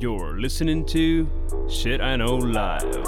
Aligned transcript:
You're 0.00 0.40
listening 0.40 0.84
to 0.86 1.26
Shit 1.68 2.00
I 2.00 2.16
Know 2.16 2.40
Live. 2.40 3.04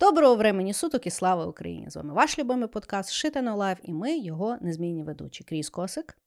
Доброго 0.00 0.36
времені 0.36 0.72
суток 0.72 1.06
і 1.06 1.10
слава 1.10 1.46
Україні! 1.46 1.90
З 1.90 1.96
вами 1.96 2.14
ваш 2.14 2.38
любимий 2.38 2.68
подкаст 2.68 3.12
Shit 3.12 3.32
I 3.32 3.36
Know 3.36 3.56
Live 3.56 3.76
і 3.82 3.92
ми 3.92 4.18
його 4.18 4.56
незмінні 4.60 5.02
ведучі. 5.02 5.44
Кріс 5.44 5.70
Косик. 5.70 6.18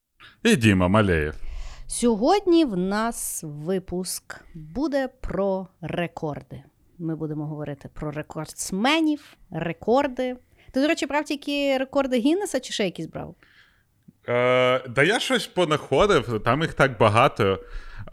І 0.44 0.56
Діма 0.56 0.88
Малеєв. 0.88 1.36
Сьогодні 1.88 2.66
в 2.66 2.78
нас 2.78 3.44
випуск 3.44 4.46
буде 4.54 5.08
про 5.08 5.68
рекорди. 5.82 6.64
Ми 6.98 7.16
будемо 7.16 7.46
говорити 7.46 7.90
про 7.94 8.12
рекордсменів, 8.12 9.38
рекорди. 9.50 10.38
Ти, 10.72 10.82
до 10.82 10.88
речі, 10.88 11.06
брав 11.06 11.26
тільки 11.26 11.78
рекорди 11.78 12.18
Гіннеса 12.18 12.60
чи 12.60 12.74
ще 12.74 12.86
якісь 12.86 13.06
брав? 13.06 13.36
Е, 14.32 14.82
Да 14.90 15.04
я 15.04 15.20
щось 15.20 15.48
понаходив, 15.48 16.42
там 16.46 16.62
їх 16.62 16.74
так 16.74 16.98
багато. 16.98 17.60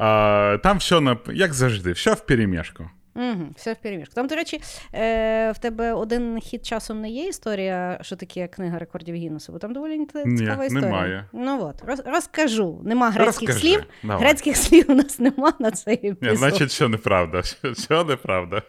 Е, 0.01 0.59
Там 0.59 0.79
все, 0.79 1.17
як 1.33 1.55
завжди, 1.55 1.93
все 1.93 2.13
в 2.15 2.21
перемішку. 2.21 2.91
Угу, 3.15 3.47
Все 3.57 3.73
в 3.73 3.77
перемішку. 3.77 4.15
Там, 4.15 4.27
до 4.27 4.35
речі, 4.35 4.61
е, 4.95 5.53
в 5.53 5.59
тебе 5.59 5.93
один 5.93 6.41
хід 6.41 6.67
часом 6.67 7.01
не 7.01 7.11
є 7.11 7.29
історія, 7.29 7.99
що 8.03 8.17
таке 8.17 8.49
книга 8.49 8.79
рекордів 8.79 9.15
Гіннесу, 9.15 9.53
бо 9.53 9.59
там 9.59 9.73
доволі 9.73 10.07
цікава 10.07 10.25
Ні, 10.27 10.35
історія. 10.67 10.71
Немає. 10.71 11.25
Ну 11.33 11.65
от, 11.65 11.83
роз, 11.89 12.03
розкажу. 12.07 12.81
Нема 12.85 13.11
грецьких 13.11 13.49
Розкажи, 13.49 13.61
слів. 13.61 13.85
давай. 14.03 14.19
Грецьких 14.25 14.57
слів 14.57 14.85
у 14.89 14.95
нас 14.95 15.19
нема 15.19 15.53
на 15.59 15.71
цей 15.71 15.95
епізод. 15.95 16.19
Ні, 16.23 16.37
значить, 16.37 16.73
що 16.73 16.89
неправда. 16.89 17.43
Що 17.85 18.05
неправда. 18.05 18.63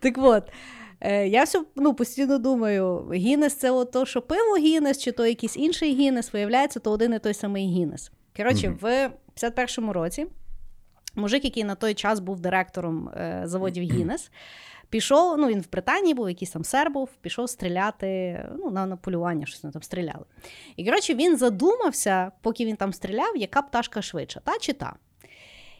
Так 0.00 0.14
от. 0.18 0.44
Е, 1.06 1.28
Я 1.28 1.44
все 1.44 1.64
ну, 1.76 1.94
постійно 1.94 2.38
думаю, 2.38 3.10
Гіннес 3.14 3.54
це 3.54 3.84
то, 3.84 4.06
що 4.06 4.22
пиво 4.22 4.56
Гіннес, 4.56 4.98
чи 4.98 5.12
то 5.12 5.26
якийсь 5.26 5.56
інший 5.56 5.94
Гіннес, 5.94 6.32
виявляється, 6.32 6.80
то 6.80 6.90
один 6.90 7.14
і 7.14 7.18
той 7.18 7.34
самий 7.34 7.66
Гіннес. 7.66 8.10
Коротше, 8.36 8.68
Мгм. 8.68 8.78
в 8.80 9.10
51-му 9.36 9.92
році 9.92 10.26
мужик, 11.14 11.44
який 11.44 11.64
на 11.64 11.74
той 11.74 11.94
час 11.94 12.20
був 12.20 12.40
директором 12.40 13.08
е, 13.08 13.42
заводів 13.44 13.84
Гіннес, 13.84 14.30
пішов, 14.88 15.38
ну 15.38 15.46
він 15.48 15.60
в 15.60 15.70
Британії 15.70 16.14
був, 16.14 16.28
якийсь 16.28 16.50
там 16.50 16.64
сер 16.64 16.90
був, 16.90 17.08
пішов 17.20 17.50
стріляти 17.50 18.40
ну, 18.58 18.70
на, 18.70 18.86
на 18.86 18.96
полювання, 18.96 19.46
щось 19.46 19.62
вони 19.62 19.72
там 19.72 19.82
стріляли. 19.82 20.24
І 20.76 20.84
коротше, 20.84 21.14
він 21.14 21.36
задумався, 21.36 22.32
поки 22.42 22.64
він 22.64 22.76
там 22.76 22.92
стріляв, 22.92 23.36
яка 23.36 23.62
пташка 23.62 24.02
швидша, 24.02 24.40
та 24.44 24.58
чи 24.60 24.72
та. 24.72 24.94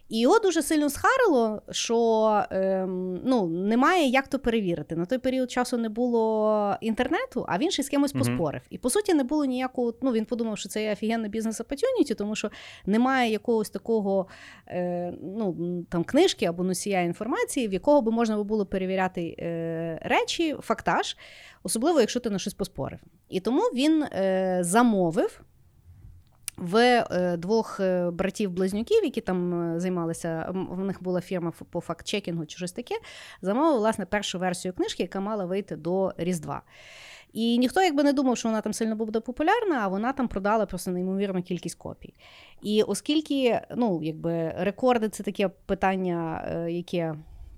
І 0.08 0.20
його 0.20 0.38
дуже 0.38 0.62
сильно 0.62 0.90
схарило, 0.90 1.62
що 1.70 2.42
ем, 2.50 3.20
ну, 3.24 3.46
немає 3.46 4.08
як 4.08 4.28
то 4.28 4.38
перевірити. 4.38 4.96
На 4.96 5.06
той 5.06 5.18
період 5.18 5.50
часу 5.50 5.78
не 5.78 5.88
було 5.88 6.76
інтернету, 6.80 7.44
а 7.48 7.58
він 7.58 7.70
ще 7.70 7.82
з 7.82 7.88
кимось 7.88 8.14
Мгм. 8.14 8.24
поспорив. 8.24 8.60
І 8.70 8.78
по 8.78 8.90
суті 8.90 9.14
не 9.14 9.24
було 9.24 9.44
ніякого. 9.44 9.94
Ну 10.02 10.12
він 10.12 10.24
подумав, 10.24 10.58
що 10.58 10.68
це 10.68 10.82
є 10.82 10.92
офігенна 10.92 11.28
бізнес 11.28 11.60
opportunity, 11.60 12.14
тому 12.14 12.36
що 12.36 12.50
немає 12.86 13.32
якогось 13.32 13.70
такого 13.70 14.26
е, 14.68 15.12
ну, 15.22 15.56
там 15.90 16.04
книжки 16.04 16.46
або 16.46 16.62
носія 16.62 17.00
інформації, 17.00 17.68
в 17.68 17.72
якого 17.72 18.02
би 18.02 18.12
можна 18.12 18.42
було 18.44 18.66
перевіряти 18.66 19.36
е, 19.38 19.98
речі, 20.02 20.56
фактаж, 20.60 21.16
особливо 21.62 22.00
якщо 22.00 22.20
ти 22.20 22.30
на 22.30 22.38
щось 22.38 22.54
поспорив. 22.54 22.98
І 23.28 23.40
тому 23.40 23.62
він 23.62 24.02
е, 24.02 24.58
замовив 24.60 25.40
в 26.56 27.04
е, 27.10 27.36
двох 27.36 27.80
е, 27.80 28.10
братів-близнюків, 28.10 29.04
які 29.04 29.20
там 29.20 29.70
е, 29.74 29.80
займалися, 29.80 30.46
в 30.70 30.84
них 30.84 31.02
була 31.02 31.20
фірма 31.20 31.52
по 31.70 31.80
факт-чекінгу 31.80 32.46
чи 32.46 32.56
щось 32.56 32.72
таке, 32.72 32.94
замовив 33.42 33.78
власне 33.78 34.06
першу 34.06 34.38
версію 34.38 34.74
книжки, 34.74 35.02
яка 35.02 35.20
мала 35.20 35.44
вийти 35.44 35.76
до 35.76 36.12
Різдва. 36.16 36.62
І 37.32 37.58
ніхто 37.58 37.82
якби 37.82 38.02
не 38.02 38.12
думав, 38.12 38.36
що 38.36 38.48
вона 38.48 38.60
там 38.60 38.72
сильно 38.72 38.96
буде 38.96 39.20
популярна, 39.20 39.80
а 39.82 39.88
вона 39.88 40.12
там 40.12 40.28
продала 40.28 40.66
просто 40.66 40.90
неймовірну 40.90 41.42
кількість 41.42 41.78
копій. 41.78 42.14
І 42.62 42.82
оскільки 42.82 43.60
ну, 43.76 44.00
якби, 44.02 44.54
рекорди 44.56 45.08
це 45.08 45.22
таке 45.22 45.48
питання, 45.48 46.44
яке 46.68 47.14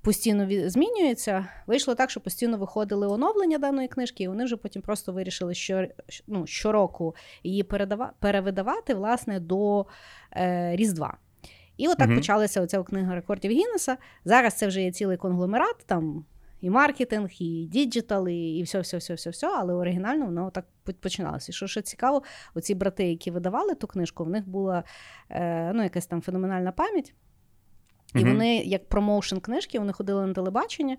постійно 0.09 0.69
змінюється, 0.71 1.49
вийшло 1.67 1.95
так, 1.95 2.11
що 2.11 2.21
постійно 2.21 2.59
виходили 2.59 3.07
оновлення 3.07 3.59
даної 3.59 3.89
книжки, 3.89 4.25
і 4.25 4.29
вони 4.29 4.45
вже 4.45 4.57
потім 4.57 4.83
просто 4.83 5.13
вирішили, 5.13 5.55
що 5.55 5.87
ну, 6.27 6.47
щороку 6.47 7.15
її 7.43 7.63
передава, 7.63 8.13
перевидавати 8.19 8.95
власне 8.95 9.41
до 9.41 9.87
е, 10.37 10.77
Різдва. 10.77 11.17
І 11.77 11.89
отак 11.89 12.07
Мгм. 12.07 12.17
почалася 12.17 12.61
оця 12.61 12.83
книга 12.83 13.15
рекордів 13.15 13.51
Гіннеса. 13.51 13.97
Зараз 14.25 14.55
це 14.55 14.67
вже 14.67 14.83
є 14.83 14.93
цілий 14.93 15.17
конгломерат, 15.17 15.77
там 15.87 16.25
і 16.61 16.71
маркетинг, 16.71 17.31
і 17.41 17.69
digital, 17.73 18.29
і, 18.29 18.59
і 18.59 18.63
все, 18.63 18.81
все, 18.81 18.97
все, 18.97 19.15
все, 19.15 19.31
все, 19.31 19.47
але 19.47 19.75
оригінально 19.75 20.25
воно 20.25 20.51
так 20.51 20.65
починалося. 21.01 21.53
І 21.53 21.53
що 21.53 21.67
ще 21.67 21.83
цікаво, 21.83 22.23
оці 22.55 22.75
брати, 22.75 23.09
які 23.09 23.31
видавали 23.31 23.75
ту 23.75 23.87
книжку, 23.87 24.25
в 24.25 24.31
них 24.31 24.49
була 24.49 24.85
е, 25.31 25.73
ну, 25.75 25.83
якась 25.83 26.07
там 26.07 26.23
феноменальна 26.23 26.73
пам'ять. 26.73 27.15
І 28.15 28.25
вони, 28.25 28.57
як 28.57 28.89
promotion 28.89 29.41
книжки, 29.41 29.79
вони 29.79 29.93
ходили 29.93 30.27
на 30.27 30.35
телебачення, 30.35 30.97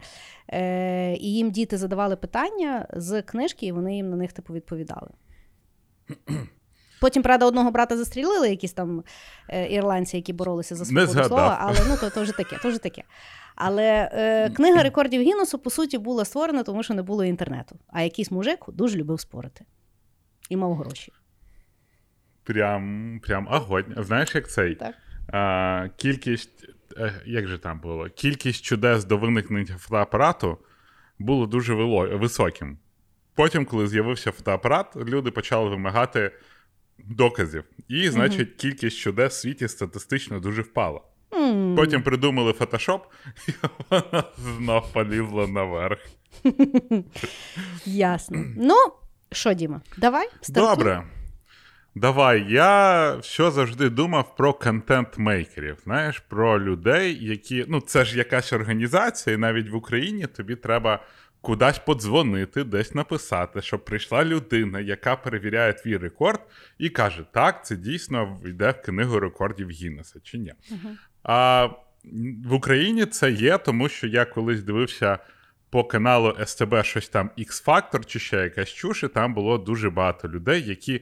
е, 0.48 1.14
і 1.14 1.34
їм 1.34 1.52
діти 1.52 1.78
задавали 1.78 2.16
питання 2.16 2.88
з 2.94 3.22
книжки, 3.22 3.66
і 3.66 3.72
вони 3.72 3.96
їм 3.96 4.10
на 4.10 4.16
них 4.16 4.34
типу 4.34 4.54
відповідали. 4.54 5.10
Потім, 7.00 7.24
правда, 7.24 7.46
одного 7.46 7.72
брата 7.72 7.98
застрілили, 7.98 8.50
якісь 8.50 8.74
там 8.74 9.04
е, 9.50 9.74
ірландці, 9.74 10.18
які 10.18 10.34
боролися 10.34 10.76
за 10.76 10.86
свободу 10.86 11.24
слова, 11.24 11.58
але 11.62 11.78
ну 11.88 11.98
то, 11.98 12.10
то 12.10 12.22
вже 12.22 12.32
таке, 12.32 12.58
то 12.62 12.70
вже 12.70 12.78
таке. 12.78 13.04
Але 13.56 14.10
е, 14.14 14.50
книга 14.50 14.84
рекордів 14.84 15.22
Гіннесу, 15.22 15.60
по 15.60 15.70
суті, 15.70 15.98
була 15.98 16.26
створена, 16.26 16.64
тому 16.64 16.84
що 16.84 16.94
не 16.94 17.02
було 17.02 17.26
інтернету. 17.26 17.80
А 17.88 18.02
якийсь 18.02 18.32
мужик 18.32 18.60
дуже 18.68 18.98
любив 18.98 19.20
спорити 19.20 19.66
і 20.50 20.58
мав 20.58 20.76
гроші. 20.76 21.12
Прям, 22.44 23.20
прям 23.24 23.48
огонь. 23.52 23.96
Знаєш, 23.98 24.36
як 24.36 24.50
цей? 24.50 24.76
Так. 24.76 24.96
А, 25.28 25.88
кількість, 25.98 26.66
як 27.26 27.48
же 27.48 27.58
там 27.58 27.80
було? 27.80 28.10
Кількість 28.10 28.64
чудес 28.64 29.06
до 29.06 29.18
виникнення 29.18 29.78
фотоапарату 29.78 30.58
було 31.20 31.46
дуже 31.46 31.74
високим. 31.74 32.78
Потім, 33.36 33.66
коли 33.66 33.88
з'явився 33.88 34.32
фотоапарат, 34.32 34.96
люди 34.96 35.32
почали 35.32 35.70
вимагати 35.70 36.32
доказів. 36.98 37.64
І, 37.88 38.10
значить, 38.10 38.56
кількість 38.56 38.98
чудес 38.98 39.34
в 39.34 39.42
світі 39.42 39.68
статистично 39.68 40.40
дуже 40.40 40.62
впала. 40.62 41.02
Потім 41.76 42.04
придумали 42.04 42.54
фотошоп, 42.54 43.06
і 43.48 43.52
вона 43.90 44.24
знов 44.38 44.94
полізла 44.94 45.48
наверх. 45.48 46.00
Ясно. 47.86 48.46
Ну, 48.58 48.76
що, 49.32 49.54
Діма, 49.54 49.82
давай 49.98 50.30
стартуй. 50.42 50.76
Добре. 50.76 51.04
Давай. 51.96 52.46
Я 52.50 53.18
що 53.22 53.52
завжди 53.52 53.90
думав 53.90 54.36
про 54.36 54.54
контент-мейкерів. 54.54 55.78
Знаєш, 55.84 56.20
про 56.20 56.64
людей, 56.64 57.26
які. 57.26 57.66
Ну, 57.68 57.82
це 57.82 58.06
ж 58.06 58.18
якась 58.18 58.54
організація, 58.54 59.36
і 59.36 59.40
навіть 59.40 59.70
в 59.70 59.76
Україні 59.76 60.28
тобі 60.28 60.56
треба 60.56 61.04
кудись 61.42 61.80
подзвонити, 61.80 62.64
десь 62.64 62.96
написати, 62.96 63.62
щоб 63.62 63.86
прийшла 63.86 64.26
людина, 64.26 64.80
яка 64.80 65.16
перевіряє 65.16 65.74
твій 65.74 65.98
рекорд, 65.98 66.40
і 66.78 66.90
каже: 66.90 67.26
так, 67.32 67.66
це 67.66 67.76
дійсно 67.76 68.40
йде 68.46 68.72
в 68.72 68.82
книгу 68.82 69.20
рекордів 69.20 69.70
Гіннеса, 69.70 70.20
чи 70.24 70.38
ні. 70.38 70.54
Мгм. 70.72 70.98
А 71.24 71.70
в 72.46 72.54
Україні 72.54 73.06
це 73.06 73.32
є, 73.32 73.58
тому 73.58 73.90
що 73.90 74.08
я 74.08 74.26
колись 74.26 74.64
дивився 74.64 75.20
по 75.70 75.84
каналу 75.84 76.38
СТБ 76.46 76.84
щось 76.84 77.10
там 77.10 77.30
X-Factor 77.38 78.06
чи 78.06 78.20
ще 78.20 78.38
якась 78.38 78.70
чуш, 78.70 79.04
і 79.04 79.08
там 79.08 79.34
було 79.34 79.58
дуже 79.58 79.90
багато 79.90 80.28
людей, 80.28 80.64
які 80.68 81.02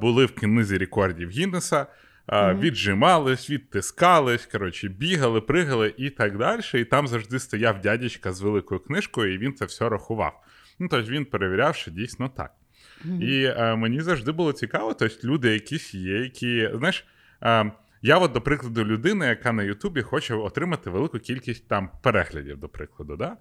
були 0.00 0.26
в 0.26 0.34
книзі 0.34 0.78
рекордів 0.78 1.30
Гіннеса, 1.30 1.86
Мгм. 2.32 2.60
віджимались, 2.60 3.50
відтискались, 3.50 4.46
коротше, 4.46 4.88
бігали, 4.88 5.40
пригали 5.40 5.94
і 5.96 6.10
так 6.10 6.38
далі. 6.38 6.60
І 6.74 6.84
там 6.84 7.06
завжди 7.06 7.38
стояв 7.38 7.80
дядечка 7.80 8.32
з 8.32 8.40
великою 8.40 8.80
книжкою, 8.80 9.34
і 9.34 9.38
він 9.38 9.54
це 9.54 9.64
все 9.64 9.88
рахував. 9.88 10.42
Ну, 10.78 10.88
тобто 10.90 11.10
він 11.10 11.24
перевіряв, 11.24 11.74
що 11.74 11.90
дійсно 11.90 12.28
так. 12.28 12.50
Мгм. 13.04 13.22
І 13.22 13.44
е, 13.44 13.76
мені 13.76 14.00
завжди 14.00 14.32
було 14.32 14.52
цікаво, 14.52 14.94
тобто 14.94 15.28
люди 15.28 15.52
якісь 15.52 15.94
є, 15.94 16.18
які, 16.18 16.70
знаєш, 16.74 17.04
е, 17.42 17.72
я, 18.02 18.18
от, 18.18 18.32
до 18.32 18.40
прикладу, 18.40 18.84
людина, 18.84 19.28
яка 19.28 19.52
на 19.52 19.62
Ютубі 19.62 20.02
хоче 20.02 20.34
отримати 20.34 20.90
велику 20.90 21.18
кількість 21.18 21.68
там 21.68 21.90
переглядів, 22.02 22.56
до 22.56 22.68
прикладу. 22.68 23.16
Да? 23.16 23.36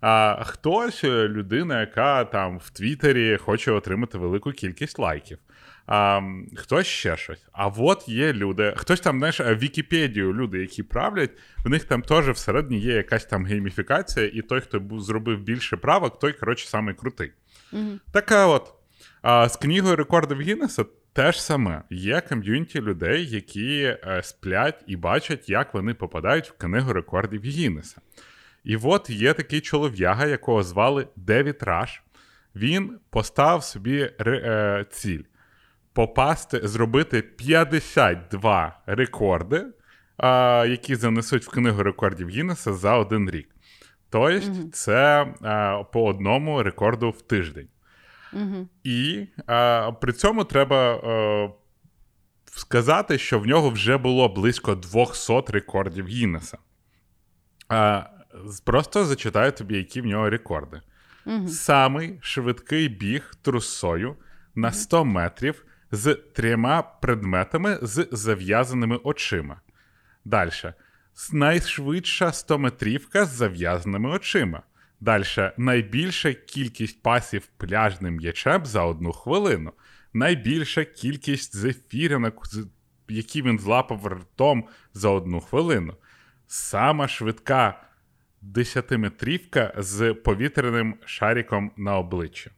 А 0.00 0.44
хтось 0.44 1.04
е, 1.04 1.28
людина, 1.28 1.80
яка 1.80 2.24
там 2.24 2.58
в 2.58 2.70
Твіттері 2.70 3.36
хоче 3.36 3.72
отримати 3.72 4.18
велику 4.18 4.52
кількість 4.52 4.98
лайків. 4.98 5.38
А, 5.86 6.20
хтось 6.56 6.86
ще 6.86 7.16
щось. 7.16 7.46
А 7.52 7.66
от 7.66 8.08
є 8.08 8.32
люди, 8.32 8.74
хтось 8.76 9.00
там, 9.00 9.18
знаєш, 9.18 9.40
е, 9.40 9.54
Вікіпедію, 9.54 10.34
люди, 10.34 10.58
які 10.58 10.82
правлять, 10.82 11.30
в 11.64 11.68
них 11.68 11.84
там 11.84 12.02
теж 12.02 12.28
всередині 12.28 12.80
є 12.80 12.94
якась 12.94 13.24
там 13.24 13.46
гейміфікація, 13.46 14.30
і 14.34 14.42
той, 14.42 14.60
хто 14.60 14.82
зробив 14.90 15.40
більше 15.40 15.76
правок, 15.76 16.18
той, 16.18 16.32
коротше, 16.32 16.68
самий 16.68 16.94
крутий. 16.94 17.32
Мгм. 17.72 18.00
Така 18.12 18.46
от. 18.46 18.74
А 19.22 19.48
з 19.48 19.56
книгою 19.56 19.96
рекордів 19.96 20.40
Гіннеса 20.40 20.84
те 21.12 21.32
ж 21.32 21.42
саме. 21.42 21.82
Є 21.90 22.20
ком'юніті 22.20 22.80
людей, 22.80 23.26
які 23.26 23.82
е, 23.82 24.20
сплять 24.24 24.84
і 24.86 24.96
бачать, 24.96 25.48
як 25.48 25.74
вони 25.74 25.94
попадають 25.94 26.50
в 26.50 26.56
книгу 26.56 26.92
рекордів 26.92 27.42
Гіннеса. 27.44 28.00
І 28.64 28.76
от 28.76 29.10
є 29.10 29.34
такий 29.34 29.60
чолов'яга, 29.60 30.26
якого 30.26 30.62
звали 30.62 31.06
Девід 31.16 31.62
Раш. 31.62 32.02
Він 32.54 32.98
поставив 33.10 33.62
собі 33.62 34.10
е, 34.20 34.86
ціль 34.90 35.22
попасти, 35.92 36.60
зробити 36.68 37.22
52 37.22 38.80
рекорди, 38.86 39.66
а, 40.16 40.64
які 40.68 40.96
занесуть 40.96 41.44
в 41.46 41.50
книгу 41.50 41.82
рекордів 41.82 42.28
Гіннеса 42.28 42.74
за 42.74 42.96
один 42.96 43.30
рік. 43.30 43.48
Тобто, 44.10 44.50
Мгм. 44.50 44.70
це 44.72 45.26
а, 45.42 45.82
по 45.92 46.04
одному 46.06 46.62
рекорду 46.62 47.10
в 47.10 47.22
тиждень. 47.22 47.68
Угу. 48.32 48.68
І 48.84 49.26
а, 49.46 49.92
при 50.00 50.12
цьому 50.12 50.44
треба 50.44 50.94
е, 50.94 51.50
сказати, 52.44 53.18
що 53.18 53.38
в 53.38 53.46
нього 53.46 53.70
вже 53.70 53.96
було 53.96 54.28
близько 54.28 54.74
200 54.74 55.42
рекордів 55.48 56.06
Гіннеса. 56.06 56.58
А, 57.68 58.02
просто 58.64 59.04
зачитаю 59.04 59.52
тобі, 59.52 59.76
які 59.76 60.00
в 60.00 60.06
нього 60.06 60.30
рекорди. 60.30 60.80
Угу. 61.26 61.48
Самий 61.48 62.18
швидкий 62.22 62.88
біг 62.88 63.34
трусою 63.42 64.16
на 64.54 64.72
100 64.72 65.04
метрів 65.04 65.64
з 65.92 66.14
трьома 66.14 66.82
предметами 66.82 67.78
з 67.82 68.08
зав'язаними 68.12 68.96
очима. 68.96 69.60
Далі. 70.24 70.50
Найшвидша 71.32 72.26
100-метрівка 72.26 73.24
з 73.24 73.28
зав'язаними 73.28 74.10
очима. 74.10 74.62
Далі. 75.00 75.24
Найбільша 75.56 76.32
кількість 76.32 77.02
пасів 77.02 77.46
пляжним 77.46 78.16
м'ячем 78.16 78.66
за 78.66 78.82
одну 78.82 79.12
хвилину. 79.12 79.72
Найбільша 80.12 80.84
кількість 80.84 81.56
зефіринок, 81.56 82.42
які 83.08 83.42
він 83.42 83.58
злапав 83.58 84.06
ртом 84.06 84.68
за 84.94 85.08
одну 85.08 85.40
хвилину. 85.40 85.96
Сама 86.46 87.08
швидка 87.08 87.82
десятиметрівка 88.40 89.74
з 89.76 90.14
повітряним 90.14 90.96
шариком 91.04 91.72
на 91.76 91.98
обличчі. 91.98 92.50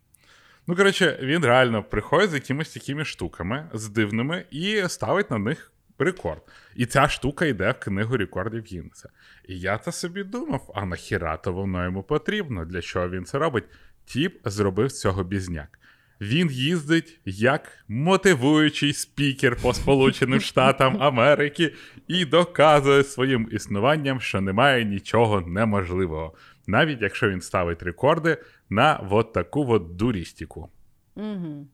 Ну, 0.66 0.76
коротше, 0.76 1.18
він 1.22 1.44
реально 1.44 1.82
приходить 1.82 2.30
з 2.30 2.34
якимись 2.34 2.72
такими 2.72 3.04
штуками, 3.04 3.70
з 3.72 3.88
дивними, 3.88 4.44
і 4.50 4.82
ставить 4.88 5.30
на 5.30 5.38
них 5.38 5.72
рекорд. 5.98 6.42
І 6.76 6.86
ця 6.86 7.08
штука 7.08 7.44
йде 7.44 7.70
в 7.70 7.84
книгу 7.84 8.16
рекордів 8.16 8.64
Гіннеса. 8.64 9.08
І 9.48 9.60
я 9.60 9.78
та 9.78 9.92
собі 9.92 10.24
думав, 10.24 10.72
а 10.74 10.86
нахіра 10.86 11.36
то 11.36 11.52
воно 11.52 11.84
йому 11.84 12.02
потрібно? 12.02 12.64
Для 12.64 12.82
чого 12.82 13.08
він 13.08 13.24
це 13.24 13.38
робить? 13.38 13.64
Тіп 14.04 14.38
зробив 14.44 14.92
цього 14.92 15.24
бізняк. 15.24 15.78
Він 16.20 16.50
їздить 16.50 17.20
як 17.24 17.84
мотивуючий 17.88 18.92
спікер 18.92 19.56
по 19.62 19.74
Сполученим 19.74 20.40
Штатам 20.50 21.02
Америки 21.02 21.74
і 22.08 22.24
доказує 22.24 23.04
своїм 23.04 23.48
існуванням, 23.52 24.20
що 24.20 24.40
немає 24.40 24.84
нічого 24.84 25.40
неможливого, 25.40 26.34
навіть 26.66 27.02
якщо 27.02 27.30
він 27.30 27.40
ставить 27.40 27.82
рекорди 27.82 28.36
на 28.70 29.06
от 29.10 29.32
таку 29.32 29.72
от 29.72 29.96
дурістіку. 29.96 30.68
Угу. 31.14 31.66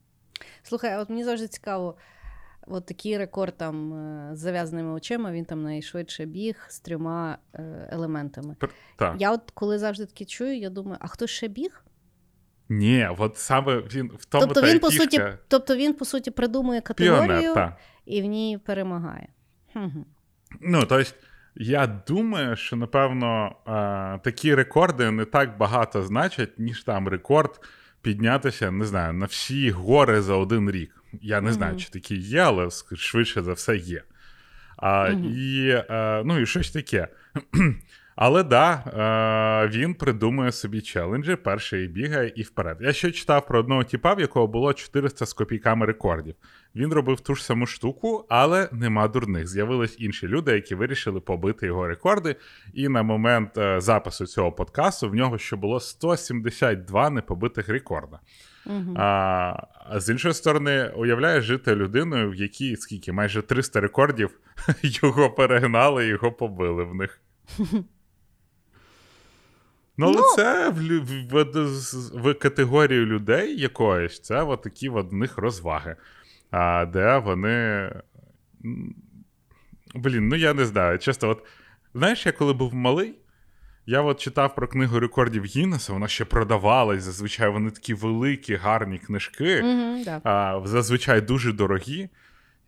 Слухай, 0.63 0.93
а 0.93 0.99
от 1.01 1.11
мені 1.11 1.25
завжди 1.25 1.49
цікаво, 1.49 1.97
от 2.67 2.87
такий 2.87 3.19
рекорд 3.19 3.57
там 3.57 3.93
е, 3.95 4.37
з 4.37 4.39
зав'язаними 4.39 4.93
очима, 4.93 5.33
він 5.33 5.45
там 5.45 5.63
найшвидше 5.63 6.25
біг 6.25 6.67
з 6.69 6.81
трьома 6.81 7.39
е, 7.55 7.89
елементами. 7.93 8.57
Пр- 8.61 8.71
Так. 8.97 9.17
Я 9.19 9.33
от 9.33 9.51
коли 9.55 9.79
завжди 9.79 10.07
таке 10.07 10.25
чую, 10.25 10.59
я 10.59 10.71
думаю, 10.71 10.97
а 11.01 11.07
хто 11.07 11.27
ще 11.27 11.49
біг? 11.49 11.85
Ні, 12.73 13.09
от 13.19 13.37
саме 13.37 13.77
він 13.95 14.11
в 14.19 14.25
тому 14.25 14.45
Тобто 14.45 14.61
та 14.61 14.67
він, 14.67 14.79
по 14.79 14.91
суті, 14.91 15.23
тобто 15.49 15.77
він, 15.77 15.95
по 15.95 16.05
суті, 16.05 16.31
придумує 16.31 16.81
категорію 16.81 17.41
піонер, 17.41 17.77
і 18.07 18.23
в 18.23 18.25
ній 18.25 18.59
перемагає. 18.67 19.29
Ну, 20.61 20.85
тобто, 20.89 21.11
я 21.55 21.87
думаю, 21.87 22.57
що 22.57 22.77
напевно 22.77 23.57
такі 24.25 24.55
рекорди 24.55 25.11
не 25.11 25.25
так 25.25 25.59
багато 25.59 26.03
значать, 26.03 26.59
ніж 26.59 26.83
там 26.85 27.09
рекорд 27.09 27.61
піднятися, 28.03 28.71
не 28.71 28.85
знаю, 28.85 29.13
на 29.13 29.27
всі 29.27 29.71
гори 29.71 30.23
за 30.23 30.35
один 30.35 30.71
рік. 30.71 31.05
Я 31.23 31.41
не 31.41 31.53
знаю, 31.53 31.77
чи 31.77 31.91
такі 31.91 32.17
є, 32.17 32.41
але 32.41 32.69
швидше 32.97 33.43
за 33.43 33.53
все 33.53 33.77
є. 33.77 34.03
А, 34.77 35.09
і, 35.25 35.83
ну, 36.25 36.39
і 36.39 36.47
щось 36.47 36.71
таке. 36.71 37.09
Але 38.21 38.43
да, 38.43 38.73
е, 38.73 39.79
він 39.79 39.95
придумує 39.95 40.53
собі 40.53 40.81
челенджі, 40.81 41.37
перший 41.37 41.89
бігає 41.89 42.33
і 42.37 42.43
вперед. 42.43 42.79
Я 42.81 42.93
ще 42.93 43.11
читав 43.11 43.47
про 43.47 43.59
одного 43.59 43.85
тіпа, 43.85 44.15
в 44.15 44.21
якого 44.21 44.47
було 44.47 44.73
400 44.73 45.27
з 45.27 45.33
копійками 45.33 45.87
рекордів. 45.87 46.35
Він 46.75 46.93
робив 46.93 47.21
ту 47.21 47.35
ж 47.35 47.45
саму 47.45 47.67
штуку, 47.67 48.27
але 48.29 48.69
нема 48.73 49.09
дурних. 49.09 49.49
З'явились 49.49 49.97
інші 49.99 50.29
люди, 50.29 50.53
які 50.53 50.75
вирішили 50.75 51.21
побити 51.21 51.67
його 51.67 51.87
рекорди. 51.87 52.37
І 52.75 52.89
на 52.89 53.03
момент 53.03 53.59
е, 53.59 53.81
запису 53.81 54.27
цього 54.27 54.53
подкасту 54.53 55.11
в 55.11 55.15
нього 55.15 55.39
ще 55.39 55.57
було 55.57 55.81
172 55.81 57.11
непобитих 57.11 57.69
рекорда. 57.69 58.21
А, 58.97 59.03
а 59.91 60.01
з 60.01 60.11
іншої 60.11 60.35
сторони, 60.35 60.93
уявляєш 60.97 61.45
жити 61.45 61.75
людиною, 61.75 62.31
в 62.31 62.35
якій 62.35 62.77
скільки 62.77 63.13
майже 63.13 63.43
300 63.43 63.81
рекордів 63.81 64.31
його 64.83 65.31
перегнали, 65.31 66.07
його 66.07 66.33
побили 66.33 66.85
в 66.85 66.95
них. 66.95 67.21
Ну, 70.01 70.07
але 70.07 70.17
Ну. 70.17 70.37
це 70.37 70.69
в, 70.71 71.01
в, 71.01 71.45
в, 71.45 72.23
в 72.23 72.35
категорію 72.35 73.07
людей 73.07 73.61
якоїсь, 73.61 74.21
це 74.21 74.43
от 74.43 74.63
такі 74.63 74.89
в 74.89 75.13
них 75.13 75.39
розваги. 75.39 75.97
А, 76.51 76.87
де 76.87 77.19
вони. 77.19 77.91
Блін, 79.95 80.29
ну 80.29 80.37
я 80.37 80.55
не 80.55 80.65
знаю. 80.67 80.99
Чесно, 80.99 81.29
от 81.29 81.45
знаєш, 81.95 82.27
я 82.27 82.33
коли 82.33 82.53
був 82.53 82.75
малий, 82.75 83.15
я 83.87 84.03
от 84.03 84.21
читав 84.21 84.55
про 84.55 84.69
книгу 84.69 85.01
рекордів 85.01 85.45
Гіннеса, 85.45 85.93
вона 85.93 86.09
ще 86.09 86.25
продавалась. 86.25 87.03
Зазвичай 87.03 87.49
вони 87.49 87.71
такі 87.71 87.95
великі, 87.95 88.55
гарні 88.55 88.99
книжки, 88.99 89.63
Мгм, 89.63 90.03
да. 90.05 90.21
а, 90.25 90.61
зазвичай 90.65 91.21
дуже 91.21 91.53
дорогі. 91.53 92.09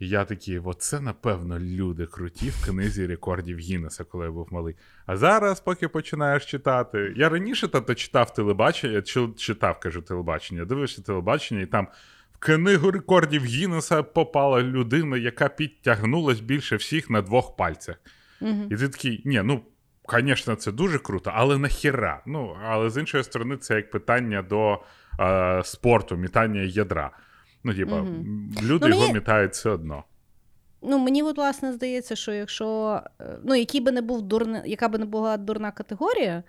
І 0.03 0.09
я 0.09 0.25
такий, 0.25 0.59
оце, 0.59 1.01
напевно, 1.01 1.59
люди 1.59 2.07
круті 2.07 2.51
в 2.51 2.67
книзі 2.67 3.07
рекордів 3.07 3.59
Гіннеса, 3.59 4.05
коли 4.05 4.25
я 4.25 4.31
був 4.31 4.49
малий. 4.51 4.77
А 5.07 5.17
зараз, 5.17 5.61
поки 5.61 5.89
починаєш 5.89 6.47
читати. 6.47 7.13
Я 7.17 7.29
раніше 7.29 7.69
тато 7.69 7.95
читав 7.95 8.35
телебачення, 8.35 9.03
читав, 9.37 9.81
кажу, 9.81 10.03
телебачення, 10.03 10.65
дивишся 10.65 11.03
телебачення, 11.03 11.61
і 11.61 11.67
там 11.67 11.89
в 12.33 12.39
книгу 12.39 12.91
рекордів 12.91 13.45
Гіннеса 13.45 14.03
попала 14.03 14.63
людина, 14.63 15.17
яка 15.17 15.49
підтягнулась 15.49 16.41
більше 16.41 16.77
всіх 16.77 17.11
на 17.11 17.23
двох 17.23 17.57
пальцях. 17.57 17.97
Мгм. 18.41 18.69
І 18.71 18.77
ти 18.77 18.89
такий, 18.89 19.23
ні, 19.25 19.43
ну, 19.45 19.63
звісно, 20.09 20.55
це 20.55 20.73
дуже 20.73 20.99
круто, 20.99 21.33
але 21.35 21.59
нахіра. 21.59 22.23
Ну, 22.27 22.57
але 22.65 22.91
з 22.91 22.97
іншої 22.97 23.25
сторони, 23.25 23.57
це 23.57 23.75
як 23.75 23.91
питання 23.91 24.43
до 24.43 24.79
е, 25.21 25.63
спорту, 25.65 26.17
мітання 26.17 26.61
ядра. 26.61 27.11
Ну, 27.65 27.75
типа, 27.75 28.03
Мгм. 28.03 28.55
люди 28.63 28.85
Ну, 28.85 28.91
мені- 28.91 29.01
його 29.03 29.15
мітають 29.15 29.53
все 29.53 29.71
одно. 29.71 30.05
Ну, 30.83 30.99
мені 30.99 31.23
от, 31.23 31.37
власне 31.37 31.73
здається, 31.73 32.17
що 32.17 32.33
якщо 32.33 33.01
е, 33.21 33.39
ну, 33.45 33.55
який 33.55 33.81
би 33.81 33.93
не 33.93 34.03
був 34.03 34.23
дурна, 34.23 34.63
яка 34.67 34.89
би 34.89 34.99
не 34.99 35.05
була 35.05 35.37
дурна 35.37 35.71
категорія, 35.71 36.43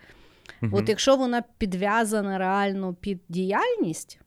Мгм. 0.61 0.73
от 0.73 0.89
якщо 0.89 1.15
вона 1.15 1.43
підв'язана 1.57 2.37
реально 2.37 2.93
під 2.93 3.19
діяльність, 3.29 4.19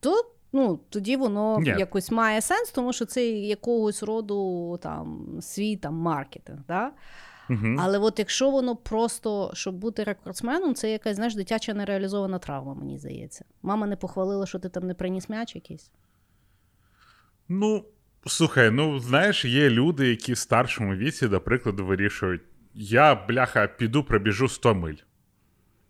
то 0.00 0.22
ну, 0.52 0.80
тоді 0.88 1.16
воно 1.16 1.58
Ні. 1.60 1.68
якось 1.68 2.10
має 2.10 2.40
сенс, 2.40 2.70
тому 2.70 2.92
що 2.92 3.04
це 3.04 3.26
якогось 3.30 4.02
роду 4.02 4.78
там, 4.82 5.26
свій 5.40 5.76
там, 5.76 5.94
маркетинг. 5.94 6.58
Да? 6.68 6.92
Мгм. 7.48 7.76
Але 7.80 7.98
от 7.98 8.18
якщо 8.18 8.50
воно 8.50 8.76
просто, 8.76 9.50
щоб 9.54 9.74
бути 9.74 10.04
рекордсменом, 10.04 10.74
це 10.74 10.90
якась 10.90 11.16
знаєш, 11.16 11.34
дитяча 11.34 11.74
нереалізована 11.74 12.38
травма, 12.38 12.74
мені 12.74 12.98
здається. 12.98 13.44
Мама 13.62 13.86
не 13.86 13.96
похвалила, 13.96 14.46
що 14.46 14.58
ти 14.58 14.68
там 14.68 14.86
не 14.86 14.94
приніс 14.94 15.28
м'яч 15.28 15.54
якийсь. 15.54 15.90
Ну, 17.48 17.84
слухай, 18.26 18.70
ну 18.70 18.98
знаєш, 18.98 19.44
є 19.44 19.70
люди, 19.70 20.08
які 20.08 20.32
в 20.32 20.38
старшому 20.38 20.94
віці, 20.96 21.28
до 21.28 21.40
прикладу, 21.40 21.86
вирішують: 21.86 22.42
я, 22.74 23.14
бляха, 23.14 23.66
піду 23.66 24.04
пробіжу 24.04 24.48
100 24.48 24.74
миль. 24.74 24.94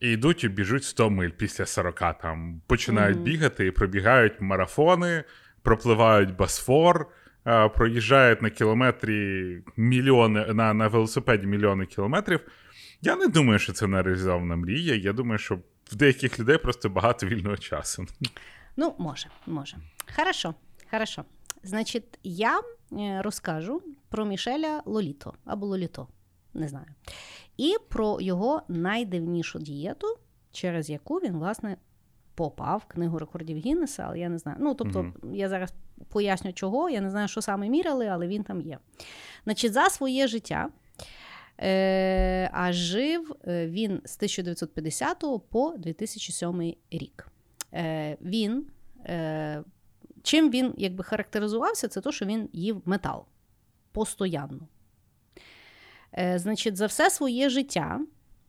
І 0.00 0.10
йдуть 0.10 0.44
і 0.44 0.48
біжуть 0.48 0.84
100 0.84 1.10
миль 1.10 1.30
після 1.30 1.66
40 1.66 2.18
там. 2.22 2.60
Починають 2.66 3.16
Мгм. 3.16 3.24
бігати 3.24 3.66
і 3.66 3.70
пробігають 3.70 4.40
марафони, 4.40 5.24
пропливають 5.62 6.36
Босфор, 6.36 7.06
проїжджають 7.74 8.42
на 8.42 8.50
кілометрі 8.50 9.62
мільйони, 9.76 10.46
на, 10.54 10.74
на 10.74 10.88
велосипеді 10.88 11.46
мільйони 11.46 11.86
кілометрів. 11.86 12.40
Я 13.02 13.16
не 13.16 13.26
думаю, 13.26 13.58
що 13.58 13.72
це 13.72 13.86
нереалізована 13.86 14.56
мрія. 14.56 14.94
Я 14.94 15.12
думаю, 15.12 15.38
що 15.38 15.58
в 15.90 15.96
деяких 15.96 16.38
людей 16.40 16.58
просто 16.58 16.88
багато 16.88 17.26
вільного 17.26 17.56
часу. 17.56 18.06
Ну, 18.76 18.94
може, 18.98 19.28
може. 19.46 19.76
Хорошо, 20.16 20.54
хорошо. 20.90 21.24
Значить, 21.66 22.18
я 22.22 22.60
е, 22.92 23.22
розкажу 23.22 23.82
про 24.08 24.24
Мішеля 24.24 24.82
Лоліто 24.84 25.34
або 25.44 25.66
Лоліто, 25.66 26.08
не 26.54 26.68
знаю. 26.68 26.86
І 27.56 27.76
про 27.88 28.20
його 28.20 28.62
найдивнішу 28.68 29.58
дієту, 29.58 30.06
через 30.52 30.90
яку 30.90 31.16
він, 31.16 31.32
власне, 31.32 31.76
попав 32.34 32.82
в 32.84 32.92
книгу 32.92 33.18
рекордів 33.18 33.56
Гіннеса, 33.56 34.04
але 34.06 34.18
я 34.18 34.28
не 34.28 34.38
знаю. 34.38 34.58
Ну, 34.60 34.74
тобто, 34.74 35.02
Мгм. 35.02 35.34
я 35.34 35.48
зараз 35.48 35.74
поясню, 36.08 36.52
чого, 36.52 36.90
я 36.90 37.00
не 37.00 37.10
знаю, 37.10 37.28
що 37.28 37.42
саме 37.42 37.68
міряли, 37.68 38.06
але 38.06 38.26
він 38.26 38.44
там 38.44 38.60
є. 38.60 38.78
Значить, 39.44 39.72
за 39.72 39.90
своє 39.90 40.26
життя. 40.26 40.68
Е, 41.60 42.50
а 42.52 42.72
жив 42.72 43.36
е, 43.48 43.66
він 43.66 44.00
з 44.04 44.16
1950 44.16 45.24
по 45.50 45.74
2007 45.78 46.74
рік. 46.90 47.28
Е, 47.74 48.16
він 48.20 48.66
е, 49.04 49.62
чим 50.26 50.50
він 50.50 50.74
якби 50.76 51.04
характеризувався, 51.04 51.88
це 51.88 52.00
те, 52.00 52.12
що 52.12 52.24
він 52.24 52.48
їв 52.52 52.82
метал 52.84 53.24
постоянно. 53.92 54.68
Е, 56.18 56.38
Значить, 56.38 56.76
за 56.76 56.86
все 56.86 57.10
своє 57.10 57.48
життя, 57.48 58.00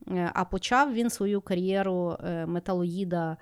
е, 0.08 0.32
а 0.34 0.46
почав 0.46 0.94
він 0.94 1.10
свою 1.10 1.42
кар'єру 1.42 2.18
е, 2.24 2.46
металоїда 2.46 3.38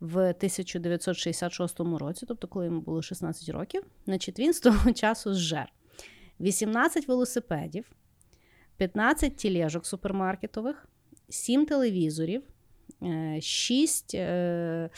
в 0.00 0.18
1966 0.18 1.80
році, 1.80 2.26
тобто, 2.28 2.48
коли 2.48 2.64
йому 2.64 2.80
було 2.80 3.02
16 3.02 3.48
років, 3.48 3.82
значить, 4.04 4.38
він 4.38 4.52
з 4.52 4.60
того 4.60 4.92
часу 4.92 5.34
зжер 5.34 5.72
18 6.40 7.08
велосипедів, 7.08 7.92
15 8.76 9.36
тілежок 9.36 9.86
супермаркетових, 9.86 10.88
7 11.28 11.66
телевізорів, 11.66 12.42
6 13.40 14.14
е, 14.14 14.90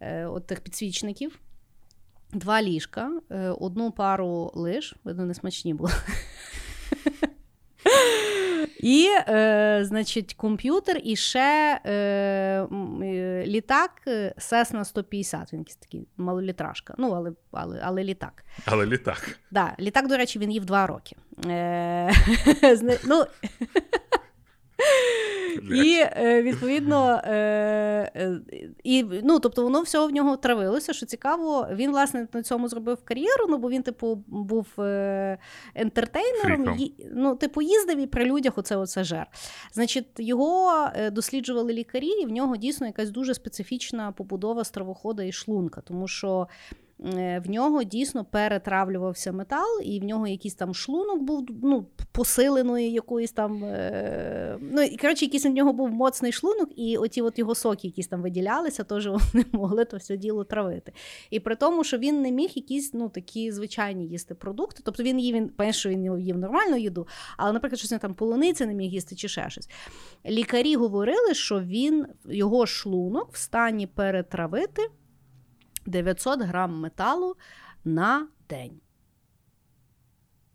е, 0.00 0.26
от 0.26 0.46
тих 0.46 0.60
підсвічників, 0.60 1.40
2 2.32 2.62
ліжка, 2.62 3.10
е, 3.30 3.48
одну 3.48 3.90
пару 3.90 4.52
лиж, 4.54 4.94
видно, 5.04 5.24
не 5.24 5.34
смачні 5.34 5.74
були. 5.74 5.92
І, 8.82 9.08
е, 9.28 9.80
значить, 9.84 10.34
комп'ютер 10.34 11.00
і 11.04 11.16
ще 11.16 11.80
е, 11.84 11.92
е, 11.92 13.44
літак 13.46 13.90
е, 14.06 14.34
Cessna 14.38 14.84
150. 14.84 15.52
Він 15.52 15.60
якийсь 15.60 15.76
такий 15.76 16.06
малолітражка. 16.16 16.94
Ну, 16.98 17.10
але, 17.10 17.32
але, 17.52 17.80
але 17.84 18.04
літак. 18.04 18.44
Але 18.64 18.86
літак. 18.86 19.38
Да, 19.50 19.74
літак, 19.80 20.08
до 20.08 20.16
речі, 20.16 20.38
він 20.38 20.50
їв 20.50 20.64
два 20.64 20.86
роки. 20.86 21.16
Е, 21.46 22.12
ну, 23.06 23.24
і 25.74 25.98
е, 26.00 26.42
відповідно, 26.42 27.20
е, 27.24 27.32
е, 28.16 28.40
і, 28.84 29.04
ну, 29.24 29.38
тобто 29.38 29.62
воно 29.62 29.82
все 29.82 30.06
в 30.06 30.10
нього 30.10 30.36
травилося. 30.36 30.92
Що 30.92 31.06
цікаво, 31.06 31.68
він 31.72 31.90
власне 31.90 32.28
на 32.32 32.42
цьому 32.42 32.68
зробив 32.68 32.98
кар'єру, 33.04 33.46
ну 33.48 33.58
бо 33.58 33.70
він, 33.70 33.82
типу, 33.82 34.24
був 34.26 34.66
ентертейнером. 35.74 36.64
Ї- 36.80 36.92
ну, 37.12 37.36
типу, 37.36 37.62
їздив 37.62 37.98
і 37.98 38.06
при 38.06 38.24
людях 38.24 38.58
оце 38.58 38.76
оце 38.76 39.04
жер. 39.04 39.26
Значить, 39.72 40.06
його 40.18 40.88
досліджували 41.12 41.72
лікарі, 41.72 42.08
і 42.08 42.26
в 42.26 42.30
нього 42.30 42.56
дійсно 42.56 42.86
якась 42.86 43.10
дуже 43.10 43.34
специфічна 43.34 44.12
побудова 44.12 44.64
стравохода 44.64 45.22
і 45.22 45.32
шлунка, 45.32 45.80
тому 45.80 46.08
що. 46.08 46.48
Е, 47.04 47.42
В 47.46 47.50
нього 47.50 47.82
дійсно 47.82 48.24
перетравлювався 48.24 49.32
метал, 49.32 49.80
і 49.82 50.00
в 50.00 50.04
нього 50.04 50.26
якийсь 50.26 50.54
там 50.54 50.74
шлунок 50.74 51.22
був 51.22 51.46
ну, 51.62 51.86
посиленої 52.12 52.92
якоїсь 52.92 53.32
там. 53.32 53.64
Е... 53.64 54.58
Ну, 54.60 54.82
і 54.82 54.96
коротше, 54.96 55.24
якийсь 55.24 55.46
у 55.46 55.48
нього 55.48 55.72
був 55.72 55.90
моцний 55.90 56.32
шлунок, 56.32 56.68
і 56.76 56.96
оті 56.96 57.22
от 57.22 57.38
його 57.38 57.54
соки, 57.54 57.86
якісь 57.86 58.08
там 58.08 58.22
виділялися, 58.22 58.84
теж 58.84 59.06
вони 59.06 59.44
могли 59.52 59.84
то 59.84 59.96
все 59.96 60.16
діло 60.16 60.44
травити. 60.44 60.92
І 61.30 61.40
при 61.40 61.56
тому, 61.56 61.84
що 61.84 61.98
він 61.98 62.22
не 62.22 62.30
міг 62.30 62.50
якісь 62.54 62.94
ну, 62.94 63.08
такі 63.08 63.52
звичайні 63.52 64.06
їсти 64.06 64.34
продукти. 64.34 64.82
Тобто 64.84 65.02
він 65.02 65.20
їв, 65.20 65.50
він, 65.58 65.72
що 65.72 65.88
він 65.88 66.18
їв 66.20 66.38
нормальну 66.38 66.76
їду, 66.76 67.06
але, 67.36 67.52
наприклад, 67.52 67.78
щось 67.78 68.00
там 68.00 68.14
полуниці 68.14 68.66
не 68.66 68.74
міг 68.74 68.92
їсти 68.92 69.16
чи 69.16 69.28
ще 69.28 69.50
щось. 69.50 69.68
Лікарі 70.26 70.76
говорили, 70.76 71.34
що 71.34 71.60
він 71.60 72.06
його 72.24 72.66
шлунок 72.66 73.32
в 73.32 73.36
стані 73.36 73.86
перетравити 73.86 74.82
900 75.86 76.40
грам 76.42 76.80
металу 76.80 77.36
на 77.84 78.28
день. 78.48 78.80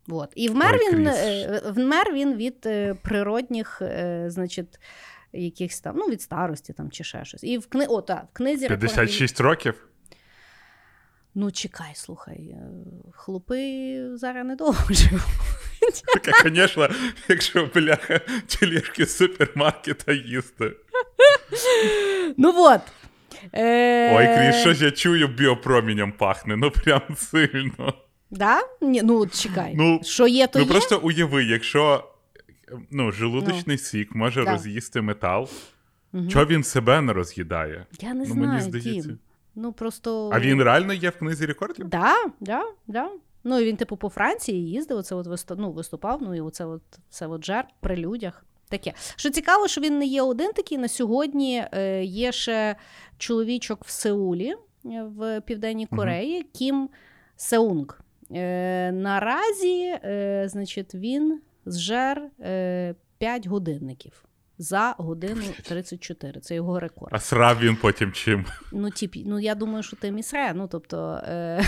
От. 0.08 0.32
І 0.34 0.48
вмер 0.48 0.76
він, 0.76 1.06
е, 1.06 1.62
вмер 1.66 2.12
він 2.12 2.34
від 2.36 2.66
е, 2.66 2.94
природних, 2.94 3.82
е, 3.82 4.24
значить, 4.30 4.80
якихось 5.32 5.80
там, 5.80 5.96
ну, 5.96 6.06
від 6.06 6.22
старості 6.22 6.72
там, 6.72 6.90
чи 6.90 7.04
ще 7.04 7.24
щось. 7.24 7.44
І 7.44 7.58
в, 7.58 7.66
кни... 7.66 7.86
О, 7.86 8.00
та, 8.02 8.14
в 8.32 8.36
книзі 8.36 8.66
рекордів- 8.68 8.78
56 8.78 9.40
років. 9.40 9.88
Ну, 11.34 11.50
чекай, 11.50 11.92
слухай, 11.94 12.56
хлопи 13.12 13.58
зараз 14.14 14.46
недовго 14.46 14.84
живуть. 14.94 15.22
Таке, 16.14 16.32
звісно, 16.50 16.88
якщо 17.28 17.70
бляха 17.74 18.20
тілешки 18.46 19.06
з 19.06 19.16
супермаркета 19.16 20.12
їсти. 20.12 20.72
Ну 22.36 22.52
от. 22.56 22.80
Е... 23.52 24.16
Ой, 24.16 24.36
Кріс, 24.36 24.60
щось 24.60 24.80
я 24.80 24.90
чую, 24.90 25.28
біопромінням 25.28 26.12
пахне, 26.12 26.56
ну 26.56 26.70
прям 26.70 27.02
сильно. 27.16 27.94
Да? 28.30 28.60
Ні, 28.80 29.02
ну, 29.02 29.26
чекай. 29.26 29.72
Ну, 29.76 30.00
що 30.04 30.26
є, 30.26 30.46
то 30.46 30.58
ну 30.58 30.64
є. 30.64 30.70
просто 30.70 30.98
уяви, 30.98 31.44
якщо 31.44 32.04
ну, 32.90 33.12
желудочний 33.12 33.78
сік 33.78 34.14
може 34.14 34.44
Да. 34.44 34.52
роз'їсти 34.52 35.00
метал, 35.00 35.48
Мгм. 36.12 36.28
чого 36.28 36.44
він 36.44 36.64
себе 36.64 37.00
не 37.00 37.12
роз'їдає? 37.12 37.86
Я 38.00 38.14
не 38.14 38.24
ну, 38.28 38.34
мені 38.34 38.46
знаю, 38.46 38.60
здається. 38.60 39.08
Дім. 39.08 39.18
Ну, 39.54 39.72
просто... 39.72 40.30
А 40.32 40.40
він 40.40 40.62
реально 40.62 40.92
є 40.92 41.10
в 41.10 41.16
книзі 41.16 41.46
рекордів? 41.46 41.88
Да, 41.88 42.14
да, 42.40 42.62
да. 42.86 43.10
Ну, 43.44 43.60
і 43.60 43.64
він, 43.64 43.76
типу, 43.76 43.96
по 43.96 44.08
Франції 44.08 44.70
їздив, 44.70 44.96
оце 44.98 45.14
от 45.14 45.26
виступ, 45.26 45.58
ну, 45.60 45.72
виступав, 45.72 46.22
ну 46.22 46.34
і 46.34 46.40
оце 46.40 46.64
от 46.64 46.82
все 47.10 47.26
от 47.26 47.44
жар 47.44 47.64
при 47.80 47.96
людях. 47.96 48.44
Таке. 48.68 48.92
Що 49.16 49.30
цікаво, 49.30 49.68
що 49.68 49.80
він 49.80 49.98
не 49.98 50.06
є 50.06 50.22
один 50.22 50.52
такий. 50.52 50.78
На 50.78 50.88
сьогодні 50.88 51.64
е, 51.72 52.04
є 52.04 52.32
ще 52.32 52.76
чоловічок 53.18 53.84
в 53.84 53.90
Сеулі, 53.90 54.54
е, 54.84 55.02
в 55.02 55.40
Південній. 55.40 55.86
Кореї, 55.86 56.42
Кім 56.42 56.88
Сеунг. 57.36 58.00
Е, 58.34 58.92
наразі, 58.92 59.98
е, 60.04 60.44
значить, 60.48 60.94
він 60.94 61.40
зжер 61.66 62.30
е, 62.40 62.94
5 63.18 63.46
годинників 63.46 64.27
за 64.58 64.94
годину 64.98 65.42
34. 65.62 66.40
Це 66.40 66.54
його 66.54 66.80
рекорд. 66.80 67.12
А 67.14 67.18
срав 67.18 67.58
він 67.60 67.76
потім 67.76 68.12
чим? 68.12 68.44
Ну, 68.72 68.90
тип, 68.90 69.14
ну 69.26 69.38
я 69.40 69.54
думаю, 69.54 69.82
що 69.82 69.96
ти 69.96 70.10
місре. 70.10 70.52
Ну, 70.54 70.68
тобто, 70.72 71.20
е, 71.24 71.64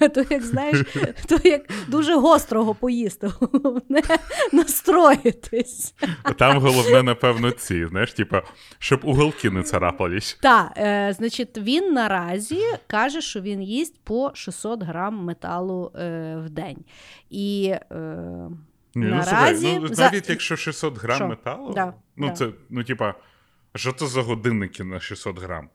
то 0.14 0.24
як 0.30 0.42
знаєш, 0.42 0.82
то 1.28 1.48
як 1.48 1.62
дуже 1.88 2.14
гострого 2.14 2.74
поїсти, 2.74 3.30
головне 3.40 4.02
настроїтись. 4.52 5.94
А 6.22 6.32
Там 6.32 6.58
головне, 6.58 7.02
напевно, 7.02 7.50
ці, 7.50 7.86
знаєш, 7.86 8.12
типа, 8.12 8.42
щоб 8.78 9.00
уголки 9.04 9.50
не 9.50 9.62
царапались. 9.62 10.38
Так, 10.42 10.72
е, 10.76 11.14
значить, 11.16 11.58
він 11.58 11.92
наразі 11.92 12.60
каже, 12.86 13.20
що 13.20 13.40
він 13.40 13.62
їсть 13.62 14.00
по 14.04 14.30
600 14.34 14.82
грам 14.82 15.24
металу 15.24 15.92
е, 15.94 16.36
в 16.46 16.50
день. 16.50 16.84
І 17.30 17.74
е, 17.92 18.50
Ні, 18.98 19.06
ну, 19.06 19.16
Наразі 19.16 19.78
ну, 19.80 19.88
за- 19.94 20.02
навіть 20.02 20.28
якщо 20.30 20.56
600 20.56 20.98
грам 20.98 21.16
Що? 21.16 21.28
металу, 21.28 21.72
Да, 21.72 21.94
ну 22.16 22.26
да. 22.28 22.32
це, 22.32 22.48
ну, 22.70 22.84
типа, 22.84 23.14
що 23.74 23.92
це 23.92 24.06
за 24.06 24.22
годинники 24.22 24.84
на 24.84 25.00
600 25.00 25.38
грам? 25.40 25.68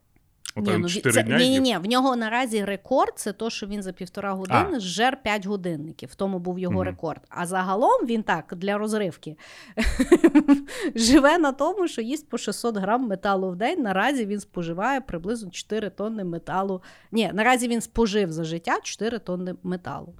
От 0.56 0.68
ні, 0.68 0.78
ну, 0.78 0.90
4 0.90 1.14
це, 1.14 1.24
дня 1.24 1.38
ні, 1.38 1.50
ні, 1.50 1.60
ні, 1.60 1.78
в 1.78 1.86
нього 1.86 2.16
наразі 2.16 2.66
рекорд 2.66 3.14
це 3.16 3.34
то, 3.34 3.50
що 3.50 3.68
він 3.68 3.84
за 3.84 3.94
півтора 3.94 4.34
години 4.34 4.80
зжер 4.80 5.22
5 5.24 5.46
годинників. 5.46 6.10
В 6.10 6.16
тому 6.16 6.40
був 6.40 6.60
його 6.60 6.74
Мгм. 6.76 6.84
рекорд. 6.84 7.22
А 7.30 7.46
загалом 7.46 8.06
він 8.06 8.24
так 8.24 8.54
для 8.58 8.78
розривки 8.78 9.36
живе 10.96 11.38
на 11.38 11.52
тому, 11.52 11.88
що 11.88 12.02
їсть 12.02 12.30
по 12.30 12.38
600 12.38 12.78
грам 12.78 13.08
металу 13.08 13.50
в 13.52 13.56
день. 13.56 13.82
Наразі 13.82 14.26
він 14.26 14.40
споживає 14.40 15.02
приблизно 15.02 15.50
4 15.52 15.90
тонни 15.90 16.24
металу. 16.24 16.82
Ні, 17.12 17.32
наразі 17.34 17.68
він 17.68 17.82
спожив 17.82 18.32
за 18.32 18.44
життя 18.44 18.80
4 18.84 19.20
тонни 19.20 19.56
металу. 19.64 20.16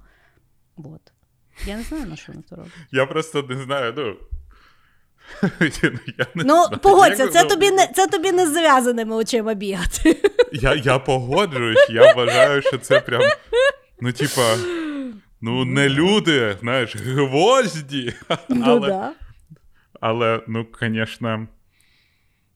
От. 0.76 1.12
Я 1.66 1.76
не 1.76 1.82
знаю, 1.82 2.06
на 2.06 2.16
що 2.16 2.32
він 2.32 2.44
це 2.50 2.56
робить. 2.56 2.72
Я 2.92 3.06
просто 3.06 3.42
не 3.48 3.62
знаю, 3.62 3.94
ну. 3.96 4.16
я 6.18 6.26
не 6.34 6.44
Ну, 6.44 6.64
знаю, 6.64 6.80
погодься, 6.82 7.28
це 7.28 7.44
тобі 7.44 7.70
не 7.70 7.86
це 7.94 8.06
тобі 8.06 8.32
не 8.32 8.46
з 8.46 8.52
зав'язаними 8.52 9.16
очима 9.16 9.54
бігати. 9.54 10.30
Я, 10.52 10.74
я 10.74 10.98
погоджуюсь, 10.98 11.86
я 11.90 12.12
вважаю, 12.14 12.62
що 12.62 12.78
це 12.78 13.00
прям. 13.00 13.22
Ну, 14.00 14.12
типа, 14.12 14.56
ну, 15.40 15.64
не 15.64 15.88
люди, 15.88 16.56
знаєш, 16.60 16.96
гвозді. 16.96 18.14
Ну, 18.48 18.62
Але, 18.66 18.88
да. 18.88 19.12
але 20.00 20.40
ну, 20.48 20.66
звісно, 20.80 21.48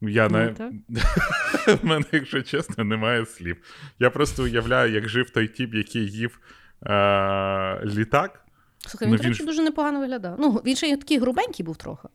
я 0.00 0.28
Ну, 0.28 0.38
не. 0.38 0.54
В 1.74 1.84
мене, 1.84 2.04
якщо 2.12 2.42
чесно, 2.42 2.84
немає 2.84 3.26
слів. 3.26 3.56
Я 3.98 4.10
просто 4.10 4.42
уявляю, 4.42 4.92
як 4.94 5.08
жив 5.08 5.30
той 5.30 5.48
тіп, 5.48 5.74
який 5.74 6.10
їв 6.10 6.38
е- 6.86 7.80
літак. 7.84 8.44
Слухай, 8.88 9.08
Ну, 9.08 9.14
він, 9.14 9.22
до 9.22 9.28
речі, 9.28 9.38
ж- 9.42 9.46
дуже 9.46 9.62
непогано 9.62 10.00
виглядав. 10.00 10.36
Ну, 10.38 10.62
він 10.64 10.76
ще 10.76 10.86
й 10.88 10.96
такий 10.96 11.18
грубенький 11.18 11.66
був 11.66 11.76
трохи. 11.76 12.08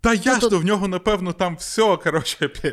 Та 0.00 0.14
ясно, 0.14 0.48
тут- 0.48 0.62
в 0.62 0.64
нього, 0.64 0.88
напевно, 0.88 1.32
там 1.32 1.56
все, 1.56 1.96
коротше, 1.96 2.50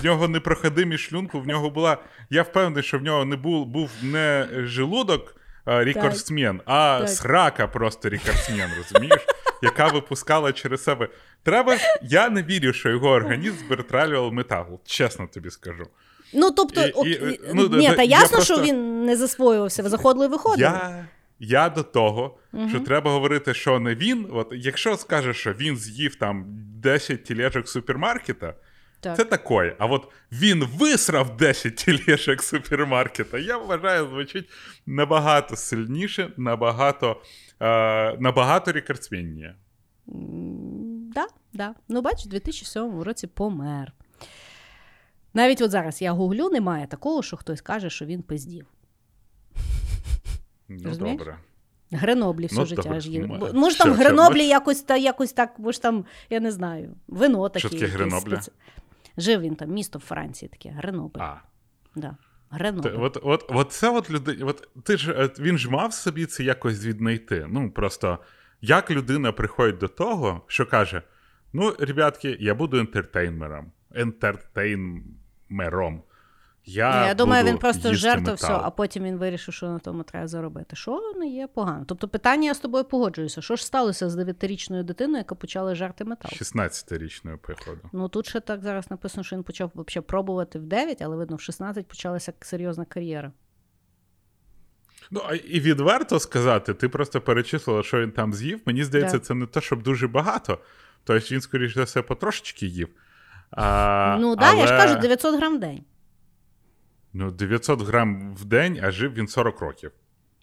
в 0.00 0.04
нього 0.04 0.28
непроходимість 0.28 1.04
шлунку, 1.04 1.40
в 1.40 1.46
нього 1.46 1.70
була. 1.70 1.98
Я 2.30 2.42
впевнений, 2.42 2.82
що 2.82 2.98
в 2.98 3.02
нього 3.02 3.24
не 3.24 3.36
був, 3.36 3.66
був 3.66 3.90
не 4.02 4.48
желудок 4.52 5.36
а, 5.64 5.84
рікордсмен, 5.84 6.60
а 6.66 6.98
Так. 7.00 7.08
срака 7.08 7.66
просто 7.66 8.08
рікордсмен, 8.08 8.70
розумієш? 8.76 9.26
Яка 9.62 9.86
випускала 9.86 10.52
через 10.52 10.82
себе. 10.82 11.08
Треба 11.42 11.76
ж, 11.76 11.82
я 12.02 12.28
не 12.30 12.42
вірю, 12.42 12.72
що 12.72 12.88
його 12.90 13.08
організм 13.08 13.68
перетравлював 13.68 14.32
метал, 14.32 14.80
чесно 14.84 15.26
тобі 15.26 15.50
скажу. 15.50 15.86
Ну, 16.34 16.50
тобто, 16.50 16.80
І- 16.86 17.10
і, 17.10 17.40
ну, 17.54 17.68
ні, 17.68 17.92
та 17.96 18.02
ясно, 18.02 18.28
просто- 18.36 18.54
що 18.54 18.62
він 18.64 19.04
не 19.04 19.16
засвоювався, 19.16 19.88
заходило 19.88 20.24
і 20.24 20.28
виходило. 20.28 20.70
Я, 20.70 21.06
я 21.40 21.68
до 21.68 21.82
того, 21.82 22.38
Мгм. 22.52 22.68
що 22.68 22.80
треба 22.80 23.10
говорити, 23.10 23.54
що 23.54 23.80
не 23.80 23.94
він. 23.94 24.26
От 24.32 24.48
якщо 24.52 24.96
скаже, 24.96 25.34
що 25.34 25.52
він 25.52 25.76
з'їв 25.76 26.14
там 26.14 26.44
10 26.74 27.24
тілешок 27.24 27.68
супермаркета, 27.68 28.54
Так. 29.02 29.16
Це 29.16 29.24
такое. 29.24 29.76
А 29.78 29.86
от 29.86 30.08
він 30.32 30.64
висрав 30.64 31.36
10 31.36 31.76
тележок 31.84 32.42
супермаркета. 32.42 33.38
Я 33.38 33.56
вважаю, 33.58 34.08
звучить 34.08 34.48
набагато 34.86 35.56
сильніше, 35.56 36.32
набагато, 36.36 37.22
е, 37.60 38.16
набагато 38.18 38.72
рекордсменніше. 38.72 39.54
М, 40.08 41.10
Да, 41.14 41.26
да. 41.52 41.74
Ну, 41.88 42.02
бачиш, 42.02 42.26
у 42.26 42.28
2007 42.28 43.02
році 43.02 43.26
помер. 43.26 43.92
Навіть 45.34 45.60
от 45.60 45.70
зараз 45.70 46.02
я 46.02 46.12
гуглю, 46.12 46.48
немає 46.50 46.86
такого, 46.86 47.22
що 47.22 47.36
хтось 47.36 47.60
каже, 47.60 47.90
що 47.90 48.04
він 48.04 48.22
пиздів. 48.22 48.66
Ну, 50.70 50.78
Розумієш? 50.84 51.18
добре. 51.18 51.38
Греноблі 51.92 52.46
все 52.46 52.56
Ну, 52.60 52.66
життя 52.66 52.82
добре. 52.82 53.00
ж 53.00 53.20
Бо- 53.20 53.52
Може, 53.52 53.52
там 53.52 53.70
що, 53.70 53.84
що, 53.84 53.92
Греноблі 53.94 54.38
ми- 54.38 54.44
якось, 54.44 54.82
та, 54.82 54.96
якось 54.96 55.32
так, 55.32 55.58
може 55.58 55.80
там, 55.80 56.04
я 56.30 56.40
не 56.40 56.52
знаю, 56.52 56.94
вино 57.08 57.48
таке. 57.48 57.68
Що 57.68 57.70
таке 57.70 57.86
Греноблі? 57.86 58.32
спеці- 58.34 58.50
Жив 59.18 59.40
він 59.40 59.54
там, 59.54 59.70
місто 59.70 59.98
в 59.98 60.02
Франції 60.02 60.48
таке, 60.48 60.68
Гренобль. 60.68 61.18
А. 61.20 61.34
Да. 61.96 62.16
От, 62.98 63.18
от, 63.22 63.44
от 63.48 63.72
це 63.72 63.90
от 63.90 64.10
люди, 64.10 64.38
от 64.42 64.68
ти 64.84 64.96
ж 64.96 65.30
він 65.38 65.58
ж 65.58 65.70
мав 65.70 65.92
собі 65.94 66.26
це 66.26 66.44
якось 66.44 66.84
віднайти. 66.84 67.46
Ну 67.50 67.70
просто 67.70 68.18
як 68.60 68.90
людина 68.90 69.32
приходить 69.32 69.78
до 69.78 69.88
того, 69.88 70.40
що 70.46 70.66
каже: 70.66 71.02
Ну, 71.52 71.74
ребятки, 71.78 72.36
я 72.40 72.54
буду 72.54 72.78
ентертейнером. 72.78 73.72
Ентертейнером. 73.94 76.02
Я, 76.64 77.06
Я 77.06 77.14
думаю, 77.14 77.42
буду 77.42 77.52
він 77.52 77.58
просто 77.58 77.88
їсти 77.88 77.94
жертв 77.94 78.32
все, 78.34 78.52
а 78.52 78.70
потім 78.70 79.04
він 79.04 79.16
вирішив, 79.16 79.54
що 79.54 79.66
на 79.68 79.78
тому 79.78 80.02
треба 80.02 80.28
заробити. 80.28 80.76
Що 80.76 81.12
не 81.16 81.28
є 81.28 81.46
погано. 81.46 81.84
Тобто 81.88 82.08
питання 82.08 82.46
я 82.48 82.54
з 82.54 82.58
тобою 82.58 82.84
погоджуюся. 82.84 83.42
Що 83.42 83.56
ж 83.56 83.66
сталося 83.66 84.10
з 84.10 84.14
дев'ятирічною 84.14 84.84
дитиною, 84.84 85.18
яка 85.18 85.34
почала 85.34 85.74
жерти 85.74 86.04
метал? 86.04 86.30
16-річною 86.32 87.36
походу. 87.38 87.80
Ну 87.92 88.08
тут 88.08 88.28
ще 88.28 88.40
так 88.40 88.62
зараз 88.62 88.90
написано, 88.90 89.24
що 89.24 89.36
він 89.36 89.42
почав 89.42 89.70
взагалі 89.74 90.06
пробувати 90.06 90.58
в 90.58 90.62
9, 90.62 91.02
але 91.02 91.16
видно, 91.16 91.36
в 91.36 91.40
16 91.40 91.86
почалася 91.86 92.32
серйозна 92.40 92.84
кар'єра. 92.84 93.32
Ну, 95.10 95.20
і 95.48 95.60
відверто 95.60 96.20
сказати, 96.20 96.74
ти 96.74 96.88
просто 96.88 97.20
перечислила, 97.20 97.82
що 97.82 98.00
він 98.00 98.10
там 98.10 98.34
з'їв. 98.34 98.60
Мені 98.66 98.84
здається, 98.84 99.18
Да. 99.18 99.24
це 99.24 99.34
не 99.34 99.46
те, 99.46 99.60
щоб 99.60 99.82
дуже 99.82 100.08
багато. 100.08 100.58
Тобто 101.04 101.34
він, 101.34 101.40
скоріш 101.40 101.74
за 101.74 101.82
все, 101.82 102.02
потрошечки 102.02 102.66
їв. 102.66 102.88
А, 103.50 104.16
ну 104.20 104.36
так, 104.36 104.54
да, 104.54 104.60
я 104.60 104.66
ж 104.66 104.72
кажу, 104.76 105.00
900 105.00 105.36
грам 105.36 105.56
в 105.56 105.60
день. 105.60 105.84
Ну, 107.12 107.30
900 107.30 107.82
грам 107.82 108.34
в 108.34 108.44
день, 108.44 108.80
а 108.82 108.90
жив 108.90 109.12
він 109.14 109.28
40 109.28 109.60
років. 109.60 109.90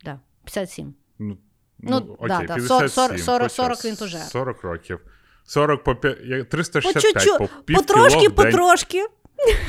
Да, 0.05 0.19
57. 0.43 0.93
Ну, 1.19 1.37
Ну, 1.79 1.89
ну, 2.07 2.13
окей, 2.13 2.27
да, 2.47 2.55
57, 2.55 2.89
40, 2.89 3.19
40, 3.19 3.41
хоча 3.41 3.49
40 3.75 3.85
він 3.85 4.07
жер. 4.07 4.21
40 4.21 4.61
років. 4.63 4.99
40 5.43 5.83
по 5.83 5.91
п'я- 5.95 6.17
я- 6.25 6.43
По 7.37 7.47
по 7.47 7.47
пів 7.63 7.75
потрошки, 7.77 8.19
кіло 8.19 8.33
в 8.33 8.35
день, 8.35 8.51
потрошки. 8.51 9.05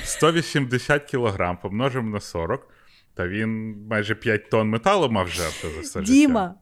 180 0.04 1.04
кілограм 1.04 1.58
помножимо 1.62 2.10
на 2.10 2.20
40, 2.20 2.68
та 3.14 3.28
він 3.28 3.76
майже 3.90 4.14
5 4.14 4.50
тонн 4.50 4.68
металу 4.68 5.08
мав 5.10 5.28
жерти 5.28 5.68
за 5.74 5.80
все 5.80 6.00
життя. 6.00 6.12
Діма, 6.12 6.54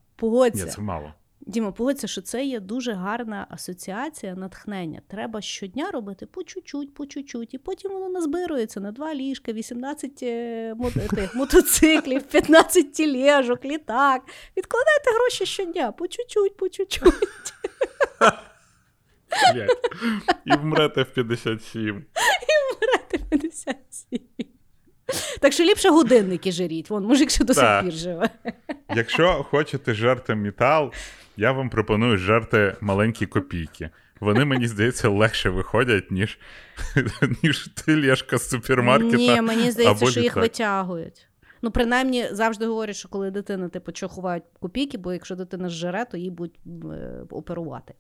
Ні, 0.65 0.71
це 0.71 0.81
мало. 0.81 1.15
Діма, 1.49 1.73
погодься, 1.73 2.07
що 2.07 2.23
це 2.23 2.45
є 2.45 2.61
дуже 2.61 2.93
гарна 2.93 3.47
асоціація, 3.51 4.35
натхнення. 4.35 5.01
Треба 5.09 5.41
щодня 5.41 5.91
робити 5.91 6.27
по 6.27 6.43
чуть-чуть, 6.43 6.95
по 6.95 7.07
чуть-чуть, 7.07 7.55
і 7.55 7.59
потім 7.59 7.91
воно 7.93 8.09
назбирується 8.09 8.81
на 8.81 8.93
два 8.93 9.15
ліжка, 9.15 9.53
18 9.53 10.19
е, 10.23 10.75
мо- 10.75 10.91
тих, 10.91 11.35
мотоциклів, 11.35 12.23
15 12.31 12.93
тілежок, 12.93 13.65
літак. 13.65 14.23
Відкладайте 14.57 15.11
гроші 15.15 15.47
щодня, 15.47 15.93
по 15.93 16.09
чуть-чуть, 16.09 16.57
по 16.57 16.69
чуть-чуть. 16.69 17.15
І 20.45 20.57
вмрете 20.57 21.03
в 21.03 21.13
57. 21.15 22.05
Брати 22.81 23.25
57. 23.31 24.21
Так 25.41 25.53
що 25.53 25.65
ліпше 25.65 25.89
годинники 25.89 26.53
жаріть. 26.53 26.91
Вон, 26.91 27.05
мужик 27.05 27.31
ще 27.31 27.45
до 27.45 27.55
сих 27.55 27.83
пір 27.83 27.93
живе. 27.93 28.31
Якщо 28.95 29.47
хочете 29.51 29.95
жерти 29.95 30.35
метал, 30.35 30.93
я 31.37 31.53
вам 31.53 31.71
пропоную 31.71 32.17
жерти 32.17 32.77
маленькі 32.81 33.27
копійки. 33.27 33.91
Вони, 34.21 34.45
мені 34.45 34.69
здається, 34.69 35.09
легше 35.09 35.51
виходять, 35.51 36.11
ніж, 36.11 36.39
ніж 37.43 37.69
тележка 37.69 38.39
з 38.39 38.51
супермаркета. 38.51 39.17
Ні, 39.17 39.41
мені 39.41 39.71
здається, 39.71 40.05
або 40.05 40.11
що 40.11 40.21
їх 40.21 40.37
витягують. 40.37 41.29
Ну, 41.63 41.71
принаймні, 41.71 42.29
завжди 42.33 42.67
говорять, 42.67 42.97
що 42.97 43.09
коли 43.09 43.31
дитина, 43.31 43.69
типу, 43.69 43.93
чохувають 43.93 44.45
копійки, 44.61 44.99
бо 44.99 45.13
якщо 45.13 45.35
дитина 45.35 45.69
зжере, 45.69 46.05
то 46.05 46.17
її 46.17 46.31
будуть 46.31 46.59
е, 46.67 47.23
оперувати. 47.31 47.95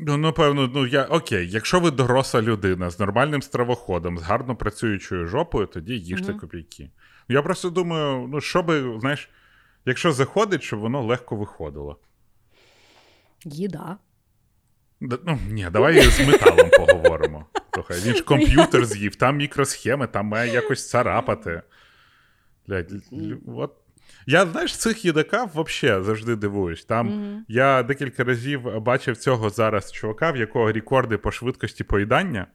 Ну, 0.00 0.16
напевно, 0.16 0.70
ну 0.74 0.86
я 0.86 1.04
окей, 1.04 1.50
якщо 1.50 1.80
ви 1.80 1.90
доросла 1.90 2.42
людина 2.42 2.90
з 2.90 2.98
нормальним 3.00 3.42
стравоходом, 3.42 4.18
з 4.18 4.22
гарно 4.22 4.56
працюючою 4.56 5.26
жопою, 5.26 5.66
тоді 5.66 5.98
їжте 5.98 6.30
Мгм. 6.30 6.40
копійки. 6.40 6.90
Я 7.28 7.42
просто 7.42 7.70
думаю, 7.70 8.28
ну 8.32 8.40
що 8.40 8.62
би, 8.62 9.00
знаєш, 9.00 9.30
якщо 9.86 10.12
заходить, 10.12 10.62
щоб 10.62 10.80
воно 10.80 11.02
легко 11.02 11.36
виходило. 11.36 11.98
Їда. 13.44 13.96
Да, 15.00 15.18
Ну, 15.26 15.38
ні, 15.50 15.68
давай 15.72 16.02
з 16.02 16.26
металом 16.28 16.70
поговоримо. 16.70 17.46
Слухай, 17.74 18.00
він 18.00 18.14
ж 18.14 18.22
комп'ютер 18.24 18.86
з'їв, 18.86 19.16
там 19.16 19.36
мікросхеми, 19.36 20.06
там 20.06 20.26
має 20.26 20.52
якось 20.52 20.90
царапати. 20.90 21.62
Блядь, 22.66 22.92
от. 23.46 23.74
Я, 24.30 24.46
знаєш, 24.46 24.76
цих 24.76 25.04
їдаків 25.04 25.40
взагалі 25.54 26.04
завжди 26.04 26.36
дивуюсь. 26.36 26.84
Там 26.84 27.06
Мгм. 27.06 27.44
я 27.48 27.82
декілька 27.82 28.24
разів 28.24 28.80
бачив 28.80 29.16
цього 29.16 29.50
зараз 29.50 29.92
чувака, 29.92 30.30
в 30.30 30.36
якого 30.36 30.72
рекорди 30.72 31.18
по 31.18 31.30
швидкості 31.30 31.84
поїдання. 31.84 32.46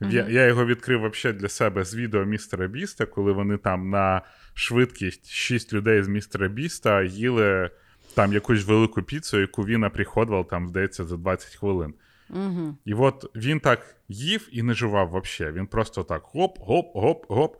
Я, 0.00 0.22
Мгм. 0.22 0.32
я 0.32 0.46
його 0.46 0.66
відкрив 0.66 1.00
вообще 1.00 1.32
для 1.32 1.48
себе 1.48 1.84
з 1.84 1.94
відео 1.94 2.24
містера 2.24 2.66
Біста, 2.66 3.06
коли 3.06 3.32
вони 3.32 3.56
там 3.56 3.90
на 3.90 4.22
швидкість 4.54 5.30
6 5.30 5.72
людей 5.72 6.02
з 6.02 6.08
містера 6.08 6.48
Біста 6.48 7.02
їли 7.02 7.70
там 8.14 8.32
якусь 8.32 8.64
велику 8.64 9.02
піцу, 9.02 9.40
яку 9.40 9.62
він 9.64 9.84
оприходував 9.84 10.48
там, 10.48 10.68
здається, 10.68 11.04
за 11.04 11.16
20 11.16 11.54
хвилин. 11.54 11.94
Угу. 12.30 12.76
І 12.84 12.94
от 12.94 13.30
він 13.34 13.60
так 13.60 13.94
їв 14.08 14.48
і 14.52 14.62
не 14.62 14.74
жував 14.74 15.08
вообще. 15.08 15.52
Він 15.52 15.66
просто 15.66 16.02
так 16.02 16.22
гоп, 16.24 16.58
гоп, 16.58 16.86
гоп, 16.94 17.24
гоп. 17.28 17.56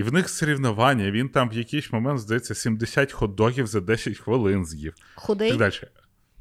І 0.00 0.02
в 0.02 0.12
них 0.12 0.28
соревнування. 0.28 1.10
Він 1.10 1.28
там 1.28 1.48
в 1.50 1.52
якийсь 1.52 1.92
момент, 1.92 2.18
здається, 2.18 2.54
70 2.54 3.14
хот-догів 3.14 3.66
за 3.66 3.80
10 3.80 4.18
хвилин 4.18 4.66
з'їв. 4.66 4.94
Худий. 5.14 5.48
Так 5.48 5.58
далі. 5.58 5.74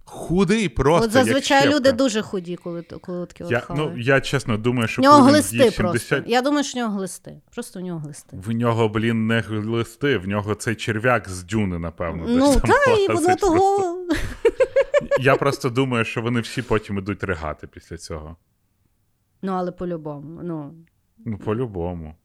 Худий 0.03 0.69
просто. 0.69 1.05
От 1.05 1.11
зазвичай 1.11 1.63
як 1.65 1.75
люди 1.75 1.91
дуже 1.91 2.21
худі, 2.21 2.55
коли, 2.55 2.81
коли 2.81 3.25
таке 3.25 3.43
от 3.43 3.51
Я, 3.51 3.63
ну, 3.69 3.97
я 3.97 4.21
чесно 4.21 4.57
думаю, 4.57 4.87
що 4.87 5.01
в 5.01 5.03
нього 5.03 5.17
коли 5.19 5.31
глисти 5.31 5.57
з'їв 5.57 5.75
просто. 5.75 5.99
70... 5.99 6.29
Я 6.29 6.41
думаю, 6.41 6.63
що 6.63 6.79
в 6.79 6.81
нього 6.81 6.97
глисти. 6.97 7.41
Просто 7.53 7.79
в 7.79 7.83
нього 7.83 7.99
глисти. 7.99 8.37
В 8.45 8.51
нього, 8.51 8.89
блін, 8.89 9.27
не 9.27 9.39
глисти, 9.39 10.17
в 10.17 10.27
нього 10.27 10.55
цей 10.55 10.75
черв'як 10.75 11.29
з 11.29 11.43
дюни, 11.43 11.79
напевно. 11.79 12.25
Ну, 12.27 12.55
та, 12.55 12.93
і 12.93 13.07
воно 13.07 13.35
того. 13.35 13.97
Я 15.19 15.35
просто 15.35 15.69
думаю, 15.69 16.05
що 16.05 16.21
вони 16.21 16.41
всі 16.41 16.61
потім 16.61 16.97
ідуть 16.97 17.23
ригати 17.23 17.67
після 17.67 17.97
цього. 17.97 18.35
Ну, 19.41 19.51
але 19.51 19.71
по-любому. 19.71 20.39
Ну, 20.43 20.73
Ну, 21.25 21.37
по-любому. 21.37 22.15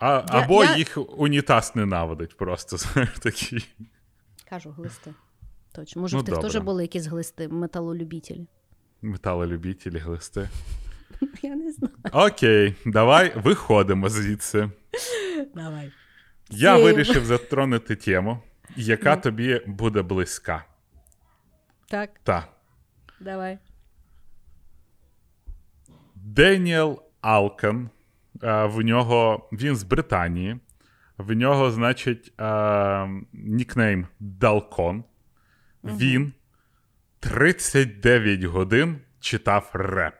А, 0.00 0.10
Я- 0.10 0.24
або 0.28 0.64
я- 0.64 0.76
їх 0.76 0.98
унітаз 1.18 1.72
ненавидить 1.76 2.36
просто, 2.36 2.76
такий. 3.22 3.68
кажу, 4.50 4.70
глисти. 4.70 5.14
Точно. 5.72 6.02
Може, 6.02 6.16
Ну, 6.16 6.22
в 6.22 6.24
тих 6.26 6.38
теж 6.38 6.56
були 6.56 6.82
якісь 6.82 7.06
глисти, 7.06 7.48
металолюбітелі. 7.48 8.46
Металолюбітелі, 9.02 9.98
глисти. 9.98 10.48
Я 11.42 11.56
не 11.56 11.72
знаю. 11.72 11.94
Окей, 12.12 12.74
давай 12.86 13.38
виходимо 13.38 14.08
звідси. 14.08 14.70
Давай. 15.54 15.92
Я 16.50 16.74
Сім. 16.76 16.84
вирішив 16.84 17.24
затронути 17.24 17.96
тему, 17.96 18.38
яка 18.76 19.16
Ну. 19.16 19.22
тобі 19.22 19.62
буде 19.66 20.02
близька. 20.02 20.64
Так, 21.88 22.10
Та. 22.22 22.46
давай. 23.20 23.58
Деніел 26.14 27.02
Алкен. 27.20 27.90
Е, 28.42 28.66
В 28.66 28.80
нього 28.84 29.48
він 29.52 29.76
з 29.76 29.84
Британії. 29.84 30.58
В 31.18 31.32
нього, 31.32 31.70
значить, 31.70 32.32
е, 32.40 33.08
нікнейм 33.32 34.06
Далкон. 34.20 35.04
Він 35.84 36.32
39 37.20 38.44
годин 38.44 38.96
читав 39.20 39.70
реп. 39.72 40.14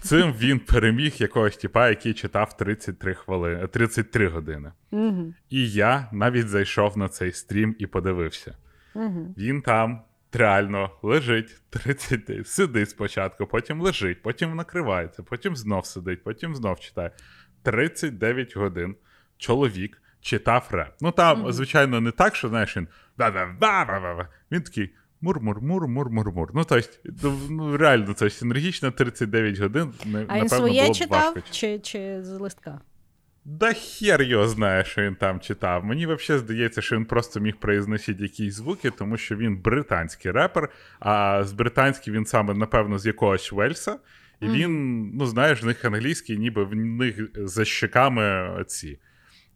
Цим 0.00 0.32
він 0.32 0.58
переміг 0.58 1.14
якогось 1.18 1.56
типа, 1.56 1.88
який 1.88 2.14
читав 2.14 2.56
33 2.56 3.14
хвилини, 3.14 3.66
33 3.66 4.28
години. 4.28 4.72
Угу. 4.90 5.34
І 5.50 5.70
я 5.70 6.08
навіть 6.12 6.48
зайшов 6.48 6.98
на 6.98 7.08
цей 7.08 7.32
стрім 7.32 7.76
і 7.78 7.86
подивився. 7.86 8.56
Угу. 8.94 9.34
Він 9.38 9.62
там 9.62 10.00
реально 10.32 10.90
лежить 11.02 11.62
30 11.70 12.24
днів, 12.24 12.46
сидить 12.46 12.90
спочатку, 12.90 13.46
потім 13.46 13.80
лежить, 13.80 14.22
потім 14.22 14.56
накривається, 14.56 15.22
потім 15.22 15.56
знов 15.56 15.86
сидить, 15.86 16.24
потім 16.24 16.54
знов 16.54 16.80
читає. 16.80 17.10
39 17.62 18.56
годин 18.56 18.96
чоловік 19.38 20.02
читав 20.20 20.68
реп. 20.70 20.94
Ну 21.00 21.10
там, 21.12 21.40
Мгм. 21.40 21.52
звичайно, 21.52 22.00
не 22.00 22.10
так, 22.10 22.36
що 22.36 22.48
знаєш, 22.48 22.76
він. 22.76 22.88
Він 24.52 24.62
такий. 24.62 24.94
Мур-мур-мур, 25.24 25.88
мур-мур-мур. 25.88 26.50
Ну, 26.54 26.64
тобто, 26.64 27.38
ну, 27.50 27.76
реально, 27.76 28.12
це 28.14 28.28
енергічно 28.42 28.90
39 28.90 29.58
годин. 29.58 29.92
А 30.04 30.06
напевно, 30.08 30.40
він 30.40 30.48
своє 30.48 30.82
було 30.82 30.94
читав 30.94 31.34
важко. 31.34 31.40
чи, 31.50 31.78
чи 31.78 32.22
з 32.22 32.28
листка? 32.30 32.80
Да 33.44 33.72
хер 33.72 34.22
його 34.22 34.48
знає, 34.48 34.84
що 34.84 35.02
він 35.02 35.14
там 35.14 35.40
читав. 35.40 35.84
Мені 35.84 36.06
взагалі 36.06 36.42
здається, 36.44 36.82
що 36.82 36.96
він 36.96 37.04
просто 37.04 37.40
міг 37.40 37.56
произносити 37.56 38.22
якісь 38.22 38.54
звуки, 38.54 38.90
тому 38.90 39.16
що 39.16 39.36
він 39.36 39.56
британський 39.56 40.30
репер, 40.30 40.68
а 41.00 41.44
з 41.44 41.52
британський 41.52 42.12
він 42.12 42.26
саме, 42.26 42.54
напевно, 42.54 42.98
з 42.98 43.06
якогось 43.06 43.52
Вельса. 43.52 43.98
І 44.40 44.48
він, 44.48 45.02
ну, 45.14 45.26
знаєш, 45.26 45.62
в 45.62 45.66
них 45.66 45.84
англійський, 45.84 46.38
ніби 46.38 46.64
в 46.64 46.74
них 46.74 47.30
за 47.34 47.64
щеками 47.64 48.50
ці 48.66 48.98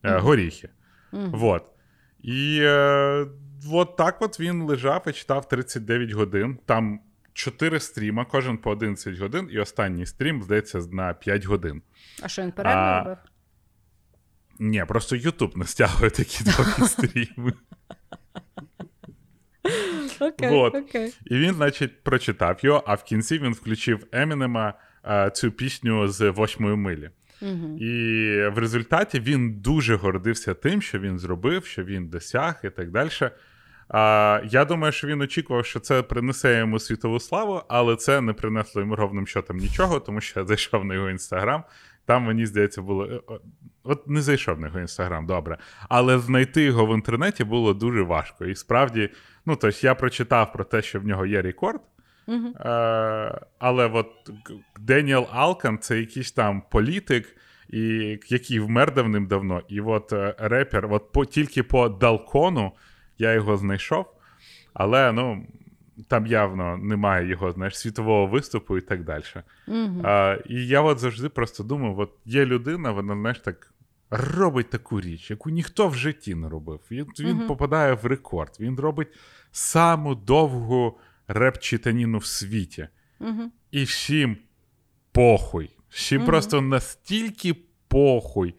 е, 0.03 0.16
горіхи. 0.18 0.68
Вот. 1.12 1.64
І 2.22 2.59
е, 2.62 3.27
от 3.72 3.96
так 3.96 4.22
от 4.22 4.40
він 4.40 4.62
лежав 4.62 5.05
і 5.07 5.12
читав 5.12 5.49
39 5.49 6.11
годин. 6.11 6.59
Там 6.66 7.01
4 7.33 7.81
стріма, 7.81 8.25
кожен 8.25 8.59
по 8.59 8.70
11 8.70 9.18
годин, 9.18 9.49
і 9.53 9.59
останній 9.59 10.07
стрім, 10.07 10.42
здається, 10.42 10.79
на 10.92 11.14
5 11.14 11.44
годин. 11.44 11.83
А 12.22 12.29
що 12.29 12.42
він 12.42 12.53
перерву 12.53 12.99
робив? 12.99 13.16
Ні, 14.58 14.84
просто 14.88 15.16
Ютуб 15.16 15.56
не 15.56 15.64
стягує 15.64 16.10
такі 16.10 16.44
довгі 16.44 16.82
стріми. 16.88 17.52
Окей, 20.20 20.50
вот. 20.50 20.74
окей. 20.74 21.14
І 21.24 21.36
він, 21.36 21.54
значить, 21.54 22.02
прочитав 22.02 22.58
його, 22.62 22.82
а 22.86 22.94
в 22.94 23.04
кінці 23.04 23.38
він 23.38 23.52
включив 23.52 24.06
Емінема 24.12 24.74
е, 25.04 25.30
цю 25.30 25.50
пісню 25.50 26.08
з 26.08 26.30
восьмої 26.30 26.76
милі. 26.76 27.10
Угу. 27.42 27.78
І 27.78 27.90
в 28.48 28.58
результаті 28.58 29.20
він 29.20 29.60
дуже 29.60 29.96
гордився 29.96 30.54
тим, 30.54 30.82
що 30.82 30.98
він 30.98 31.18
зробив, 31.18 31.66
що 31.66 31.84
він 31.84 32.08
досяг 32.08 32.60
і 32.64 32.70
так 32.70 32.90
далі. 32.90 33.10
А, 33.88 34.40
я 34.44 34.64
думаю, 34.64 34.92
що 34.92 35.06
він 35.06 35.20
очікував, 35.20 35.66
що 35.66 35.80
це 35.80 36.02
принесе 36.02 36.58
йому 36.58 36.78
світову 36.78 37.20
славу, 37.20 37.62
але 37.68 37.96
це 37.96 38.20
не 38.20 38.32
принесло 38.32 38.80
йому 38.80 38.96
ровним 38.96 39.26
счетом 39.26 39.56
нічого, 39.56 40.00
тому 40.00 40.20
що 40.20 40.40
я 40.40 40.46
зайшов 40.46 40.84
на 40.84 40.94
його 40.94 41.10
інстаграм. 41.10 41.64
Там, 42.06 42.22
мені 42.22 42.46
здається, 42.46 42.82
було. 42.82 43.04
е, 43.06 43.20
От 43.84 44.08
не 44.08 44.22
зайшов 44.22 44.60
на 44.60 44.66
його 44.66 44.80
інстаграм, 44.80 45.26
добре. 45.26 45.58
Але 45.88 46.18
знайти 46.18 46.62
його 46.62 46.86
в 46.86 46.94
інтернеті 46.94 47.44
було 47.44 47.74
дуже 47.74 48.02
важко. 48.02 48.44
І 48.44 48.54
справді, 48.54 49.10
ну 49.46 49.56
тобто 49.56 49.78
я 49.86 49.94
прочитав 49.94 50.52
про 50.52 50.64
те, 50.64 50.82
що 50.82 51.00
в 51.00 51.04
нього 51.06 51.26
є 51.26 51.42
рекорд. 51.42 51.80
Угу. 52.26 52.46
Е, 52.48 53.40
але 53.58 53.86
от 53.86 54.06
Деніел 54.80 55.26
Алкан 55.32 55.78
це 55.78 55.98
якийсь 55.98 56.32
там 56.32 56.62
політик, 56.70 57.36
і, 57.68 57.80
який 58.28 58.60
вмер 58.60 58.94
давним-давно. 58.94 59.62
І 59.68 59.80
от 59.80 60.12
е, 60.12 60.34
репер, 60.38 60.92
от 60.92 61.12
по, 61.12 61.24
тільки 61.24 61.62
по 61.62 61.88
Далкону 61.88 62.72
я 63.18 63.32
його 63.32 63.56
знайшов, 63.56 64.06
але 64.74 65.12
ну, 65.12 65.46
там 66.09 66.26
явно 66.26 66.76
немає 66.76 67.28
його 67.28 67.52
знаєш, 67.52 67.78
світового 67.78 68.26
виступу 68.26 68.78
і 68.78 68.80
так 68.80 69.04
далі. 69.04 69.22
Угу. 69.68 70.02
Е, 70.04 70.42
і 70.46 70.66
я 70.66 70.80
от 70.80 70.98
завжди 70.98 71.28
просто 71.28 71.64
думав: 71.64 71.98
от 71.98 72.12
є 72.24 72.46
людина, 72.46 72.90
вона 72.90 73.14
знаєш, 73.14 73.38
так. 73.38 73.72
Робить 74.11 74.70
таку 74.70 75.00
річ, 75.00 75.30
яку 75.30 75.50
ніхто 75.50 75.88
в 75.88 75.94
житті 75.94 76.35
не 76.35 76.48
робив. 76.48 76.80
Він, 76.90 77.06
він 77.18 77.46
попадає 77.46 77.94
в 77.94 78.06
рекорд. 78.06 78.56
Він 78.61 78.76
робить 78.76 79.09
саму 79.50 80.14
довгу 80.14 80.98
реп-читаніну 81.28 82.18
в 82.18 82.24
світі. 82.24 82.88
Угу. 83.20 83.50
І 83.70 83.85
всім 83.85 84.37
похуй. 85.12 85.70
Всім 85.88 86.24
просто 86.24 86.61
настільки 86.61 87.56
похуй. 87.88 88.54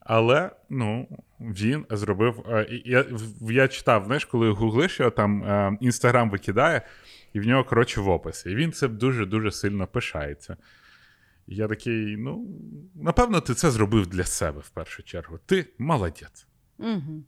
Але 0.00 0.50
ну, 0.70 1.08
він 1.40 1.86
зробив. 1.90 2.44
е, 2.48 2.66
Я, 2.84 3.04
я 3.40 3.68
читав, 3.68 4.04
знаєш, 4.04 4.24
коли 4.24 4.50
гуглиш 4.50 5.00
його, 5.00 5.10
там 5.10 5.44
е, 5.44 5.78
інстаграм 5.80 6.30
викидає, 6.30 6.82
і 7.32 7.40
в 7.40 7.46
нього, 7.46 7.64
коротше, 7.64 8.00
в 8.00 8.08
описі. 8.08 8.50
І 8.50 8.54
він 8.54 8.72
це 8.72 8.88
дуже-дуже 8.88 9.50
сильно 9.50 9.86
пишається. 9.86 10.56
Я 11.46 11.68
такий, 11.68 12.16
ну, 12.16 12.46
напевно, 12.94 13.40
ти 13.40 13.54
це 13.54 13.70
зробив 13.70 14.06
для 14.06 14.24
себе 14.24 14.60
в 14.60 14.68
першу 14.68 15.02
чергу. 15.02 15.38
Ти 15.46 15.66
молодець. 15.78 16.46
Угу. 16.78 17.22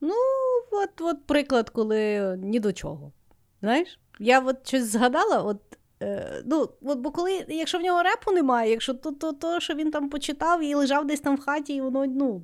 Ну, 0.00 0.14
от, 0.72 1.00
от 1.00 1.26
приклад, 1.26 1.70
коли 1.70 2.36
ні 2.42 2.60
до 2.60 2.72
чого. 2.72 3.12
Знаєш? 3.60 3.98
Я 4.18 4.40
от 4.40 4.68
щось 4.68 4.84
згадала, 4.92 5.42
от, 5.42 5.60
е, 6.02 6.42
ну, 6.46 6.68
от, 6.82 6.98
бо 6.98 7.10
коли, 7.10 7.44
якщо 7.48 7.78
в 7.78 7.82
нього 7.82 8.02
репу 8.02 8.32
немає, 8.32 8.70
якщо 8.70 8.94
то, 8.94 9.12
то, 9.12 9.32
то, 9.32 9.60
що 9.60 9.74
він 9.74 9.90
там 9.90 10.08
почитав 10.08 10.62
і 10.64 10.74
лежав 10.74 11.06
десь 11.06 11.20
там 11.20 11.36
в 11.36 11.40
хаті, 11.40 11.74
і 11.74 11.80
воно, 11.80 12.06
ну, 12.06 12.42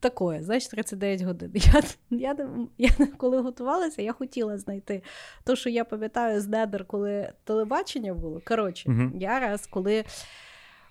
такое, 0.00 0.42
знаєш, 0.42 0.66
39 0.66 1.22
годин. 1.22 1.52
Я, 1.54 1.82
я, 2.10 2.36
я, 2.78 2.90
коли 3.16 3.40
готувалася, 3.40 4.02
я 4.02 4.12
хотіла 4.12 4.58
знайти 4.58 5.02
то, 5.44 5.56
що 5.56 5.70
я 5.70 5.84
пам'ятаю 5.84 6.40
з 6.40 6.48
недер, 6.48 6.84
коли 6.84 7.32
телебачення 7.44 8.14
було. 8.14 8.40
Коротше, 8.46 8.90
угу. 8.90 9.10
я 9.14 9.40
раз, 9.40 9.66
коли 9.66 10.04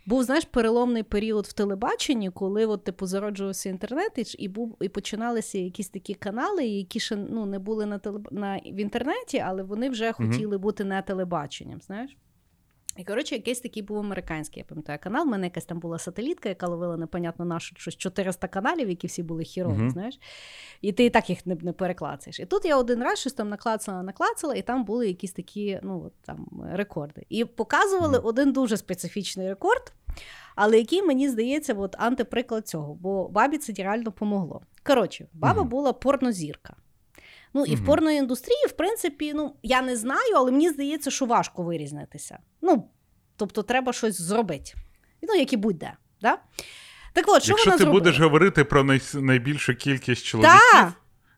був, 0.05 0.23
знаєш, 0.23 0.45
переломний 0.45 1.03
період 1.03 1.45
в 1.45 1.53
телебаченні, 1.53 2.29
коли 2.29 2.65
от, 2.65 2.83
типу, 2.83 3.05
зароджувався 3.05 3.69
інтернет, 3.69 4.11
і, 4.17 4.43
і, 4.43 4.47
був, 4.47 4.77
і 4.81 4.89
починалися 4.89 5.57
якісь 5.57 5.89
такі 5.89 6.13
канали, 6.13 6.65
які 6.65 6.99
ще 6.99 7.15
ну, 7.15 7.45
не 7.45 7.59
були 7.59 7.85
на 7.85 7.99
телеб... 7.99 8.27
на, 8.31 8.57
в 8.57 8.79
інтернеті, 8.79 9.43
але 9.45 9.63
вони 9.63 9.89
вже 9.89 10.11
хотіли 10.11 10.57
бути 10.57 10.83
на 10.83 11.01
телебаченням, 11.01 11.81
знаєш. 11.81 12.17
І, 12.97 13.03
коротше, 13.03 13.35
якийсь 13.35 13.59
такий 13.59 13.83
був 13.83 13.97
американський, 13.97 14.59
я 14.59 14.65
пам'ятаю, 14.69 14.99
канал. 15.03 15.27
У 15.27 15.29
мене 15.29 15.47
якась 15.47 15.65
там 15.65 15.79
була 15.79 15.99
сателітка, 15.99 16.49
яка 16.49 16.67
ловила 16.67 16.97
непонятно 16.97 17.45
на 17.45 17.59
що, 17.59 17.75
щось 17.79 17.97
400 17.97 18.47
каналів, 18.47 18.89
які 18.89 19.07
всі 19.07 19.23
були 19.23 19.43
хірові, 19.43 19.73
Мгм. 19.77 19.89
знаєш. 19.89 20.19
І 20.81 20.91
ти 20.91 21.05
і 21.05 21.09
так 21.09 21.29
їх 21.29 21.45
не, 21.45 21.57
не 21.61 21.73
переклацаєш. 21.73 22.39
І 22.39 22.45
тут 22.45 22.65
я 22.65 22.77
один 22.77 23.03
раз 23.03 23.19
щось 23.19 23.33
там 23.33 23.49
наклацала, 23.49 24.03
наклацала, 24.03 24.55
і 24.55 24.61
там 24.61 24.83
були 24.85 25.07
якісь 25.07 25.31
такі 25.31 25.79
ну, 25.83 26.03
от, 26.05 26.13
там, 26.21 26.47
рекорди. 26.71 27.25
І 27.29 27.45
показували 27.45 28.17
Мгм. 28.17 28.27
один 28.27 28.51
дуже 28.51 28.77
специфічний 28.77 29.49
рекорд, 29.49 29.93
але 30.55 30.77
який, 30.77 31.03
мені 31.03 31.29
здається, 31.29 31.73
от, 31.73 31.95
антиприклад 31.99 32.67
цього, 32.67 32.93
бо 32.95 33.27
бабі 33.29 33.57
це 33.57 33.73
реально 33.73 34.11
помогло. 34.11 34.61
Коротше, 34.83 35.27
баба 35.33 35.61
Мгм. 35.61 35.69
була 35.69 35.93
порнозірка. 35.93 36.75
Ну, 37.53 37.65
і 37.65 37.75
в 37.75 37.77
Мгм. 37.77 37.85
порноіндустрії, 37.85 38.65
в 38.67 38.71
принципі, 38.71 39.33
ну, 39.35 39.55
я 39.63 39.81
не 39.81 39.95
знаю, 39.95 40.33
але 40.35 40.51
мені 40.51 40.69
здається, 40.69 41.11
що 41.11 41.25
важко 41.25 41.63
вирізнитися. 41.63 42.39
Ну, 42.61 42.89
тобто, 43.37 43.63
треба 43.63 43.93
щось 43.93 44.21
зробити. 44.21 44.73
Ну, 45.21 45.35
як 45.35 45.53
і 45.53 45.57
будь-де. 45.57 45.93
Да? 46.21 46.37
Так 47.13 47.25
от, 47.27 47.43
що 47.43 47.51
Якщо 47.51 47.65
вона 47.69 47.77
ти 47.77 47.83
зробила? 47.83 47.99
будеш 48.03 48.19
говорити 48.19 48.63
про 48.63 48.83
най... 48.83 49.01
найбільшу 49.13 49.75
кількість 49.75 50.25
чоловіків. 50.25 50.59
Так! 50.73 50.91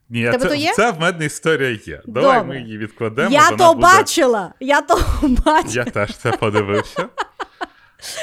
Ні, 0.08 0.24
Тебе 0.24 0.38
це, 0.38 0.48
то 0.48 0.54
є? 0.54 0.72
це 0.72 0.90
в 0.90 1.00
мене 1.00 1.24
історія 1.24 1.78
є. 1.86 2.02
Давай 2.06 2.38
Добре. 2.40 2.54
ми 2.54 2.60
її 2.62 2.78
відкладемо. 2.78 3.30
Я 3.30 3.44
вона 3.44 3.56
то 3.56 3.74
буде... 3.74 3.82
бачила! 3.82 4.54
Я 4.60 4.80
то 4.80 4.94
бачила. 5.22 5.64
Я 5.74 5.84
теж 5.84 6.16
це 6.16 6.32
подивився. 6.32 7.08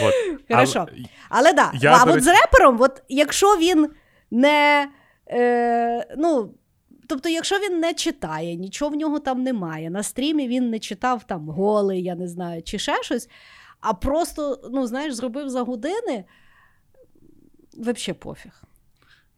От. 0.01 0.13
Хорошо. 0.51 0.79
Але- 0.89 1.05
Але 1.29 1.53
да, 1.53 1.71
Я, 1.73 1.97
а 2.01 2.05
до 2.05 2.11
от 2.13 2.23
з 2.23 2.27
репером, 2.27 2.81
от 2.81 3.01
якщо 3.09 3.57
він 3.57 3.89
не. 4.31 4.89
Е, 5.31 6.15
ну, 6.17 6.53
тобто, 7.09 7.29
якщо 7.29 7.55
він 7.59 7.79
не 7.79 7.93
читає, 7.93 8.55
нічого 8.55 8.91
в 8.91 8.95
нього 8.95 9.19
там 9.19 9.43
немає. 9.43 9.89
На 9.89 10.03
стрімі 10.03 10.47
він 10.47 10.69
не 10.69 10.79
читав 10.79 11.23
там 11.27 11.49
голий, 11.49 12.03
я 12.03 12.15
не 12.15 12.27
знаю, 12.27 12.63
чи 12.63 12.79
ще 12.79 13.03
щось, 13.03 13.29
а 13.81 13.93
просто, 13.93 14.69
ну, 14.73 14.87
знаєш, 14.87 15.13
зробив 15.13 15.49
за 15.49 15.61
години. 15.61 16.25
Взагалі 17.73 18.19
пофіг. 18.19 18.61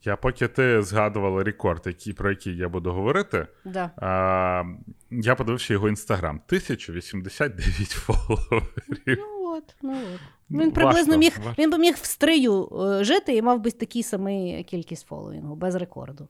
Я 0.04 0.16
поки 0.16 0.48
ти 0.48 0.82
згадувала 0.82 1.44
рекорд, 1.44 1.82
який, 1.86 2.14
про 2.14 2.30
який 2.30 2.58
я 2.58 2.70
буду 2.70 2.92
говорити, 2.92 3.48
Да. 3.66 3.92
а, 3.98 4.64
я 5.12 5.36
подивився 5.36 5.74
його 5.74 5.90
інстаграм. 5.90 6.42
1089 6.48 7.90
фоловерів. 7.90 9.18
Ну 9.20 9.50
от, 9.58 9.76
ну 9.82 9.92
от. 10.14 10.20
Ну, 10.50 10.60
Він 10.60 10.72
приблизно 10.72 11.00
важко, 11.18 11.18
міг, 11.20 11.38
важко. 11.46 11.62
він 11.62 11.72
би 11.72 11.78
міг 11.78 11.96
в 11.96 12.06
стрию 12.06 12.70
е, 12.82 13.04
жити 13.04 13.36
і 13.36 13.42
мав 13.42 13.60
би 13.60 13.72
такий 13.72 14.04
самий 14.04 14.64
кількість 14.64 15.08
фоловінгу, 15.08 15.56
без 15.56 15.76
рекорду. 15.76 16.28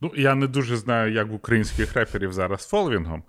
Ну, 0.00 0.12
я 0.16 0.34
не 0.34 0.46
дуже 0.46 0.76
знаю, 0.76 1.12
як 1.12 1.32
українських 1.32 1.94
реперів 1.94 2.32
зараз 2.32 2.62
з 2.62 2.68
фоловінгом. 2.68 3.22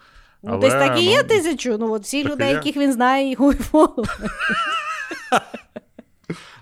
Ну, 0.43 0.51
Але, 0.51 0.61
десь 0.61 0.73
так 0.73 0.99
і 0.99 1.05
є 1.05 1.21
ну, 1.23 1.27
тисячу. 1.29 1.77
Ну, 1.77 1.91
от 1.91 2.03
всі 2.03 2.23
є. 2.45 2.51
яких 2.51 2.77
він 2.77 2.93
знає, 2.93 3.31
його 3.31 3.53
і. 3.53 4.05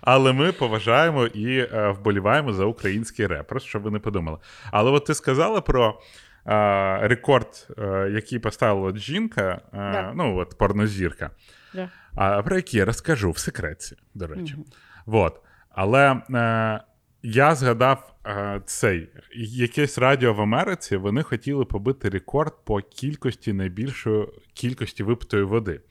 Але 0.01 0.33
ми 0.33 0.51
поважаємо 0.51 1.25
і 1.25 1.57
е, 1.57 1.95
вболіваємо 1.99 2.53
за 2.53 2.65
український 2.65 3.27
реп, 3.27 3.47
просто 3.47 3.69
щоб 3.69 3.81
ви 3.81 3.91
не 3.91 3.99
подумали. 3.99 4.37
Але 4.71 4.91
от 4.91 5.05
ти 5.05 5.13
сказала 5.13 5.61
про 5.61 6.01
е, 6.47 7.07
рекорд, 7.07 7.67
е, 7.77 8.09
який 8.13 8.39
поставила 8.39 8.97
жінка, 8.97 9.61
е, 9.73 9.77
Да. 9.77 10.13
ну 10.15 10.37
от 10.37 10.57
порнозірка. 10.57 11.31
Да. 11.73 11.89
А 12.15 12.41
про 12.41 12.55
які 12.55 12.77
я 12.77 12.85
розкажу 12.85 13.31
в 13.31 13.37
секреті, 13.37 13.95
до 14.13 14.27
речі. 14.27 14.53
Мгм. 14.53 14.65
Вот. 15.05 15.41
Але 15.69 16.21
е, 16.33 16.79
я 17.23 17.55
згадав 17.55 18.15
е, 18.25 18.61
цей 18.65 19.09
якесь 19.35 19.97
радіо 19.97 20.33
в 20.33 20.41
Америці. 20.41 20.97
Вони 20.97 21.23
хотіли 21.23 21.65
побити 21.65 22.09
рекорд 22.09 22.53
по 22.65 22.81
кількості 22.81 23.53
найбільшої 23.53 24.27
кількості 24.53 25.03
випитої 25.03 25.43
води. 25.43 25.81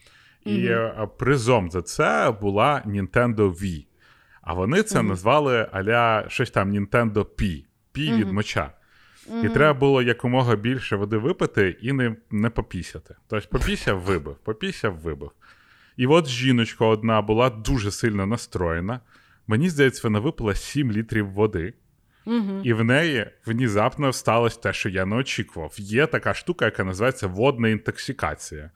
І 0.44 0.66
е, 0.66 1.08
призом 1.18 1.70
за 1.70 1.82
це 1.82 2.36
була 2.40 2.82
Nintendo 2.86 3.36
Wii. 3.60 3.84
А 4.42 4.54
вони 4.54 4.82
це 4.82 4.98
Мгм. 4.98 5.08
назвали 5.08 5.68
аля 5.72 6.24
щось 6.28 6.50
там 6.50 6.72
Nintendo 6.72 7.24
P. 7.24 7.64
P 7.94 8.16
від 8.16 8.26
Мгм. 8.26 8.34
моча. 8.34 8.72
І 9.44 9.48
треба 9.48 9.78
було 9.78 10.02
якомога 10.02 10.56
більше 10.56 10.96
води 10.96 11.16
випити 11.16 11.76
і 11.82 11.92
не 11.92 12.16
не 12.30 12.50
попісяти. 12.50 13.14
Тобто 13.28 13.48
попісяв, 13.48 14.00
вибив, 14.06 14.36
попісяв, 14.36 14.94
вибив. 14.98 15.30
І 15.96 16.06
от 16.06 16.26
жіночка 16.28 16.84
одна 16.84 17.22
була 17.22 17.50
дуже 17.50 17.90
сильно 17.90 18.26
настроєна. 18.26 19.00
Мені 19.48 19.70
здається, 19.70 20.00
вона 20.04 20.18
випила 20.18 20.54
7 20.54 20.92
літрів 20.92 21.30
води. 21.30 21.74
Угу. 22.26 22.60
І 22.64 22.72
в 22.72 22.84
неї 22.84 23.26
внезапно 23.46 24.12
сталося 24.12 24.60
те, 24.60 24.72
що 24.72 24.88
я 24.88 25.06
не 25.06 25.16
очікував. 25.16 25.74
Є 25.78 26.06
така 26.06 26.34
штука, 26.34 26.64
яка 26.64 26.84
називається 26.84 27.26
водна 27.26 27.68
інтоксикація. 27.68 28.70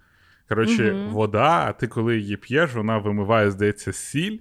Коротше, 0.48 0.92
Мгм. 0.92 1.12
вода, 1.12 1.64
а 1.68 1.72
ти 1.72 1.86
коли 1.86 2.18
її 2.18 2.36
п'єш, 2.36 2.74
вона 2.74 2.98
вимиває, 2.98 3.50
здається, 3.50 3.92
сіль. 3.92 4.38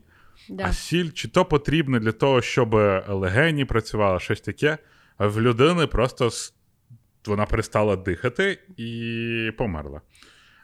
Да. 0.50 0.66
А 0.68 0.74
сіль 0.74 1.12
чи 1.12 1.28
то 1.28 1.46
потрібно 1.46 2.00
для 2.00 2.12
того, 2.12 2.42
щоб 2.42 2.74
легені 3.08 3.66
працювали, 3.66 4.20
щось 4.20 4.42
таке. 4.42 4.78
А 5.18 5.28
в 5.28 5.42
людини 5.42 5.88
просто 5.88 6.30
вона 7.26 7.46
перестала 7.46 7.96
дихати 7.96 8.60
і 8.78 9.52
померла. 9.58 10.02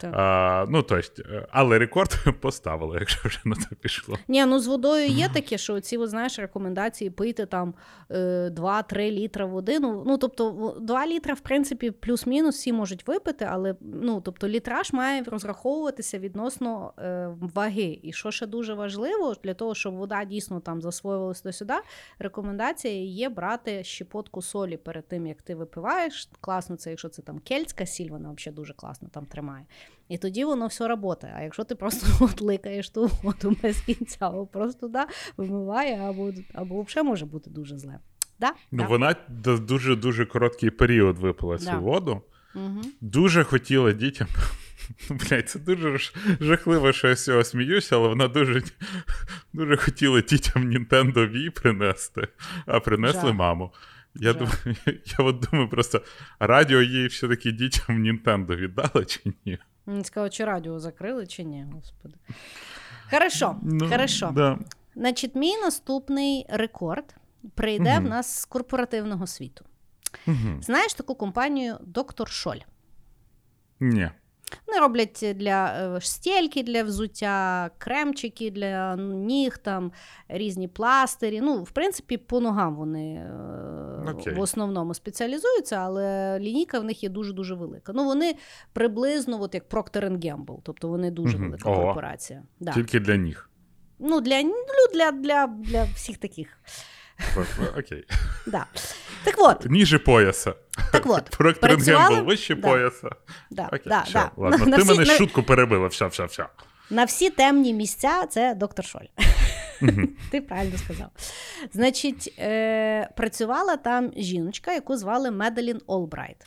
Так. 0.02 0.14
А, 0.16 0.66
ну, 0.70 0.84
тобто, 0.84 1.22
е, 1.22 1.48
але 1.50 1.80
рекорд 1.80 2.18
поставили, 2.42 2.98
якщо 3.00 3.30
вже 3.30 3.40
на 3.46 3.56
це 3.56 3.68
пішло. 3.82 4.18
Ні, 4.28 4.46
ну 4.46 4.60
з 4.60 4.68
водою 4.68 5.08
є 5.08 5.30
таке, 5.30 5.58
що 5.58 5.80
ці, 5.80 5.98
от, 5.98 6.10
знаєш, 6.10 6.40
рекомендації 6.40 7.10
пити 7.10 7.46
там 7.46 7.74
е, 8.12 8.50
2-3 8.56 9.12
літра 9.12 9.46
води. 9.46 9.80
Ну, 9.80 10.04
ну, 10.08 10.18
тобто, 10.18 10.52
в- 10.52 10.80
2 10.80 11.08
літра, 11.08 11.34
в 11.34 11.40
принципі, 11.40 11.92
плюс-мінус 11.92 12.56
всі 12.56 12.74
можуть 12.74 13.08
випити, 13.08 13.48
але 13.52 13.76
ну, 13.82 14.22
тобто, 14.22 14.48
літраж 14.48 14.94
має 14.94 15.24
розраховуватися 15.24 16.20
відносно 16.20 16.94
е, 17.00 17.30
ваги. 17.56 18.00
І 18.04 18.14
що 18.14 18.32
ще 18.32 18.46
дуже 18.46 18.74
важливо, 18.74 19.36
для 19.44 19.54
того, 19.54 19.76
щоб 19.76 19.96
вода 19.96 20.26
дійсно 20.26 20.60
там 20.60 20.82
засвоювалася 20.82 21.42
до 21.44 21.54
сюди, 21.54 21.74
рекомендація 22.20 22.94
є 23.04 23.30
брати 23.30 23.84
щепотку 23.84 24.42
солі 24.42 24.78
перед 24.78 25.08
тим, 25.08 25.28
як 25.28 25.42
ти 25.42 25.56
випиваєш. 25.56 26.30
Класно, 26.42 26.76
це 26.76 26.90
якщо 26.90 27.10
це 27.10 27.22
там 27.22 27.40
кельтська 27.40 27.86
сіль, 27.86 28.10
вона 28.10 28.32
взагалі 28.32 28.56
дуже 28.56 28.74
класно 28.74 29.10
там 29.12 29.26
тримає. 29.26 29.66
І 30.10 30.18
тоді 30.18 30.46
воно 30.46 30.68
все 30.68 30.88
працює. 30.88 31.34
А 31.36 31.42
якщо 31.42 31.64
ти 31.64 31.76
просто 31.76 32.08
от 32.26 32.42
ликаєш 32.42 32.90
ту 32.90 33.12
воду 33.24 33.58
без 33.64 33.82
кінця, 33.82 34.18
або 34.20 34.46
просто 34.46 34.88
да, 34.88 35.08
вимиває, 35.38 36.00
або, 36.00 36.32
або 36.54 36.82
взагалі 36.82 37.10
може 37.10 37.26
бути 37.26 37.50
дуже 37.50 37.78
зле. 37.78 38.00
Да? 38.40 38.52
Ну, 38.72 38.84
да. 38.84 38.90
вона 38.90 39.16
дуже 39.60 39.96
дуже 39.96 40.26
короткий 40.26 40.70
період 40.70 41.20
випила 41.20 41.58
цю 41.58 41.82
воду. 41.82 42.22
Угу. 42.56 42.82
Дуже 43.02 43.44
хотіла 43.44 43.92
дітям. 43.92 44.28
Блять, 45.10 45.50
це 45.50 45.60
дуже 45.60 46.00
жахливо, 46.40 46.92
що 46.92 47.08
я 47.08 47.16
з 47.16 47.24
цього 47.24 47.44
сміюся, 47.44 47.96
але 47.96 48.08
вона 48.08 48.28
дуже, 48.28 48.64
дуже 49.54 49.78
хотіла 49.78 50.22
дітям 50.22 50.72
Nintendo 50.72 51.32
Wii 51.32 51.50
принести, 51.50 52.28
а 52.66 52.80
принесли 52.80 53.22
Жах. 53.22 53.34
маму. 53.34 53.74
Я 54.16 54.34
Жах. 54.34 54.38
думаю, 54.38 54.78
я 55.06 55.26
от 55.26 55.48
думаю, 55.52 55.70
просто 55.70 56.02
радіо 56.40 56.82
їй 56.82 57.08
все-таки 57.08 57.52
дітям 57.52 58.04
Nintendo 58.04 58.56
віддали 58.56 59.06
чи 59.06 59.20
ні? 59.46 59.58
Мені 59.88 60.04
цікаво, 60.04 60.30
чи 60.30 60.46
радіо 60.46 60.80
закрили, 60.80 61.28
чи 61.28 61.44
ні, 61.44 61.66
господи. 61.74 62.16
Хорошо, 63.12 63.56
Ну, 63.64 63.90
хорошо. 63.90 64.32
Да. 64.36 64.60
Значить, 64.96 65.36
мій 65.36 65.58
наступний 65.58 66.46
рекорд 66.50 67.16
прийде 67.56 67.94
угу. 67.98 68.06
в 68.06 68.10
нас 68.10 68.40
з 68.40 68.46
корпоративного 68.46 69.28
світу. 69.28 69.66
Угу. 70.28 70.62
Знаєш 70.62 70.94
таку 70.94 71.16
компанію 71.16 71.78
Доктор 71.82 72.30
Шоль? 72.30 72.60
Ні. 73.80 74.10
Вони 74.68 74.80
роблять 74.80 75.26
для 75.36 75.68
е, 75.98 76.02
стільки 76.02 76.64
для 76.64 76.84
взуття, 76.84 77.70
кремчики 77.78 78.52
для 78.52 78.96
ніг, 78.96 79.58
там 79.58 79.92
різні 80.28 80.68
пластирі. 80.68 81.42
Ну, 81.42 81.64
в 81.64 81.72
принципі, 81.72 82.18
по 82.18 82.40
ногам 82.40 82.76
вони 82.76 83.14
е, 83.14 84.12
Окей. 84.12 84.34
в 84.34 84.40
основному 84.40 84.94
спеціалізуються, 84.94 85.76
але 85.76 86.38
лінійка 86.40 86.80
в 86.80 86.84
них 86.84 87.04
є 87.04 87.10
дуже 87.10 87.34
дуже 87.34 87.56
велика. 87.56 87.92
Ну, 87.96 88.06
вони 88.06 88.36
приблизно, 88.74 89.42
от 89.42 89.54
як 89.54 89.70
Procter 89.70 90.18
Gamble, 90.18 90.60
тобто 90.64 90.88
вони 90.88 91.12
дуже 91.12 91.38
Мгм. 91.38 91.46
велика 91.46 91.70
Ого. 91.70 91.84
корпорація. 91.84 92.44
Да. 92.60 92.72
Тільки 92.74 93.00
для 93.00 93.18
них. 93.18 93.50
Ну, 94.00 94.22
для, 94.22 94.44
ну, 94.44 94.54
для, 94.94 95.12
для, 95.12 95.48
для 95.48 95.84
всіх 95.84 96.18
таких. 96.18 96.60
Окей. 97.78 98.04
Да. 98.46 98.66
Так 99.24 99.36
от, 99.38 99.66
Ніже 99.66 100.00
пояса. 100.00 100.54
так 100.92 101.04
от. 101.06 101.24
Проект 101.38 101.60
працювала? 101.62 102.16
був 102.16 102.26
вище 102.26 102.56
Да. 102.56 102.68
пояса. 102.68 103.10
Да, 103.52 103.66
Окей, 103.68 103.82
да, 103.86 104.02
все, 104.02 104.14
да. 104.14 104.32
ладно. 104.38 104.66
На- 104.66 104.78
Ти 104.78 104.84
на 104.84 104.94
мене 104.94 105.06
на- 105.06 105.18
шутку 105.18 105.44
перебила, 105.44 105.88
все, 105.88 106.08
все, 106.08 106.26
все. 106.26 106.46
На 106.90 107.04
всі 107.04 107.30
темні 107.30 107.74
місця 107.74 108.26
це 108.26 108.54
доктор 108.56 108.86
Шоль. 108.86 109.06
Ти 110.32 110.42
правильно 110.42 110.78
сказав. 110.78 111.08
Значить, 111.74 112.36
е, 112.40 113.10
працювала 113.18 113.78
там 113.78 114.12
жіночка, 114.18 114.74
яку 114.74 114.98
звали 114.98 115.32
Меделін 115.32 115.82
Олбрайт. 115.88 116.38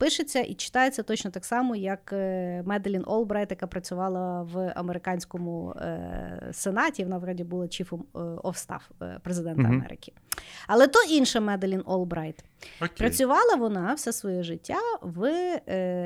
Пишеться 0.00 0.40
і 0.40 0.54
читається 0.54 1.02
точно 1.02 1.30
так 1.30 1.44
само, 1.44 1.76
як 1.76 2.12
е, 2.12 2.62
Меделін 2.66 3.04
Олбрайт, 3.06 3.50
яка 3.50 3.66
працювала 3.66 4.42
в 4.42 4.72
американському 4.76 5.70
е, 5.76 6.50
сенаті. 6.52 7.04
Вона 7.04 7.18
вроді 7.18 7.44
була 7.44 7.68
chief 7.68 7.94
ом 7.94 8.04
staff 8.44 8.80
е, 9.02 9.20
президента 9.22 9.62
Америки. 9.62 10.12
Але 10.66 10.86
то 10.86 10.98
інша 11.02 11.40
Меделін 11.40 11.82
Олбрайт. 11.86 12.44
Окей. 12.76 12.96
Працювала 12.96 13.54
вона 13.54 13.94
все 13.94 14.12
своє 14.12 14.42
життя 14.42 14.78
в 15.02 15.20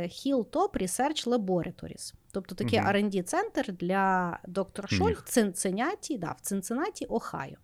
Hilltop 0.07 0.71
Research 0.71 1.27
Laboratories, 1.29 2.15
тобто 2.33 2.55
такий 2.55 2.81
Мгм. 2.81 2.89
R&D 2.89 3.23
центр 3.23 3.73
для 3.73 4.39
доктора 4.49 4.89
Шоль 4.89 5.09
Ніг. 5.09 5.23
в 5.25 5.29
Цинциннаті, 5.29 6.19
да, 6.19 6.35
в 6.39 6.41
Цинциннаті, 6.41 7.07
Ohio. 7.07 7.57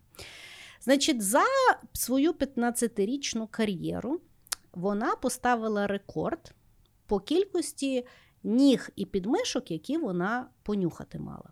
Значить, 0.81 1.21
за 1.21 1.43
свою 1.93 2.33
15-річну 2.33 3.47
кар'єру 3.47 4.21
вона 4.73 5.15
поставила 5.15 5.87
рекорд 5.87 6.53
по 7.07 7.19
кількості 7.19 8.07
ніг 8.43 8.89
і 8.95 9.05
підмишок, 9.05 9.71
які 9.71 9.97
вона 9.97 10.49
понюхати 10.63 11.19
мала. 11.19 11.49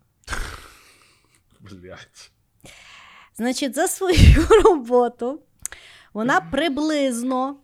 Блять. 1.60 2.32
Значить, 3.36 3.74
за 3.74 3.88
свою 3.88 4.46
роботу 4.64 5.42
вона 6.12 6.40
приблизно 6.40 7.56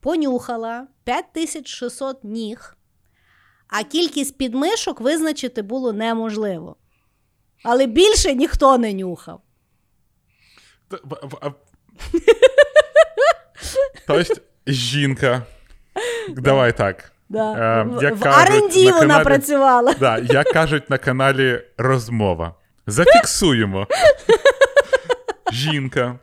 понюхала 0.00 0.86
5600 1.04 2.24
ніг, 2.24 2.76
а 3.68 3.84
кількість 3.84 4.38
підмишок 4.38 5.00
визначити 5.00 5.62
було 5.62 5.92
неможливо. 5.92 6.76
Але 7.64 7.86
більше 7.86 8.34
ніхто 8.34 8.78
не 8.78 8.92
нюхав. 8.92 9.42
Тобто, 10.88 11.54
жінка. 14.72 15.42
Давай 16.28 16.76
так. 16.76 17.12
Да. 17.28 17.52
Е, 17.80 17.82
в 17.82 18.02
як 18.02 18.16
в 18.16 18.20
кажуть 18.22 18.76
R&D 18.76 18.84
на 18.84 18.92
вона 18.98 19.14
каналі- 19.14 19.24
працювала. 19.24 19.94
Да, 20.00 20.18
як 20.18 20.46
кажуть 20.46 20.90
на 20.90 20.98
каналі 20.98 21.62
розмова. 21.78 22.54
Зафіксуємо. 22.86 23.86
Жінка 25.52 26.18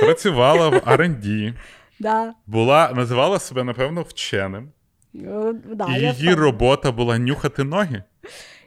працювала 0.00 0.68
в 0.68 0.74
R&D, 0.74 1.54
Да. 2.00 2.34
була, 2.46 2.92
називала 2.94 3.38
себе, 3.38 3.64
напевно, 3.64 4.02
вченим. 4.02 4.72
Е, 5.14 5.52
Да, 5.64 5.86
і 5.88 5.92
її 5.92 6.10
впевнена. 6.12 6.36
робота 6.36 6.92
була 6.92 7.18
нюхати 7.18 7.64
ноги 7.64 8.02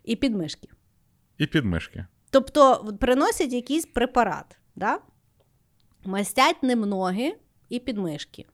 І 0.05 0.15
підмишки. 0.15 0.67
і 1.37 1.45
підмишки. 1.47 2.05
Тобто 2.29 2.85
приносять 2.99 3.53
якийсь 3.53 3.85
препарат, 3.85 4.57
да? 4.75 4.99
мастять 6.05 6.63
ним 6.63 6.79
ноги 6.79 7.33
і 7.69 7.79
підмишки. 7.79 8.45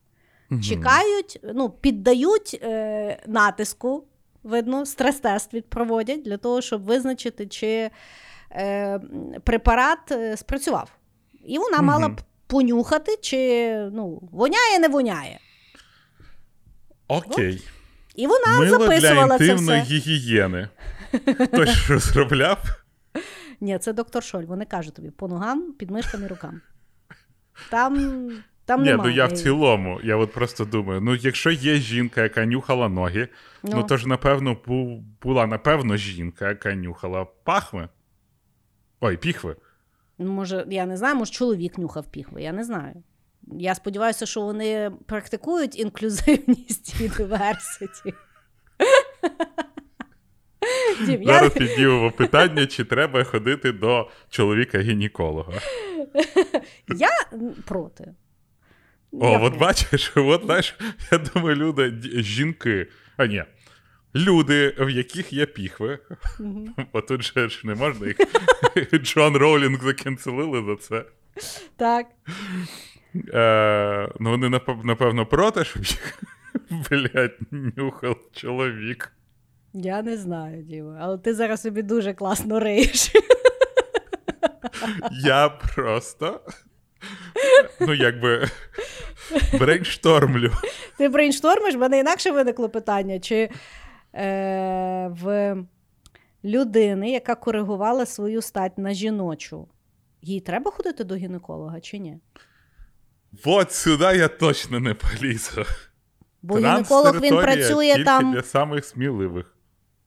Мгм. 0.50 0.62
Чекають, 0.62 1.40
ну, 1.54 1.70
піддають 1.70 2.60
е, 2.62 3.22
натиску, 3.26 4.04
видно, 4.42 4.86
стрес-тест 4.86 5.54
відпроводять 5.54 6.22
для 6.22 6.36
того, 6.36 6.60
щоб 6.60 6.82
визначити, 6.84 7.46
чи 7.46 7.90
е, 8.52 9.00
препарат 9.44 10.12
е, 10.12 10.36
спрацював. 10.36 10.90
І 11.44 11.58
вона 11.58 11.76
Мгм. 11.76 11.86
мала 11.86 12.08
б 12.08 12.20
понюхати, 12.46 13.16
чи 13.20 13.72
ну, 13.92 14.28
воняє, 14.32 14.78
не 14.78 14.88
воняє. 14.88 15.38
Окей. 17.08 17.68
І 18.14 18.26
вона 18.26 18.58
Мило 18.60 18.78
для 18.78 18.86
записувала 18.86 19.38
це 19.38 19.46
інтимної 19.46 19.82
все. 19.82 19.90
гігієни. 19.90 20.68
Хтось 21.44 21.70
що 21.84 21.92
розробляв? 21.92 22.58
Ні, 23.60 23.78
це 23.78 23.92
доктор 23.92 24.22
Шоль. 24.24 24.44
Вони 24.44 24.64
кажуть 24.64 24.94
тобі 24.94 25.10
по 25.10 25.28
ногам, 25.28 25.72
підмишкам 25.72 26.24
і 26.24 26.26
рукам. 26.26 26.60
Там, 27.70 28.30
там 28.68 28.82
Ні, 28.82 28.92
ну 28.92 29.08
я 29.08 29.26
в 29.26 29.32
цілому. 29.32 30.00
Я 30.04 30.16
от 30.16 30.32
просто 30.32 30.64
думаю: 30.64 31.00
ну, 31.00 31.14
якщо 31.14 31.50
є 31.50 31.74
жінка, 31.74 32.22
яка 32.22 32.46
нюхала 32.46 32.88
ноги, 32.88 33.28
ну, 33.62 33.70
Ну. 33.76 33.82
то 33.82 33.96
ж, 33.96 34.08
напевно, 34.08 34.56
бу- 34.66 35.02
була, 35.22 35.46
напевно, 35.46 35.96
жінка, 35.96 36.48
яка 36.48 36.74
нюхала 36.74 37.24
пахви. 37.44 37.88
Ой, 39.00 39.16
піхви. 39.16 39.56
Ну, 40.18 40.32
Може, 40.32 40.66
я 40.70 40.86
не 40.86 40.96
знаю, 40.96 41.16
може, 41.16 41.32
чоловік 41.32 41.78
нюхав 41.78 42.10
піхви, 42.10 42.42
я 42.42 42.52
не 42.52 42.64
знаю. 42.64 43.02
Я 43.42 43.74
сподіваюся, 43.74 44.26
що 44.26 44.40
вони 44.40 44.90
практикують 45.06 45.78
інклюзивність 45.78 47.00
і 47.00 47.08
диверситі. 47.08 48.14
Дім, 51.06 51.22
я... 51.22 51.32
Зараз 51.34 51.52
піднімемо 51.52 52.10
питання, 52.10 52.66
чи 52.66 52.84
треба 52.84 53.24
ходити 53.24 53.72
до 53.72 54.10
чоловіка-гінеколога. 54.30 55.52
я 56.96 57.10
проти. 57.66 58.14
О, 59.12 59.40
от 59.42 59.58
бачиш, 59.58 60.12
от 60.16 60.44
знаєш, 60.44 60.74
я 61.12 61.18
думаю, 61.18 61.56
люди, 61.56 61.94
жінки, 62.22 62.86
а 63.16 63.26
ні, 63.26 63.44
люди, 64.14 64.74
в 64.78 64.90
яких 64.90 65.32
є 65.32 65.46
піхви, 65.46 65.98
бо 66.92 67.00
тут 67.00 67.22
же 67.22 67.48
ж 67.48 67.60
не 67.64 67.74
можна 67.74 68.06
їх. 68.06 68.16
Джон 69.02 69.36
Роулінг 69.36 69.82
закінцелили 69.82 70.64
за 70.64 70.76
це. 70.76 71.04
Так. 71.76 72.06
Е, 73.34 74.08
ну, 74.20 74.30
вони 74.30 74.60
напевно 74.84 75.26
проти, 75.26 75.64
щоб 75.64 75.84
їх, 75.84 76.22
блядь, 76.90 77.38
нюхав 77.50 78.16
чоловік. 78.32 79.12
Я 79.74 80.02
не 80.02 80.16
знаю, 80.16 80.62
Діма, 80.62 80.98
але 81.00 81.18
ти 81.18 81.34
зараз 81.34 81.62
собі 81.62 81.82
дуже 81.82 82.14
класно 82.14 82.60
риєш. 82.60 83.12
Я 85.10 85.48
просто. 85.48 86.40
Ну, 87.80 87.94
якби 87.94 88.48
брейнштормлю. 89.58 90.52
Ти 90.96 91.08
брейнштормиш, 91.08 91.74
в 91.74 91.78
мене 91.78 91.98
інакше 91.98 92.30
виникло 92.30 92.68
питання, 92.68 93.20
чи 93.20 93.50
е, 94.14 95.08
в 95.08 95.56
людини, 96.44 97.10
яка 97.10 97.34
коригувала 97.34 98.06
свою 98.06 98.42
стать 98.42 98.78
на 98.78 98.92
жіночу, 98.92 99.68
їй 100.22 100.40
треба 100.40 100.70
ходити 100.70 101.04
до 101.04 101.14
гінеколога 101.14 101.80
чи 101.80 101.98
ні? 101.98 102.18
От 103.44 103.72
сюди 103.72 104.04
я 104.04 104.28
точно 104.28 104.80
не 104.80 104.94
полізу. 104.94 105.64
Бо 106.42 106.58
гінеколог 106.58 107.20
він 107.20 107.36
працює 107.36 107.92
тільки 107.92 108.04
там. 108.04 108.32
для 108.32 108.42
самих 108.42 108.84
сміливих. 108.84 109.54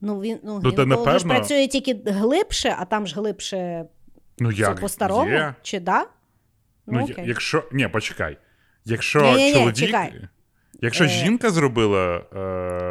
Ну, 0.02 0.20
він 0.20 0.40
ну, 0.44 0.62
Ну, 0.64 0.72
та 0.72 0.84
гінеколог 0.84 1.20
ж 1.20 1.26
працює 1.26 1.68
тільки 1.68 2.02
глибше, 2.06 2.76
а 2.80 2.86
там 2.86 3.08
ж 3.08 3.16
глибше 3.16 3.86
Ну, 4.40 4.52
як 4.52 4.80
по-старому? 4.80 5.32
є. 5.32 5.56
Чи 5.62 5.80
да? 5.80 6.06
Ну, 6.92 7.00
Ну, 7.00 7.06
окей. 7.14 7.28
якщо. 7.28 7.64
Ні, 7.72 7.88
почекай. 7.88 8.38
Якщо 8.86 9.22
Ні-ні-ні, 9.22 9.54
чоловік. 9.54 9.76
чекай. 9.76 10.28
Якщо 10.82 11.04
Е. 11.04 11.08
жінка 11.08 11.50
зробила 11.50 12.18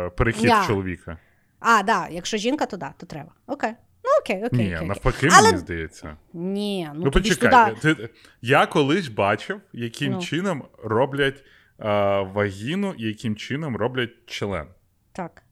е, 0.06 0.10
перехід 0.10 0.44
Ня. 0.44 0.64
чоловіка. 0.66 1.18
А, 1.60 1.82
да, 1.82 2.08
якщо 2.10 2.36
жінка, 2.36 2.66
то 2.66 2.76
да, 2.76 2.94
то 2.96 3.06
треба. 3.06 3.30
Окей. 3.46 3.70
Ну 4.04 4.10
окей, 4.20 4.44
окей. 4.44 4.66
Ні, 4.68 4.76
окей. 4.76 4.88
навпаки, 4.88 5.28
Але- 5.32 5.46
мені 5.48 5.58
здається. 5.58 6.16
Ні, 6.32 6.88
ну, 6.94 7.00
Ну, 7.00 7.04
ж 7.04 7.10
почекай. 7.10 7.74
туди... 7.74 7.94
Ти, 7.94 8.08
я 8.42 8.66
колись 8.66 9.08
бачив, 9.08 9.60
яким 9.72 10.12
Ну. 10.12 10.20
чином 10.20 10.64
роблять 10.84 11.44
е, 11.80 11.84
вагіну 12.20 12.94
і 12.98 13.02
яким 13.06 13.36
чином 13.36 13.76
роблять 13.76 14.10
член. 14.26 14.66
Так, 15.12 15.42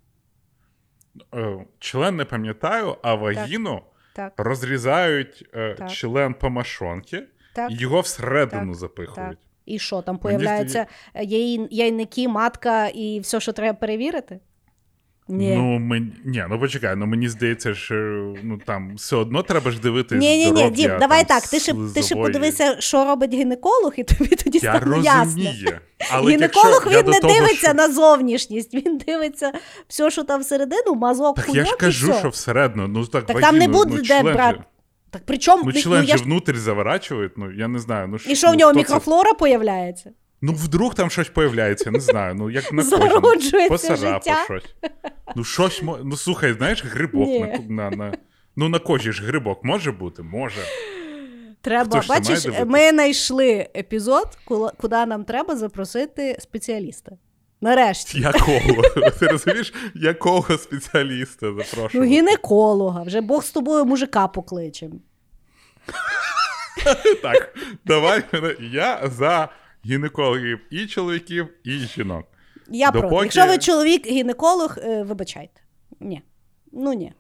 Е, 1.35 1.67
член 1.79 2.17
не 2.17 2.25
пам'ятаю, 2.25 2.97
а 3.03 3.15
вагіну 3.15 3.83
так, 4.13 4.33
розрізають 4.37 5.49
е, 5.55 5.75
Так. 5.75 5.91
член 5.91 6.35
по 6.35 6.51
машонки 6.51 7.25
так. 7.55 7.71
і 7.71 7.75
його 7.75 8.01
всередину 8.01 8.73
Так, 8.73 8.75
запихують. 8.75 9.39
І 9.67 9.79
що, 9.79 10.03
там 10.03 10.19
появляються 10.19 10.87
е, 11.15 11.25
яйники, 11.71 12.29
матка 12.29 12.89
і 12.89 13.21
все, 13.21 13.41
що 13.41 13.53
треба 13.53 13.79
перевірити? 13.79 14.41
Ні. 15.29 15.55
Ну, 15.57 15.79
мені, 15.79 16.13
ні, 16.25 16.45
ну 16.51 16.61
почекай, 16.61 16.97
ну 16.97 17.07
мені 17.07 17.29
здається, 17.29 17.75
що 17.75 17.95
ну 18.43 18.59
там 18.67 18.95
все 18.97 19.17
одно 19.17 19.43
треба 19.43 19.71
ж 19.71 19.81
дивитися. 19.81 20.17
ні, 20.21 20.45
ні, 20.45 20.53
ні, 20.53 20.71
Дім, 20.71 20.91
давай 21.01 21.25
там, 21.25 21.41
так. 21.41 21.51
Ти 21.51 21.61
ще, 21.61 21.75
ти 21.95 22.03
ще 22.03 22.15
подивися, 22.15 22.77
що 22.81 23.05
робить 23.05 23.35
гінеколог, 23.35 23.93
і 23.97 24.05
тобі 24.05 24.37
тоді 24.37 24.59
стане 24.59 24.97
ясно. 24.97 25.25
розумію. 25.25 25.79
Але 26.11 26.33
Гінеколог 26.33 26.87
він 26.87 27.07
не 27.07 27.21
того, 27.21 27.35
дивиться 27.35 27.67
що... 27.67 27.75
на 27.75 27.93
зовнішність, 27.93 28.75
він 28.75 28.99
дивиться 29.07 29.53
все, 29.89 30.11
що 30.11 30.25
там 30.25 30.41
всередину, 30.41 30.95
мазок, 30.95 31.37
Так 31.37 31.45
хуйок 31.45 31.57
я 31.57 31.65
ж 31.65 31.73
і 31.75 31.81
кажу, 31.81 32.11
все. 32.11 32.19
що 32.19 32.29
всередину. 32.29 32.89
Ну 32.89 33.07
так, 33.07 33.27
Так 33.27 33.35
вагіну, 33.35 33.51
там 33.51 33.59
не 33.59 33.69
буде 33.69 33.95
ну, 33.97 34.03
де 34.03 34.23
брати. 34.23 34.61
Так 35.11 35.25
при? 35.25 35.39
Ну, 35.65 35.73
ти- 35.73 35.81
член 35.81 36.05
я 36.05 36.17
же 36.17 36.25
внутрь 36.25 36.57
заворачують, 36.57 37.33
ну 37.37 37.53
я 37.53 37.69
не 37.69 37.79
знаю. 37.79 38.09
Ну, 38.09 38.19
І 38.29 38.37
що 38.37 38.47
в 38.47 38.51
ну, 38.51 38.57
нього 38.57 38.73
хто 38.73 38.83
це- 38.83 38.87
мікрофлора 38.87 39.35
появляється? 39.35 40.11
Ну, 40.41 40.53
вдруг 40.53 40.95
там 40.95 41.11
щось 41.11 41.29
появляється, 41.29 41.91
не 41.91 42.01
знаю. 42.01 42.35
Ну, 42.35 42.51
як 42.51 42.73
на 42.73 42.83
кожен. 42.85 43.69
Посарапа 43.69 43.97
життя. 43.97 44.45
щось. 44.45 44.75
Ну, 45.37 45.45
щось 45.45 45.83
мо... 45.83 45.99
Ну, 46.05 46.17
слухай, 46.17 46.53
знаєш, 46.53 46.85
грибок 46.85 47.29
на, 47.69 47.91
на, 47.91 47.97
на. 47.97 48.13
Ну, 48.57 48.69
на 48.69 48.79
кожі 48.79 49.13
ж 49.13 49.25
грибок 49.25 49.65
може 49.65 49.93
бути? 49.93 50.23
Може. 50.23 50.61
Треба, 51.61 52.01
Хто 52.01 52.15
це 52.15 52.21
бачиш, 52.21 52.47
ми 52.67 52.91
знайшли 52.91 53.67
епізод, 53.77 54.39
куди 54.81 55.07
нам 55.07 55.25
треба 55.25 55.57
запросити 55.57 56.37
спеціаліста. 56.41 57.13
Нарешті. 57.61 58.21
Якого? 58.21 58.83
Ти 59.21 59.27
розумієш, 59.27 59.75
якого 59.95 60.59
спеціаліста 60.59 61.53
Ну, 61.95 62.05
гінеколога, 62.05 63.03
вже 63.03 63.21
Бог 63.21 63.45
з 63.45 63.51
тобою 63.51 63.85
мужика 63.85 64.29
покличем. 64.29 65.01
Так, 67.23 67.57
давай 67.85 68.23
мене. 68.33 68.57
Я 68.61 69.11
за 69.19 69.49
гінекологів 69.87 70.59
і 70.71 70.87
чоловіків, 70.87 71.49
і 71.65 71.71
жінок. 71.71 72.27
Я 72.69 72.91
Допоки- 72.91 73.01
проти. 73.09 73.25
Якщо 73.25 73.47
ви 73.47 73.59
чоловік 73.59 74.07
гінеколог, 74.07 74.79
е, 74.79 75.03
вибачайте. 75.03 75.61
Ні. 76.01 76.23
Ну 76.73 76.93
ні. 76.93 77.13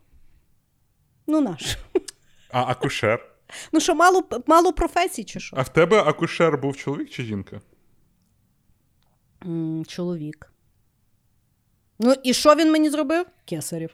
Ну 1.27 1.41
наш. 1.41 1.79
А 2.53 2.63
акушер? 2.63 3.27
Ну 3.73 3.81
що, 3.81 3.95
мало, 3.95 4.25
мало 4.47 4.73
професій, 4.73 5.25
чи 5.25 5.41
що? 5.41 5.57
А 5.57 5.63
в 5.63 5.69
тебе 5.69 6.03
акушер 6.03 6.59
був 6.59 6.77
чоловік 6.77 7.11
чи 7.11 7.23
жінка? 7.23 7.61
М, 9.47 9.85
чоловік. 9.89 10.53
Ну, 12.01 12.15
і 12.23 12.35
що 12.35 12.55
він 12.55 12.73
мені 12.73 12.91
зробив? 12.91 13.27
Кесарів. 13.45 13.91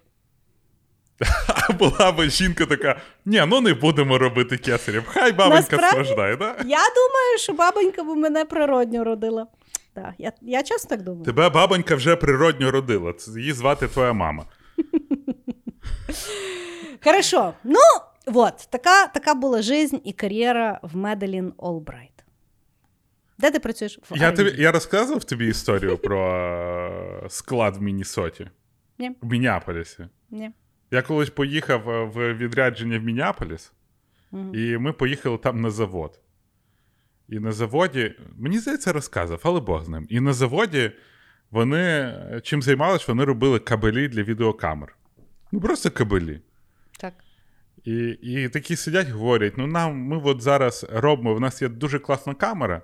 А 1.48 1.72
була 1.78 2.12
б 2.12 2.28
жінка 2.30 2.66
така: 2.66 3.00
ні, 3.24 3.44
ну 3.48 3.61
не 3.61 3.74
будемо 3.74 4.18
робити 4.18 4.57
кесарів. 4.59 5.02
Хай 5.07 5.33
бабонька 5.33 5.57
Насправді- 5.61 5.88
страждає, 5.90 6.37
да? 6.37 6.46
Я 6.48 6.78
думаю, 6.94 7.38
що 7.38 7.52
бабонька 7.52 8.02
б 8.04 8.07
мене 8.07 8.44
природньо 8.44 9.04
родила. 9.04 9.46
Так, 9.94 10.14
я, 10.18 10.33
я 10.42 10.62
часто 10.62 10.88
так 10.88 11.02
думаю. 11.02 11.24
Тебе 11.24 11.48
бабонька 11.50 11.94
вже 11.94 12.16
природньо 12.16 12.70
родила. 12.70 13.12
Це 13.12 13.30
її 13.40 13.52
звати 13.52 13.88
твоя 13.88 14.12
мама. 14.12 14.44
Хорошо. 17.04 17.54
Ну, 17.64 17.78
от, 18.26 18.54
така, 18.70 19.07
така 19.07 19.35
була 19.35 19.62
жизнь 19.62 19.96
і 20.04 20.12
кар'єра 20.12 20.80
в 20.83 20.96
Меделін 20.96 21.52
Олбрайт. 21.57 22.11
Де 23.44 23.50
ти 23.50 23.61
працюєш? 23.61 23.98
В 24.11 24.16
Я, 24.16 24.33
тобі, 24.33 24.54
я 24.59 24.72
розказував 24.72 25.24
тобі 25.24 25.46
історію 25.46 25.98
про 25.98 26.35
е, 27.24 27.28
склад 27.28 27.76
в 27.76 27.83
Міннесоті? 27.83 28.50
Ні. 28.98 29.11
В 29.22 29.26
Міннеаполісі. 29.33 30.07
Ні. 30.30 30.50
Я 30.90 31.02
колись 31.02 31.30
поїхав 31.30 31.90
е, 31.90 32.04
в 32.04 32.35
відрядження 32.35 32.98
в 32.98 33.02
Міннеаполіс, 33.03 33.72
Мгм. 34.33 34.54
і 34.54 34.78
ми 34.78 34.92
поїхали 34.92 35.38
там 35.38 35.61
на 35.61 35.70
завод. 35.70 36.20
І 37.28 37.38
на 37.38 37.52
заводі, 37.52 38.14
мені 38.37 38.59
здається, 38.59 38.92
розказував, 38.92 39.40
але 39.44 39.61
Бог 39.61 39.85
з 39.85 39.88
ним. 39.88 40.07
І 40.09 40.20
на 40.20 40.33
заводі 40.33 40.92
вони 41.50 41.78
е, 41.83 42.40
чим 42.42 42.62
займалися, 42.62 43.04
вони 43.09 43.24
робили 43.24 43.59
кабелі 43.59 44.09
для 44.09 44.22
відеокамер. 44.22 44.96
Ну, 45.52 45.61
просто 45.61 45.90
кабелі. 45.90 46.40
Так. 47.00 47.14
І, 47.85 48.07
і 48.22 48.48
такі 48.48 48.76
сидять, 48.76 49.09
говорять: 49.09 49.52
ну 49.57 49.66
нам 49.66 49.96
ми 49.96 50.20
от 50.24 50.40
зараз 50.42 50.87
робимо, 50.92 51.35
в 51.35 51.40
нас 51.40 51.62
є 51.62 51.68
дуже 51.68 51.98
класна 51.98 52.35
камера, 52.35 52.83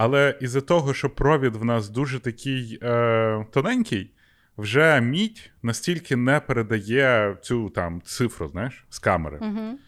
але 0.00 0.38
із-за 0.40 0.60
того, 0.60 0.94
що 0.94 1.10
провід 1.10 1.56
в 1.56 1.64
нас 1.64 1.88
дуже 1.88 2.20
такий 2.20 2.78
е, 2.82 3.46
тоненький, 3.50 4.14
вже 4.58 5.00
мідь 5.00 5.50
настільки 5.62 6.16
не 6.16 6.40
передає 6.40 7.36
цю 7.42 7.70
там 7.70 8.02
цифру, 8.02 8.48
знаєш, 8.48 8.84
з 8.90 8.98
камери. 8.98 9.38
Угу. 9.40 9.78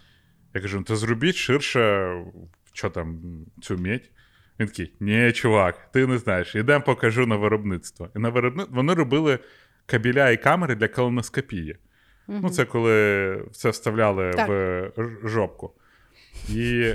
Я 0.55 0.61
кажу, 0.61 0.79
ну 0.79 0.85
то 0.85 0.97
зробіть 0.97 1.35
ширше, 1.35 2.15
що 2.73 2.91
там, 2.91 3.21
цю 3.63 3.79
медь. 3.79 4.11
Він 4.61 4.67
такий, 4.67 4.95
ні, 5.01 5.33
чувак, 5.33 5.93
ти 5.93 6.07
не 6.07 6.19
знаєш, 6.19 6.55
ідемо 6.55 6.85
покажу 6.85 7.27
на 7.27 7.37
виробництво. 7.37 8.09
І 8.17 8.19
на 8.19 8.29
виробництво 8.29 8.77
вони 8.77 8.95
робили 8.95 9.39
кабеля 9.87 10.31
і 10.31 10.43
камери 10.43 10.75
для 10.75 10.89
колоноскопії. 10.89 11.77
Ну, 12.29 12.51
це 12.51 12.65
коли 12.65 13.45
це 13.53 13.71
вставляли 13.71 14.31
Так. 14.31 14.49
в 14.49 15.29
жопку. 15.29 15.75
І 16.49 16.95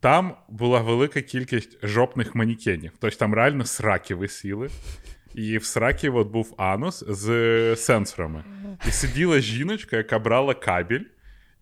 там 0.00 0.34
була 0.48 0.80
велика 0.80 1.20
кількість 1.20 1.86
жопних 1.86 2.34
манікенів. 2.34 2.92
Тобто 3.00 3.16
там 3.16 3.34
реально 3.34 3.64
сраки 3.64 4.14
висіли. 4.14 4.68
І 5.34 5.58
в 5.58 5.64
сракі 5.64 6.08
от 6.08 6.28
був 6.28 6.54
анус 6.56 7.04
з 7.08 7.76
сенсорами. 7.76 8.44
І 8.88 8.90
сиділа 8.90 9.40
жіночка, 9.40 9.96
яка 9.96 10.18
брала 10.18 10.54
кабель, 10.54 11.04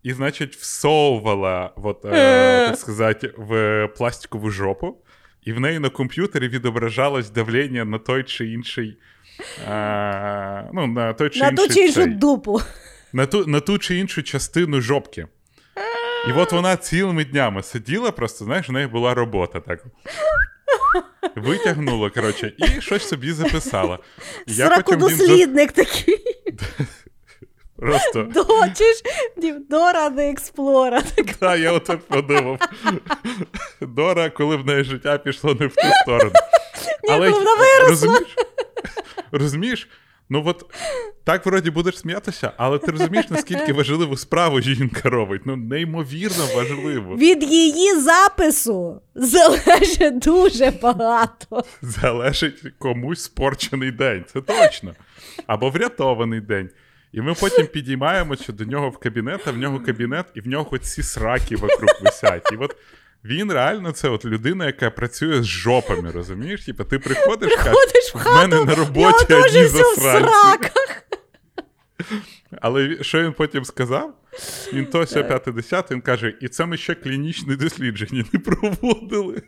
і, 0.02 0.12
значить, 0.12 0.56
всовувала, 0.56 1.72
от, 1.76 2.04
е, 2.04 2.66
так 2.68 2.78
сказати, 2.78 3.32
в 3.36 3.86
пластикову 3.96 4.50
жопу, 4.50 4.96
і 5.42 5.52
в 5.52 5.60
неї 5.60 5.78
на 5.78 5.88
комп'ютері 5.88 6.48
відображалось 6.48 7.30
давлення 7.30 7.84
на 7.84 7.98
той 7.98 8.22
чи 8.24 8.46
інший. 8.48 8.98
Е, 9.68 10.70
ну, 10.72 10.86
на 10.86 11.12
той 11.12 11.30
чи 11.30 11.40
На 11.40 11.48
інший 11.48 11.68
ту 11.68 11.74
чи 11.74 11.80
іншу 11.80 11.94
цей 11.94 12.14
дупу. 12.14 12.60
на 13.12 13.26
ту, 13.26 13.46
на 13.46 13.60
ту 13.60 13.78
чи 13.78 13.96
іншу 13.98 14.22
частину 14.22 14.80
жопки. 14.80 15.26
І 16.28 16.32
от 16.32 16.52
вона 16.52 16.76
цілими 16.76 17.24
днями 17.24 17.62
сиділа, 17.62 18.10
просто, 18.10 18.44
знаєш, 18.44 18.68
в 18.68 18.72
неї 18.72 18.86
була 18.86 19.14
робота 19.14 19.60
так. 19.60 19.84
Витягнула, 21.36 22.10
коротше, 22.10 22.52
і 22.58 22.80
щось 22.80 23.08
собі 23.08 23.32
записала. 23.32 23.98
Я 24.46 24.70
потім 24.70 25.00
за- 25.00 25.66
такий. 25.66 26.24
просто. 27.76 28.22
До, 28.22 28.44
чи 28.74 28.84
ж, 28.84 29.02
Дім, 29.36 29.64
Дора 29.70 30.10
не 30.10 30.30
експлора. 30.30 31.02
Та, 31.38 31.56
я 31.56 31.72
отак 31.72 32.00
подумав. 32.00 32.58
Дора, 33.80 34.30
коли 34.30 34.56
в 34.56 34.66
неї 34.66 34.84
життя 34.84 35.18
пішло 35.18 35.54
не 35.60 35.66
в 35.66 35.74
ту 35.74 35.88
сторону. 36.02 36.32
Але 37.10 37.30
вона 37.30 37.54
виросла. 37.54 37.88
розумієш, 37.88 38.36
розумієш, 39.32 39.88
ну 40.28 40.42
от 40.46 40.64
так 41.24 41.46
вроді 41.46 41.70
будеш 41.70 41.98
сміятися, 41.98 42.52
але 42.56 42.78
ти 42.78 42.90
розумієш, 42.90 43.26
наскільки 43.30 43.72
важливу 43.72 44.16
справу 44.16 44.60
жінка 44.60 45.10
робить. 45.10 45.42
Ну, 45.44 45.56
неймовірно 45.56 46.46
важливо. 46.56 47.16
Від 47.16 47.42
її 47.42 48.00
запису 48.00 49.00
залежить 49.14 50.18
дуже 50.18 50.72
багато. 50.82 51.64
Залежить 51.82 52.62
комусь 52.78 53.22
спорчений 53.22 53.90
день, 53.90 54.24
це 54.32 54.40
точно. 54.40 54.94
Або 55.46 55.70
врятований 55.70 56.40
день. 56.40 56.70
І 57.12 57.20
ми 57.20 57.34
потім 57.34 57.66
підіймаємося 57.66 58.52
до 58.52 58.64
нього 58.64 58.90
в 58.90 58.98
кабінет, 58.98 59.40
а 59.46 59.50
в 59.50 59.56
нього 59.56 59.80
кабінет, 59.80 60.26
і 60.34 60.40
в 60.40 60.48
нього 60.48 60.64
хоч 60.64 60.82
ці 60.82 61.02
сраки 61.02 61.56
вокруг 61.56 61.90
висять. 62.02 62.48
І 62.52 62.56
от 62.56 62.76
він 63.26 63.52
реально 63.52 63.92
це 63.92 64.08
от 64.08 64.24
людина, 64.24 64.66
яка 64.66 64.90
працює 64.90 65.42
з 65.42 65.46
жопами, 65.46 66.10
розумієш? 66.10 66.64
Типа 66.64 66.84
ти 66.84 66.98
приходиш, 66.98 67.54
Приходиш 67.54 68.08
в 68.08 68.12
кажеш, 68.12 68.26
в 68.26 68.34
мене 68.34 68.64
на 68.64 68.74
роботі 68.74 69.34
одні 69.34 69.66
засранці. 69.66 70.70
Але 72.60 72.96
що 73.04 73.22
він 73.22 73.32
потім 73.32 73.64
сказав? 73.64 74.14
Він 74.72 74.86
то 74.86 75.06
ся 75.06 75.22
50 75.22 75.90
він 75.90 76.00
каже, 76.00 76.34
і 76.40 76.48
це 76.48 76.66
ми 76.66 76.76
ще 76.76 76.94
клінічне 76.94 77.56
дослідження 77.56 78.24
не 78.32 78.38
проводили. 78.38 79.42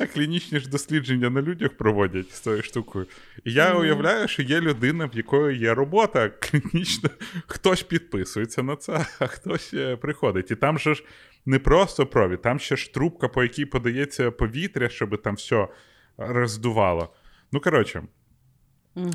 А 0.00 0.06
клінічні 0.06 0.58
ж 0.58 0.70
дослідження 0.70 1.30
на 1.30 1.42
людях 1.42 1.76
проводять 1.76 2.30
з 2.30 2.40
цією 2.40 2.62
штукою. 2.62 3.06
І 3.44 3.52
я 3.52 3.74
уявляю, 3.74 4.28
що 4.28 4.42
є 4.42 4.60
людина, 4.60 5.06
в 5.06 5.16
якої 5.16 5.58
є 5.58 5.74
робота 5.74 6.28
клінічна, 6.28 7.10
хтось 7.46 7.82
підписується 7.82 8.62
на 8.62 8.76
це, 8.76 9.06
а 9.18 9.26
хтось 9.26 9.74
е, 9.74 9.96
приходить. 9.96 10.50
І 10.50 10.56
там 10.56 10.78
же 10.78 10.94
ж 10.94 11.04
не 11.46 11.58
просто 11.58 12.06
провід, 12.06 12.42
там 12.42 12.58
ще 12.58 12.76
ж 12.76 12.94
трубка, 12.94 13.28
по 13.28 13.42
якій 13.42 13.64
подається 13.64 14.30
повітря, 14.30 14.88
щоб 14.88 15.22
там 15.22 15.34
все 15.34 15.68
роздувало. 16.16 17.14
Ну, 17.52 17.60
коротше, 17.60 18.02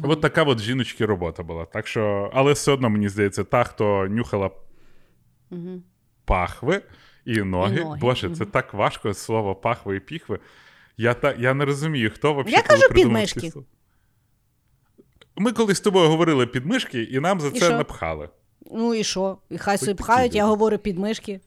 От 0.04 0.22
така 0.22 0.44
от 0.44 0.60
жіночки 0.60 1.06
робота 1.06 1.44
була. 1.44 1.66
Так 1.66 1.88
що, 1.88 2.32
але 2.34 2.54
все 2.54 2.72
одно 2.72 2.90
мені 2.90 3.10
здається, 3.10 3.44
та, 3.44 3.64
хто 3.64 4.08
нюхала 4.08 4.52
Мгм. 5.50 5.84
пахви 6.26 6.82
і 7.28 7.42
ноги. 7.42 7.76
І 7.76 7.84
ноги, 7.84 8.00
Боже, 8.02 8.30
це 8.30 8.46
так 8.46 8.74
важко 8.74 9.14
слово 9.14 9.56
пахви 9.56 9.96
і 9.96 10.00
піхви. 10.00 10.40
Я, 10.98 11.14
та, 11.14 11.34
я 11.40 11.54
не 11.54 11.66
розумію, 11.66 12.12
хто 12.16 12.34
взагалі. 12.34 12.52
Я 12.52 12.62
кажу 12.62 12.90
підмишки. 12.94 13.52
Ми 15.36 15.52
колись 15.52 15.78
з 15.78 15.82
тобою 15.82 16.10
говорили 16.10 16.48
підмишки, 16.48 17.04
і 17.04 17.20
нам 17.20 17.40
за 17.42 17.48
І 17.48 17.52
це 17.52 17.66
що? 17.66 17.78
напхали. 17.78 18.30
Ну 18.72 18.94
і 18.94 19.04
що? 19.04 19.38
І 19.50 19.58
хай 19.58 19.78
собі 19.78 19.94
пхають, 19.94 20.36
я 20.36 20.46
говорю 20.46 20.78
підмишки. 20.78 21.40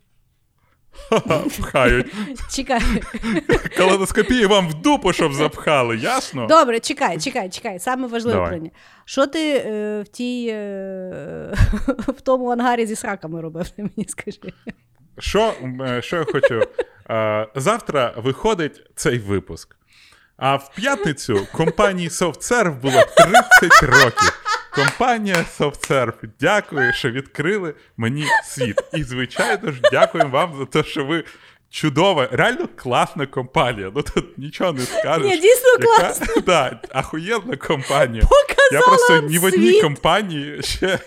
Пхають. 1.59 2.07
Чекай. 2.51 2.81
Колоноскопії 3.77 4.47
вам 4.47 4.69
в 4.69 4.75
дупу, 4.75 5.13
щоб 5.13 5.35
запхали, 5.35 5.97
ясно? 5.97 6.47
Добре, 6.47 6.81
чекай, 6.81 7.19
чекай, 7.19 7.51
чекай. 7.51 7.79
Саме 7.79 8.07
важливе 8.07 8.45
питання. 8.45 8.71
Що 9.05 9.27
ти 9.27 9.63
е, 9.67 10.03
в 10.03 10.09
тій 10.09 10.49
е, 10.53 11.55
в 12.09 12.21
тому 12.21 12.51
ангарі 12.51 12.87
зі 12.87 12.97
сраками 12.97 13.41
робив? 13.41 13.71
Мені 13.77 14.09
скажи. 14.09 14.53
Що, 15.19 15.55
е, 15.81 16.03
що 16.03 16.17
я 16.17 16.25
хочу? 16.25 16.63
Е, 17.11 17.47
Завтра 17.55 18.15
виходить 18.17 18.83
цей 18.95 19.19
випуск. 19.19 19.77
А 20.37 20.57
в 20.57 20.75
п'ятницю 20.75 21.47
компанії 21.53 22.09
SoftServe 22.09 22.75
було 22.81 23.03
30 23.61 23.83
років. 23.83 24.43
Компанія 24.75 25.45
SoftServe, 25.59 26.13
дякую, 26.41 26.93
що 26.93 27.11
відкрили 27.11 27.75
мені 27.97 28.25
світ. 28.45 28.81
І, 28.95 29.03
звичайно 29.05 29.73
ж, 29.73 29.81
дякуємо 29.93 30.31
вам 30.31 30.55
за 30.59 30.65
те, 30.83 30.89
що 30.89 31.05
ви 31.05 31.25
чудова, 31.71 32.29
реально 32.33 32.69
класна 32.77 33.27
компанія. 33.27 33.93
Ну 33.97 34.03
тут 34.03 34.39
нічого 34.39 34.73
не 34.73 34.81
скажеш. 34.83 35.25
Ні, 35.27 35.39
дійсно 35.41 35.69
Яка- 35.81 35.97
класно. 35.99 36.43
Да, 36.47 36.81
ахуєнна 36.93 37.57
компанія. 37.57 38.23
Показала 38.23 38.69
Я 38.73 38.81
просто 38.81 39.21
ні 39.21 39.39
в 39.39 39.45
одній 39.45 39.71
світ. 39.71 39.83
компанії 39.83 40.63
ще 40.63 40.99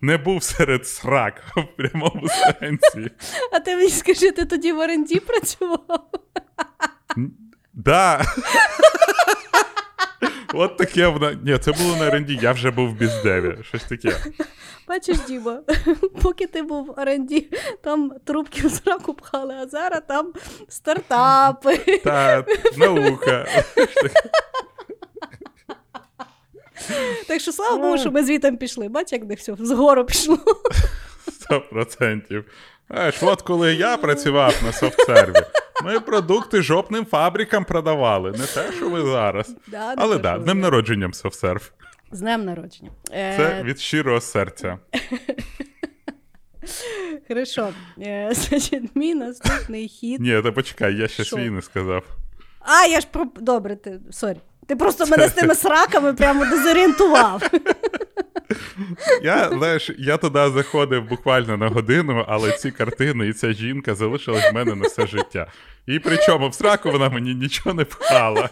не 0.00 0.16
був 0.16 0.42
серед 0.42 0.86
срак 0.86 1.42
в 1.56 1.76
прямому 1.76 2.28
сенсі. 2.28 3.10
А 3.52 3.60
ти 3.60 3.76
мені 3.76 3.90
скажи, 3.90 4.30
ти 4.30 4.44
тоді 4.44 4.72
в 4.72 4.78
оренді 4.78 5.20
працював? 5.20 6.10
Да. 7.74 8.24
От 10.54 10.76
таке 10.76 11.06
вона. 11.06 11.38
Ні, 11.44 11.58
це 11.58 11.72
було 11.72 11.96
на 11.96 12.10
ренді, 12.10 12.38
я 12.42 12.52
вже 12.52 12.70
був 12.70 12.88
в 12.88 12.92
біздеві. 12.92 13.56
Щось 13.62 13.84
таке. 13.84 14.16
Бачиш, 14.88 15.16
Діма, 15.28 15.60
поки 16.22 16.46
ти 16.46 16.62
був 16.62 16.86
в 16.86 17.00
оренді, 17.00 17.50
там 17.82 18.12
трубки 18.24 18.66
в 18.66 18.70
сраку 18.70 19.14
пхали, 19.14 19.54
а 19.54 19.66
зараз 19.66 20.02
там 20.08 20.32
стартапи. 20.68 21.76
Та 22.04 22.44
наука. 22.76 23.46
Так 27.28 27.40
що 27.40 27.52
слава 27.52 27.76
Богу, 27.76 27.98
що 27.98 28.10
ми 28.10 28.24
звітом 28.24 28.56
пішли. 28.56 28.88
Бач, 28.88 29.12
як 29.12 29.24
де 29.24 29.34
все 29.34 29.54
згору 29.58 30.04
пішло. 30.04 30.38
Сто 31.32 31.60
процентів. 31.60 32.44
Знаєш, 32.90 33.14
от 33.22 33.42
коли 33.42 33.74
я 33.74 33.96
працював 33.96 34.54
на 34.64 34.72
софтсерві, 34.72 35.40
ми 35.84 36.00
продукти 36.00 36.62
жопним 36.62 37.06
фабрикам 37.06 37.64
продавали. 37.64 38.30
Не 38.32 38.46
те, 38.46 38.72
що 38.76 38.90
ви 38.90 39.02
зараз. 39.02 39.54
Да, 39.66 39.88
не 39.88 40.02
Але 40.02 40.16
те, 40.16 40.22
так, 40.22 40.32
що 40.32 40.38
да, 40.38 40.44
днем 40.44 40.56
ви. 40.56 40.62
народженням 40.62 41.14
софтсерв. 41.14 41.72
З 42.12 42.20
днем 42.20 42.44
народження. 42.44 42.90
Е, 43.12 43.34
Це 43.36 43.62
від 43.62 43.78
щирого 43.80 44.20
серця. 44.20 44.78
Хорошо. 47.28 47.68
Е, 47.98 48.28
значить, 48.32 48.96
мій 48.96 49.14
наступний 49.14 49.88
хід. 49.88 50.20
Ні, 50.20 50.42
та 50.42 50.52
почекай, 50.52 50.94
я 50.96 51.08
ще 51.08 51.24
Що? 51.24 51.36
свій 51.36 51.50
не 51.50 51.62
сказав. 51.62 52.04
А, 52.60 52.86
я 52.86 53.00
ж 53.00 53.06
про. 53.10 53.26
Добре, 53.36 53.76
ти 53.76 54.00
sorry. 54.10 54.36
Ти 54.66 54.76
просто 54.76 55.06
мене 55.06 55.28
з 55.28 55.32
тими 55.32 55.54
сраками 55.54 56.14
прямо 56.14 56.44
дезорієнтував. 56.44 57.42
Я, 59.22 59.50
знаєш, 59.50 59.90
я 59.98 60.16
туди 60.16 60.50
заходив 60.50 61.08
буквально 61.08 61.56
на 61.56 61.68
годину, 61.68 62.24
але 62.28 62.52
ці 62.52 62.70
картини 62.70 63.28
і 63.28 63.32
ця 63.32 63.52
жінка 63.52 63.94
залишилась 63.94 64.50
в 64.50 64.54
мене 64.54 64.74
на 64.74 64.86
все 64.86 65.06
життя. 65.06 65.46
І 65.86 65.98
причому 65.98 66.48
в 66.48 66.54
сраку 66.54 66.90
вона 66.90 67.08
мені 67.08 67.34
нічого 67.34 67.74
не 67.74 67.84
пхала. 67.84 68.50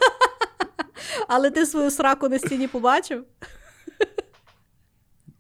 Але 1.29 1.51
ти 1.51 1.67
свою 1.67 1.91
сраку 1.91 2.29
на 2.29 2.39
стіні 2.39 2.69
побачив? 2.69 3.25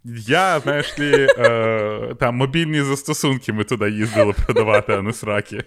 Я, 0.04 0.60
знаєш 0.60 0.98
лі, 0.98 1.28
е, 1.38 2.14
там 2.20 2.36
мобільні 2.36 2.82
застосунки 2.82 3.52
ми 3.52 3.64
туди 3.64 3.90
їздили 3.90 4.32
продавати, 4.32 4.92
а 4.92 5.02
не 5.02 5.12
сраки. 5.12 5.64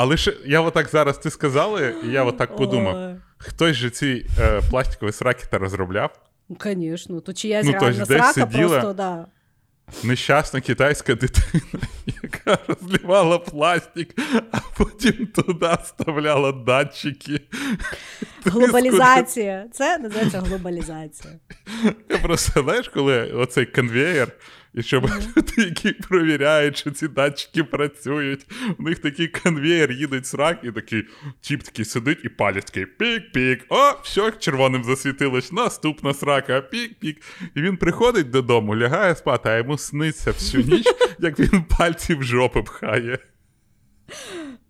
Але 0.00 0.16
ж 0.16 0.36
я 0.46 0.60
отак 0.60 0.88
зараз 0.88 1.18
ти 1.18 1.30
сказали, 1.30 1.94
і 2.04 2.08
я 2.08 2.24
отак 2.24 2.56
подумав: 2.56 3.16
хтось 3.38 3.76
же 3.76 3.90
ці 3.90 4.26
е, 4.40 4.60
пластикові 4.70 5.12
сраки 5.12 5.44
та 5.50 5.58
розробляв. 5.58 6.10
Ну, 6.48 6.56
звісно, 6.62 7.20
то 7.20 7.32
чиясь 7.32 7.66
Ну, 7.66 7.72
реальна 7.72 8.06
срака 8.06 8.32
сиділа. 8.32 8.68
просто, 8.68 8.92
да. 8.92 9.26
Нещасна 10.04 10.60
китайська 10.60 11.14
дитина, 11.14 11.82
яка 12.22 12.58
розливала 12.68 13.38
пластик, 13.38 14.14
а 14.52 14.58
потім 14.76 15.26
туди 15.26 15.76
вставляла 15.82 16.52
датчики. 16.52 17.40
Глобалізація. 18.44 19.66
Це 19.72 19.98
називається 19.98 20.40
глобалізація. 20.40 21.34
Я 22.08 22.18
просто 22.18 22.62
знаєш, 22.62 22.88
коли 22.88 23.32
оцей 23.32 23.66
конвеєр, 23.66 24.28
і 24.74 24.82
щоб 24.82 25.04
люди, 25.36 25.52
які 25.56 25.92
провіряють, 25.92 26.76
що 26.78 26.90
ці 26.90 27.08
датчики 27.08 27.64
працюють, 27.64 28.46
у 28.78 28.82
них 28.82 28.98
такий 28.98 29.28
конвеєр 29.28 29.92
їдуть 29.92 30.26
срак, 30.26 30.58
і 30.62 30.72
такий 30.72 31.04
тіп 31.40 31.62
такий 31.62 31.84
сидить 31.84 32.18
і 32.24 32.28
палець 32.28 32.64
такий 32.64 32.86
пік-пік. 32.86 33.66
О, 33.68 33.92
все, 34.02 34.32
червоним 34.38 34.84
засвітилось, 34.84 35.52
наступна 35.52 36.14
срака, 36.14 36.60
пік-пік. 36.60 37.22
І 37.54 37.60
він 37.60 37.76
приходить 37.76 38.30
додому, 38.30 38.76
лягає 38.76 39.14
спати, 39.14 39.48
а 39.48 39.56
йому 39.56 39.78
сниться 39.78 40.30
всю 40.30 40.64
ніч, 40.64 40.86
як 41.18 41.38
він 41.38 41.62
пальці 41.78 42.14
в 42.14 42.22
жопу 42.22 42.64
пхає. 42.64 43.18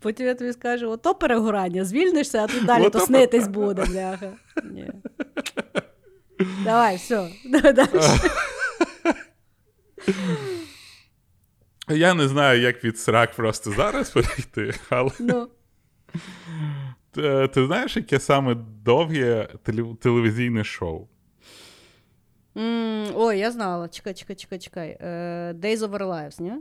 Потім 0.00 0.26
я 0.26 0.34
тобі 0.34 0.52
скажу, 0.52 0.90
ото 0.90 1.14
перегорання, 1.14 1.84
звільнишся, 1.84 2.38
а 2.38 2.46
тут 2.46 2.64
далі 2.64 2.90
то 2.90 3.00
снитись 3.00 3.48
буде, 3.48 3.84
бляха. 3.84 4.32
Ні. 4.64 4.90
Давай, 6.64 6.96
все, 6.96 7.28
давай 7.44 7.72
далі. 7.72 7.88
Я 11.88 12.14
не 12.14 12.28
знаю, 12.28 12.60
як 12.60 12.84
від 12.84 12.98
срак 12.98 13.32
просто 13.36 13.70
зараз 13.70 14.10
перейти, 14.10 14.74
але 14.90 15.10
Ну, 15.18 15.48
Ти, 17.10 17.48
ти 17.48 17.66
знаєш, 17.66 17.96
яке 17.96 18.20
саме 18.20 18.54
довге 18.84 19.48
телевізійне 20.00 20.64
шоу? 20.64 21.08
М, 22.56 23.06
Ой, 23.14 23.38
я 23.38 23.50
знала. 23.50 23.88
Чекай, 23.88 24.14
чекай, 24.14 24.36
чекай, 24.36 24.58
чекай. 24.58 24.98
Е, 25.00 25.06
Days 25.60 25.76
of 25.78 25.88
Our 25.90 26.02
Lives, 26.02 26.42
ні? 26.42 26.52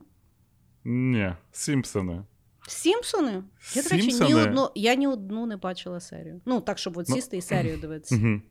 Ні, 0.86 1.34
Сімпсони. 1.52 2.22
Сімпсони? 2.68 3.44
Я, 3.76 3.84
до 3.84 3.90
речі, 3.90 4.14
ні 4.14 4.36
одну, 4.36 4.70
я 4.76 4.96
ні 4.96 5.08
одну 5.08 5.46
не 5.46 5.58
бачила 5.58 6.00
серію. 6.00 6.42
Ну, 6.46 6.62
так, 6.62 6.78
щоб 6.78 6.98
от 6.98 7.10
Ну, 7.10 7.16
сісти 7.16 7.38
і 7.38 7.42
серію 7.42 7.78
дивитися. 7.78 8.16
Угу. 8.16 8.42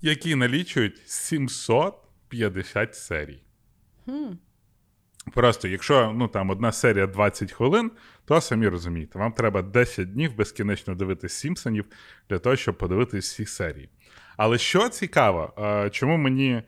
які 0.00 0.34
налічують 0.34 1.02
750 1.10 2.94
серій. 2.94 3.42
Хм. 4.04 4.26
Просто 5.30 5.68
якщо 5.68 6.12
ну, 6.16 6.28
там, 6.28 6.50
одна 6.50 6.72
серія 6.72 7.06
20 7.06 7.52
хвилин, 7.52 7.90
то 8.24 8.40
самі 8.40 8.68
розумієте, 8.68 9.18
вам 9.18 9.32
треба 9.32 9.62
10 9.62 10.12
днів 10.12 10.36
безкінечно 10.36 10.94
дивитися 10.94 11.34
Сімпсонів 11.34 11.84
для 12.30 12.38
того, 12.38 12.56
щоб 12.56 12.78
подивитися 12.78 13.26
всі 13.32 13.46
серії. 13.46 13.88
Але 14.36 14.58
що 14.58 14.88
цікаво, 14.88 15.54
е, 15.58 15.90
чому 15.90 16.16
мені 16.16 16.62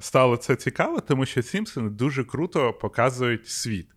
стало 0.00 0.36
це 0.36 0.56
цікаво, 0.56 1.00
тому 1.00 1.26
що 1.26 1.42
Сімпсони 1.42 1.90
дуже 1.90 2.24
круто 2.24 2.72
показують 2.72 3.48
світ 3.48 3.88
е, 3.88 3.94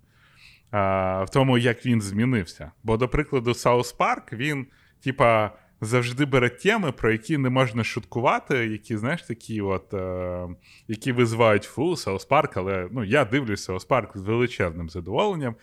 в 1.24 1.28
тому, 1.34 1.58
як 1.58 1.86
він 1.86 2.02
змінився. 2.02 2.72
Бо, 2.84 2.98
до 2.98 3.08
прикладу, 3.08 3.54
Саус 3.54 3.92
Парк, 3.92 4.34
він, 4.34 4.68
типа, 5.04 5.52
завжди 5.86 6.26
бере 6.26 6.50
теми, 6.50 6.92
про 6.92 7.12
які 7.12 7.38
не 7.38 7.50
можна 7.50 7.84
шуткувати, 7.84 8.58
які, 8.58 8.98
знаєш, 8.98 9.22
такі, 9.22 9.62
от, 9.62 9.94
е, 9.94 10.48
які 10.88 11.12
визивають 11.12 11.64
фу, 11.64 11.96
Саус 11.96 12.26
Парк, 12.26 12.58
але 12.58 12.88
ну, 12.92 13.04
я 13.04 13.26
дивлюся 13.26 13.64
Саус 13.64 13.86
Парк 13.86 14.18
з 14.18 14.22
величезним 14.22 14.90
задоволенням 14.90 15.56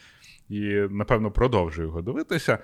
і, 0.48 0.60
напевно, 0.90 1.30
продовжую 1.30 1.88
його 1.88 2.02
дивитися, 2.02 2.58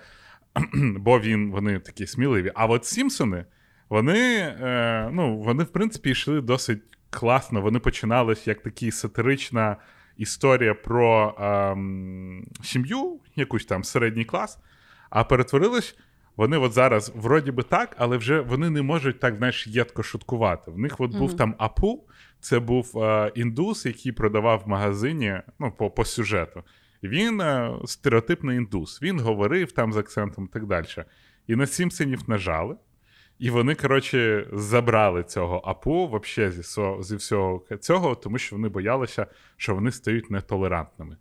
бо 0.74 1.20
він, 1.20 1.50
вони 1.50 1.78
такі 1.78 2.06
сміливі. 2.06 2.52
А 2.54 2.66
от 2.66 2.84
Сімпсони, 2.84 3.44
вони, 3.88 4.38
е, 4.38 5.10
ну, 5.12 5.38
вони, 5.38 5.64
в 5.64 5.72
принципі, 5.72 6.10
йшли 6.10 6.40
досить 6.40 6.82
класно. 7.10 7.60
Вони 7.60 7.78
починалися 7.78 8.50
як 8.50 8.62
такі 8.62 8.90
сатирична 8.90 9.76
історія 10.16 10.74
про 10.74 11.34
ем, 11.40 12.44
сім'ю, 12.62 13.20
якусь 13.36 13.66
там 13.66 13.84
середній 13.84 14.24
клас, 14.24 14.58
а 15.10 15.24
перетворились. 15.24 15.96
Вони 16.36 16.56
от 16.56 16.72
зараз, 16.72 17.12
вроді 17.14 17.50
би 17.50 17.62
так, 17.62 17.96
але 17.98 18.16
вже 18.16 18.40
вони 18.40 18.70
не 18.70 18.82
можуть 18.82 19.20
так, 19.20 19.36
знаєш, 19.36 19.66
єдко 19.66 20.02
шуткувати. 20.02 20.70
В 20.70 20.78
них 20.78 21.00
от 21.00 21.10
був 21.10 21.28
Мгм. 21.28 21.36
там 21.36 21.54
Апу, 21.58 22.04
це 22.40 22.58
був 22.58 22.98
е, 22.98 23.32
індус, 23.34 23.86
який 23.86 24.12
продавав 24.12 24.62
в 24.66 24.68
магазині 24.68 25.40
ну, 25.58 25.72
по, 25.72 25.90
по 25.90 26.04
сюжету. 26.04 26.62
Він 27.02 27.40
е, 27.40 27.72
стереотипний 27.84 28.56
індус. 28.56 29.02
Він 29.02 29.20
говорив 29.20 29.72
там 29.72 29.92
з 29.92 29.96
акцентом 29.96 30.44
і 30.44 30.52
так 30.52 30.66
далі. 30.66 30.86
І 31.46 31.56
на 31.56 31.66
Сімпсонів 31.66 32.20
нажали. 32.28 32.76
І 33.38 33.50
вони, 33.50 33.74
коротше, 33.74 34.48
забрали 34.52 35.24
цього 35.24 35.62
апу 35.64 36.08
вообще 36.08 36.50
зі, 36.50 36.62
зі 37.00 37.16
всього 37.16 37.62
цього, 37.80 38.14
тому 38.14 38.38
що 38.38 38.56
вони 38.56 38.68
боялися, 38.68 39.26
що 39.56 39.74
вони 39.74 39.90
стають 39.90 40.30
нетолерантними. 40.30 41.16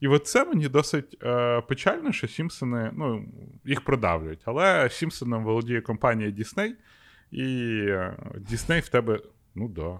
І 0.00 0.08
от 0.08 0.26
це 0.26 0.44
мені 0.44 0.68
досить 0.68 1.16
е, 1.22 1.60
печально, 1.60 2.12
що 2.12 2.28
Сімпсони 2.28 2.90
ну, 2.94 3.24
їх 3.64 3.80
продавлюють. 3.84 4.40
Але 4.44 4.88
Сімпсоном 4.90 5.44
володіє 5.44 5.80
компанія 5.80 6.30
Disney, 6.30 6.70
і 7.30 7.44
е, 7.88 8.16
Disney 8.50 8.80
в 8.80 8.88
тебе, 8.88 9.20
ну 9.54 9.68
да. 9.68 9.98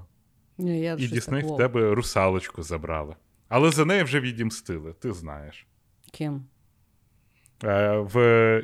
Ні, 0.59 0.81
я 0.81 0.95
І 0.95 1.09
так, 1.09 1.45
в 1.45 1.57
тебе 1.57 1.95
русалочку 1.95 2.63
забрали. 2.63 3.17
Але 3.49 3.71
за 3.71 3.85
неї 3.85 4.03
вже 4.03 4.21
відімстили, 4.21 4.93
ти 4.93 5.13
знаєш. 5.13 5.67
Ким? 6.13 6.45
Е, 7.65 7.97
В 7.99 8.17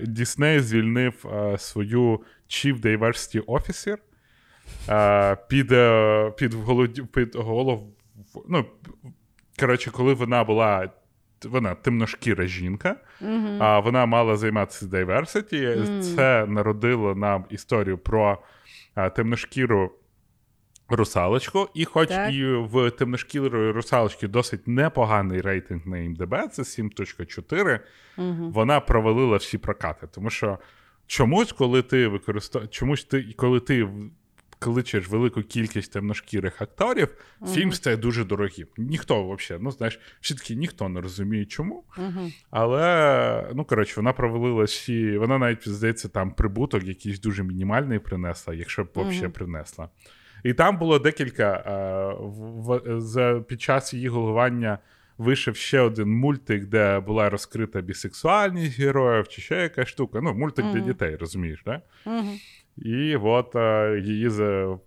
Disney 0.09 0.61
звільнив 0.61 1.27
е, 1.33 1.59
свою 1.59 2.21
Chief 2.49 2.81
Diversity 2.81 3.45
Officer 3.45 3.97
е, 4.89 5.37
під, 5.49 5.73
е, 5.73 6.31
під, 6.31 6.55
голод- 6.55 7.07
під 7.07 7.35
голов. 7.35 7.93
Ну, 8.49 8.65
коротше, 9.61 9.91
коли 9.91 10.15
вона 10.15 10.45
була. 10.45 10.91
Вона 11.45 11.75
темношкіра 11.75 12.47
жінка, 12.47 12.97
Мгм. 13.21 13.63
а 13.63 13.79
вона 13.81 14.07
мала 14.07 14.37
займатися 14.37 14.87
diversity. 14.87 15.77
Мгм. 15.91 16.03
Це 16.03 16.47
народило 16.47 17.15
нам 17.15 17.45
історію 17.51 17.99
про 17.99 18.39
а, 18.95 19.11
темношкіру 19.11 19.93
русалочку. 20.89 21.69
І 21.75 21.85
хоч 21.85 22.09
Так. 22.09 22.33
і 22.35 22.45
в 22.47 22.91
темношкірої 22.91 23.71
русалочки 23.73 24.29
досить 24.29 24.69
непоганий 24.69 25.41
рейтинг 25.41 25.87
на 25.87 25.97
МДБ, 25.97 26.49
це 26.53 26.63
7.4, 26.65 27.81
Мгм. 28.17 28.53
вона 28.53 28.81
провалила 28.81 29.37
всі 29.37 29.59
прокати. 29.59 30.07
Тому 30.07 30.31
що 30.31 30.59
чомусь, 31.07 31.53
коли 31.53 31.83
ти 31.83 32.09
використовуєш, 32.09 32.71
чомусь 32.77 33.05
ти, 33.05 33.35
коли 33.37 33.61
ти 33.61 33.89
кличеш 34.67 35.09
велику 35.09 35.43
кількість 35.43 35.93
темношкірих 35.93 36.63
акторів, 36.63 37.09
фільм 37.55 37.73
стає 37.73 37.97
дуже 37.97 38.25
дорогим. 38.25 38.67
Ніхто 38.77 39.29
взагалі, 39.29 39.63
ну 39.65 39.71
знаєш, 39.71 40.01
всі 40.21 40.35
таки 40.35 40.55
ніхто 40.55 40.89
не 40.89 41.01
розуміє, 41.01 41.45
чому. 41.45 41.85
Мгм. 41.99 42.33
Але, 42.51 43.51
ну 43.55 43.65
коротше, 43.65 43.93
вона 43.97 44.13
провалила 44.13 44.65
всі. 44.65 45.19
Вона 45.19 45.39
навіть, 45.39 45.69
здається, 45.69 46.09
там 46.09 46.31
прибуток 46.31 46.85
якийсь 46.85 47.21
дуже 47.21 47.43
мінімальний 47.43 47.99
принесла, 47.99 48.55
якщо 48.55 48.85
б 48.85 48.91
взагалі 48.95 49.29
принесла. 49.29 49.89
І 50.45 50.55
там 50.55 50.79
було 50.79 50.99
декілька. 50.99 51.53
Е, 51.53 52.17
в, 52.21 52.81
в, 52.87 53.01
за, 53.01 53.45
під 53.49 53.63
час 53.63 53.95
її 53.95 54.09
головування 54.09 54.79
вийшов 55.19 55.57
ще 55.57 55.81
один 55.81 56.11
мультик, 56.11 56.67
де 56.67 57.01
була 57.01 57.31
розкрита 57.31 57.81
бісексуальність 57.81 58.81
героїв, 58.81 59.29
чи 59.29 59.43
ще 59.43 59.57
якась 59.57 59.89
штука. 59.89 60.21
Ну, 60.23 60.35
мультик 60.35 60.67
для 60.73 60.81
дітей, 60.81 61.17
розумієш, 61.17 61.63
да? 61.65 61.83
Мгм. 62.07 62.39
І 62.79 63.17
от 63.17 63.57
е, 63.57 64.01
її 64.05 64.31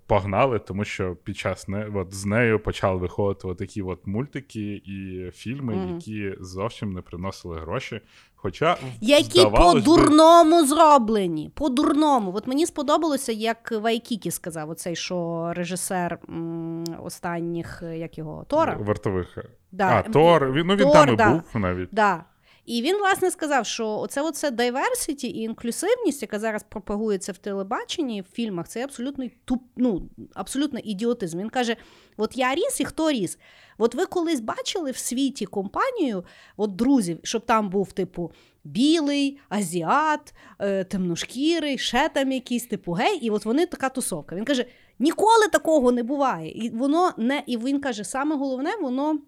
погнали, 0.07 0.59
тому 0.59 0.83
що 0.85 1.15
під 1.23 1.37
час 1.37 1.67
не 1.67 1.87
от 1.95 2.13
з 2.13 2.25
нею 2.25 2.59
почали 2.59 2.97
виходити 2.97 3.47
от 3.47 3.57
такі 3.57 3.81
от 3.81 4.07
мультики 4.07 4.73
і 4.85 5.29
фільми, 5.33 5.75
Мгм. 5.75 5.95
які 5.95 6.33
зовсім 6.39 6.93
не 6.93 7.01
приносили 7.01 7.59
гроші. 7.59 8.01
Хоча 8.35 8.77
Які 9.01 9.45
по-дурному 9.45 10.65
зроблені. 10.65 11.51
По-дурному. 11.55 12.31
От 12.35 12.47
мені 12.47 12.65
сподобалося, 12.65 13.31
як 13.31 13.71
Вайкікі 13.71 14.31
сказав, 14.31 14.69
оцей, 14.69 14.95
що 14.95 15.49
режисер 15.55 16.19
м, 16.29 16.83
останніх, 17.03 17.83
як 17.95 18.17
його, 18.17 18.43
Тора. 18.47 18.77
вартових. 18.79 19.37
Да. 19.71 19.89
А, 19.89 20.01
Тор, 20.11 20.51
він, 20.51 20.67
ну 20.67 20.75
він 20.75 20.83
Тор, 20.83 20.93
там 20.93 21.13
і 21.13 21.15
да. 21.15 21.29
був 21.31 21.61
навіть. 21.61 21.89
Да. 21.91 22.23
І 22.69 22.81
він, 22.81 22.97
власне, 22.97 23.31
сказав, 23.31 23.65
що 23.65 23.99
оце, 23.99 24.21
оце 24.21 24.49
diversity 24.49 25.25
і 25.25 25.41
інклюсивність, 25.41 26.21
яка 26.21 26.39
зараз 26.39 26.63
пропагується 26.69 27.31
в 27.31 27.37
телебаченні, 27.37 28.21
в 28.21 28.25
фільмах, 28.33 28.67
це 28.67 28.83
абсолютно 28.83 29.25
туп, 29.45 29.63
ну, 29.77 30.09
абсолютно 30.33 30.79
ідіотизм. 30.83 31.39
Він 31.39 31.49
каже: 31.49 31.75
от 32.17 32.37
я 32.37 32.55
ріс 32.55 32.79
і 32.79 32.85
хто 32.85 33.11
ріс? 33.11 33.39
От 33.77 33.95
ви 33.95 34.05
колись 34.05 34.39
бачили 34.39 34.91
в 34.91 34.97
світі 34.97 35.45
компанію, 35.45 36.23
от 36.57 36.75
друзів, 36.75 37.19
щоб 37.23 37.45
там 37.45 37.69
був, 37.69 37.91
типу, 37.91 38.31
білий, 38.63 39.39
азіат, 39.49 40.33
е, 40.59 40.83
темношкірий, 40.83 41.77
ще 41.77 42.09
там 42.09 42.31
якийсь, 42.31 42.65
типу, 42.65 42.91
гей, 42.91 43.17
і 43.17 43.29
от 43.29 43.45
вони 43.45 43.65
така 43.65 43.89
тусовка. 43.89 44.35
Він 44.35 44.45
каже: 44.45 44.65
ніколи 44.99 45.47
такого 45.51 45.91
не 45.91 46.03
буває. 46.03 46.51
І 46.51 46.69
воно 46.69 47.13
не, 47.17 47.43
і 47.47 47.57
він 47.57 47.81
каже, 47.81 48.03
саме 48.03 48.35
головне, 48.35 48.69
воно 48.81 49.19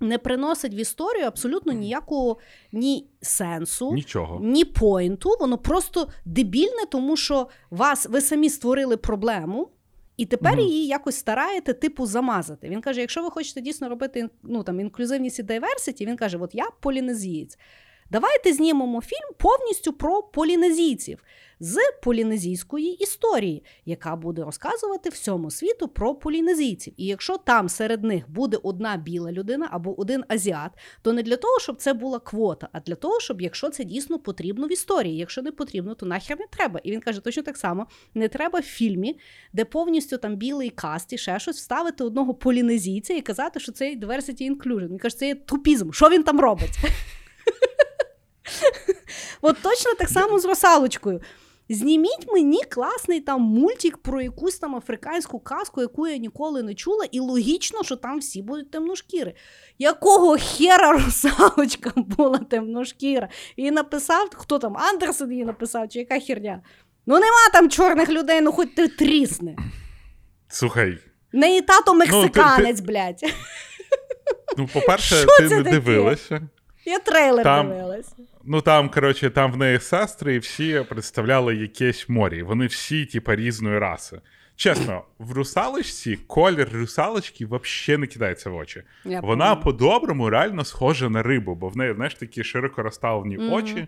не 0.00 0.18
приносить 0.18 0.74
в 0.74 0.80
історію 0.80 1.26
абсолютно 1.26 1.72
ніякого 1.72 2.38
ні 2.72 3.06
сенсу, 3.20 3.92
Нічого. 3.92 4.40
ні 4.42 4.64
поінту. 4.64 5.30
Воно 5.40 5.58
просто 5.58 6.08
дебільне, 6.24 6.86
тому 6.90 7.16
що 7.16 7.48
вас 7.70 8.06
ви 8.06 8.20
самі 8.20 8.50
створили 8.50 8.96
проблему. 8.96 9.68
І 10.16 10.26
тепер 10.26 10.52
Мгм. 10.52 10.60
її 10.66 10.86
якось 10.86 11.16
стараєте, 11.16 11.72
типу, 11.72 12.06
замазати. 12.06 12.68
Він 12.68 12.80
каже: 12.80 13.00
якщо 13.00 13.22
ви 13.22 13.30
хочете 13.30 13.60
дійсно 13.60 13.88
робити 13.88 14.28
ну, 14.42 14.62
там, 14.62 14.80
інклюзивність 14.80 15.38
і 15.38 15.42
дайверситі, 15.42 16.06
він 16.06 16.16
каже: 16.16 16.38
От 16.38 16.54
я 16.54 16.64
полінезієць. 16.80 17.58
Давайте 18.14 18.52
знімемо 18.52 19.00
фільм 19.00 19.34
повністю 19.38 19.92
про 19.92 20.22
полінезійців 20.22 21.24
з 21.60 21.78
полінезійської 22.02 22.92
історії, 23.02 23.64
яка 23.84 24.16
буде 24.16 24.44
розказувати 24.44 25.10
всьому 25.10 25.50
світу 25.50 25.88
про 25.88 26.14
полінезійців. 26.14 26.94
І 26.96 27.06
якщо 27.06 27.36
там 27.36 27.68
серед 27.68 28.04
них 28.04 28.30
буде 28.30 28.58
одна 28.62 28.96
біла 28.96 29.32
людина 29.32 29.68
або 29.70 30.00
один 30.00 30.24
азіат, 30.28 30.70
то 31.02 31.12
не 31.12 31.22
для 31.22 31.36
того, 31.36 31.60
щоб 31.60 31.76
це 31.76 31.92
була 31.92 32.18
квота, 32.18 32.68
а 32.72 32.80
для 32.80 32.94
того, 32.94 33.20
щоб 33.20 33.40
якщо 33.40 33.70
це 33.70 33.84
дійсно 33.84 34.18
потрібно 34.18 34.66
в 34.66 34.72
історії. 34.72 35.16
Якщо 35.16 35.42
не 35.42 35.52
потрібно, 35.52 35.94
то 35.94 36.06
нахер 36.06 36.38
не 36.40 36.46
треба. 36.46 36.80
І 36.84 36.92
він 36.92 37.00
каже, 37.00 37.20
точно 37.20 37.42
так 37.42 37.56
само: 37.56 37.86
не 38.14 38.28
треба 38.28 38.58
в 38.58 38.62
фільмі, 38.62 39.18
де 39.52 39.64
повністю 39.64 40.18
там 40.18 40.36
білий 40.36 40.70
каст 40.70 41.12
і 41.12 41.18
ще 41.18 41.38
щось 41.38 41.56
вставити 41.56 42.04
одного 42.04 42.34
полінезійця 42.34 43.14
і 43.14 43.20
казати, 43.20 43.60
що 43.60 43.72
це 43.72 43.94
diversity 43.94 44.56
inclusion. 44.56 44.88
Він 44.88 44.98
каже, 44.98 45.16
це 45.16 45.26
є 45.26 45.34
тупізм. 45.34 45.90
Що 45.92 46.08
він 46.08 46.22
там 46.22 46.40
робить? 46.40 46.78
От 49.42 49.56
точно 49.62 49.94
так 49.94 50.08
само 50.08 50.38
з 50.38 50.44
русалочкою. 50.44 51.20
Зніміть 51.68 52.32
мені 52.32 52.62
класний 52.64 53.20
там 53.20 53.40
мультик 53.42 53.98
про 53.98 54.20
якусь 54.22 54.58
там 54.58 54.76
африканську 54.76 55.38
казку, 55.40 55.80
яку 55.80 56.06
я 56.08 56.16
ніколи 56.16 56.62
не 56.62 56.74
чула, 56.74 57.04
і 57.12 57.20
логічно, 57.20 57.82
що 57.84 57.96
там 57.96 58.18
всі 58.18 58.42
будуть 58.42 58.70
темношкіри. 58.70 59.34
Якого 59.78 60.36
хера 60.40 60.92
русалочка 60.92 61.92
була 61.96 62.38
темношкіра? 62.38 63.28
І 63.56 63.70
написав, 63.70 64.28
хто 64.34 64.58
там, 64.58 64.76
Андерсон 64.76 65.32
її 65.32 65.44
написав, 65.44 65.88
чи 65.88 65.98
яка 65.98 66.20
херня? 66.20 66.62
Ну 67.06 67.14
нема 67.14 67.48
там 67.52 67.70
чорних 67.70 68.08
людей, 68.08 68.40
ну 68.40 68.52
хоч 68.52 68.68
ти 68.76 68.88
трісни. 68.88 69.56
Слухай, 70.48 70.98
Не 71.32 71.56
і 71.56 71.60
тато 71.62 71.94
мексиканець, 71.94 72.80
блядь. 72.80 73.24
Ну, 74.58 74.68
по-перше, 74.72 75.14
Що 75.16 75.36
ти 75.38 75.42
не 75.42 75.48
таке? 75.64 75.70
дивилася. 75.70 76.40
Я 76.84 76.98
трейлер 76.98 77.44
Там- 77.44 77.68
дивилась. 77.68 78.06
Ну 78.46 78.60
там, 78.60 78.88
коротше, 78.88 79.30
там 79.30 79.52
в 79.52 79.56
неї 79.56 79.78
сестри, 79.80 80.34
і 80.34 80.38
всі 80.38 80.84
представляли 80.88 81.56
якесь 81.56 82.08
море. 82.08 82.36
і 82.38 82.42
Вони 82.42 82.66
всі, 82.66 83.06
типа, 83.06 83.36
різної 83.36 83.78
раси. 83.78 84.20
Чесно, 84.56 85.02
в 85.18 85.32
русалочці 85.32 86.16
колір 86.16 86.68
русалочки 86.72 87.46
взагалі 87.46 88.00
не 88.00 88.06
кидається 88.06 88.50
в 88.50 88.56
очі. 88.56 88.82
Я 89.04 89.20
Вона 89.20 89.56
по-доброму 89.56 90.30
реально 90.30 90.64
схожа 90.64 91.08
на 91.08 91.22
рибу, 91.22 91.54
бо 91.54 91.68
в 91.68 91.76
неї, 91.76 91.94
знаєш, 91.94 92.14
такі 92.14 92.44
широко 92.44 92.82
розставлені 92.82 93.38
Мгм. 93.38 93.52
очі. 93.52 93.86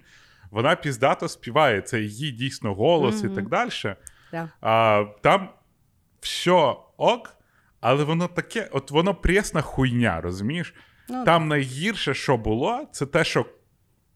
Вона 0.50 0.76
піздато 0.76 1.28
співає, 1.28 1.80
це 1.80 2.00
її 2.00 2.32
дійсно 2.32 2.74
голос 2.74 3.24
і 3.24 3.28
так 3.28 3.48
далі. 3.48 3.70
Да. 4.32 4.48
А, 4.60 5.04
там 5.22 5.48
все 6.20 6.74
ок, 6.96 7.36
але 7.80 8.04
воно 8.04 8.28
таке, 8.28 8.68
от 8.72 8.90
воно 8.90 9.14
пресна 9.14 9.62
хуйня, 9.62 10.20
розумієш? 10.20 10.74
Ну, 11.08 11.24
Там 11.24 11.48
найгірше, 11.48 12.14
що 12.14 12.36
було, 12.36 12.88
це 12.92 13.06
те, 13.06 13.24
що 13.24 13.46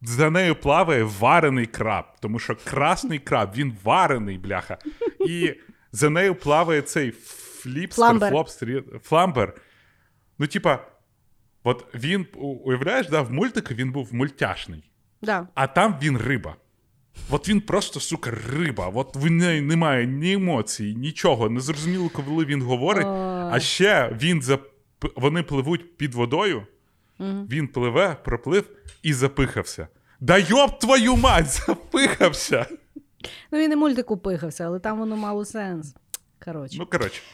за 0.03 0.31
нею 0.31 0.55
плаває 0.55 1.03
варений 1.03 1.67
краб. 1.67 2.05
Тому 2.21 2.39
що 2.39 2.57
красний 2.65 3.19
краб, 3.19 3.51
він 3.57 3.77
варений, 3.85 4.39
бляха. 4.39 4.79
І 5.29 5.55
за 5.93 6.11
нею 6.11 6.35
плаває 6.35 6.83
цей 6.83 7.11
фліпстер, 7.11 8.05
Флаундер. 8.05 8.31
флобстер, 8.31 8.85
флаундер. 9.03 9.55
Ну, 10.39 10.47
типа, 10.47 10.87
от 11.65 11.95
він, 11.95 12.27
уявляєш, 12.37 13.09
да, 13.09 13.23
в 13.23 13.33
мультику 13.33 13.75
він 13.75 13.93
був 13.93 14.15
мультяшний, 14.15 14.91
да. 15.23 15.49
а 15.55 15.67
там 15.67 15.99
він 16.03 16.19
риба. 16.19 16.57
От 17.31 17.49
він 17.49 17.61
просто, 17.61 18.01
сука, 18.01 18.33
риба. 18.53 18.93
От 18.95 19.17
в 19.17 19.31
неї 19.31 19.61
немає 19.61 20.07
ні 20.07 20.33
емоцій, 20.33 20.95
нічого. 20.95 21.49
Не 21.49 21.61
зрозуміло, 21.61 22.09
коли 22.09 22.45
він 22.45 22.63
говорить. 22.63 23.07
А 23.53 23.61
ще 23.61 24.17
він 24.21 24.43
зап... 24.43 24.63
вони 25.17 25.43
пливуть 25.43 25.97
під 25.97 26.15
водою, 26.15 26.67
Він 27.51 27.69
пливе, 27.69 28.17
проплив 28.25 28.71
і 29.03 29.13
запихався. 29.13 29.89
Да 30.21 30.39
йоб 30.39 30.79
твою 30.79 31.17
мать, 31.17 31.47
запихався. 31.67 32.67
Ну 33.51 33.59
він 33.59 33.73
і 33.73 33.77
мультику 33.77 34.19
пихався, 34.19 34.65
але 34.65 34.79
там 34.79 34.99
воно 34.99 35.17
мало 35.17 35.45
сенс. 35.45 35.95
Коротше. 36.45 36.77
Ну, 36.79 36.87
коротше. 36.87 37.21
я 37.23 37.31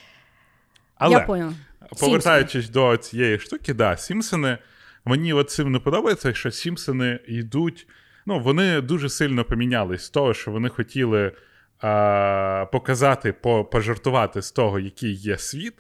Але 0.95 1.21
поняла. 1.21 1.53
повертаючись 2.01 2.69
до 2.69 2.97
цієї 2.97 3.39
штуки, 3.39 3.75
да, 3.75 3.97
Сімпсони, 3.97 4.59
мені 5.05 5.33
от 5.33 5.51
цим 5.51 5.73
не 5.73 5.79
подобається, 5.79 6.35
що 6.35 6.51
Сімпсони 6.51 7.21
йдуть. 7.27 7.89
Ну, 8.27 8.41
вони 8.41 8.81
дуже 8.81 9.09
сильно 9.09 9.45
помінялись 9.45 10.05
з 10.05 10.11
того, 10.11 10.35
що 10.35 10.51
вони 10.51 10.69
хотіли 10.69 11.33
а, 11.81 12.67
показати, 12.73 13.33
по, 13.33 13.65
пожартувати 13.65 14.43
з 14.43 14.53
того, 14.53 14.79
який 14.79 15.15
є 15.15 15.39
світ, 15.39 15.75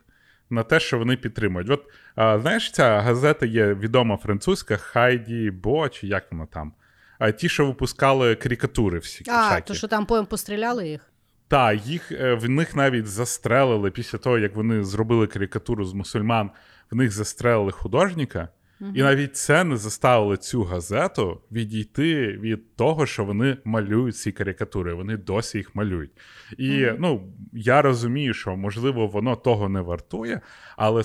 на 0.50 0.62
те, 0.62 0.80
що 0.80 0.98
вони 0.98 1.16
підтримують. 1.16 1.70
От, 1.70 1.84
а, 2.14 2.38
знаєш, 2.38 2.70
ця 2.70 3.00
газета 3.00 3.46
є 3.46 3.74
відома 3.74 4.16
французька 4.16 4.76
Хайді 4.76 5.50
Бо, 5.50 5.88
чи 5.88 6.06
як 6.06 6.32
вона 6.32 6.46
там? 6.46 6.72
А, 7.18 7.30
ті, 7.30 7.48
що 7.48 7.66
випускали 7.66 8.34
карикатури 8.34 8.98
всі. 8.98 9.24
А, 9.28 9.48
всякі. 9.48 9.68
то 9.68 9.74
що 9.74 9.88
там 9.88 10.06
поєм 10.06 10.26
постріляли 10.26 10.88
їх? 10.88 11.00
Так, 11.48 11.86
їх 11.86 12.12
е, 12.12 12.34
в 12.34 12.48
них 12.48 12.76
навіть 12.76 13.06
застрелили 13.06 13.90
після 13.90 14.18
того, 14.18 14.38
як 14.38 14.56
вони 14.56 14.84
зробили 14.84 15.26
карикатуру 15.26 15.84
з 15.84 15.92
мусульман, 15.92 16.50
в 16.90 16.96
них 16.96 17.12
застрелили 17.12 17.72
художника, 17.72 18.48
і 18.80 19.02
навіть 19.02 19.36
це 19.36 19.64
не 19.64 19.76
заставило 19.76 20.36
цю 20.36 20.62
газету 20.62 21.40
відійти 21.52 22.26
від 22.26 22.76
того, 22.76 23.06
що 23.06 23.24
вони 23.24 23.56
малюють 23.64 24.16
ці 24.16 24.32
карикатури. 24.32 24.94
Вони 24.94 25.16
досі 25.16 25.58
їх 25.58 25.74
малюють. 25.74 26.10
І 26.58 26.86
ну, 26.98 27.32
я 27.52 27.82
розумію, 27.82 28.34
що 28.34 28.56
можливо 28.56 29.06
воно 29.06 29.36
того 29.36 29.68
не 29.68 29.80
вартує, 29.80 30.40
але 30.76 31.02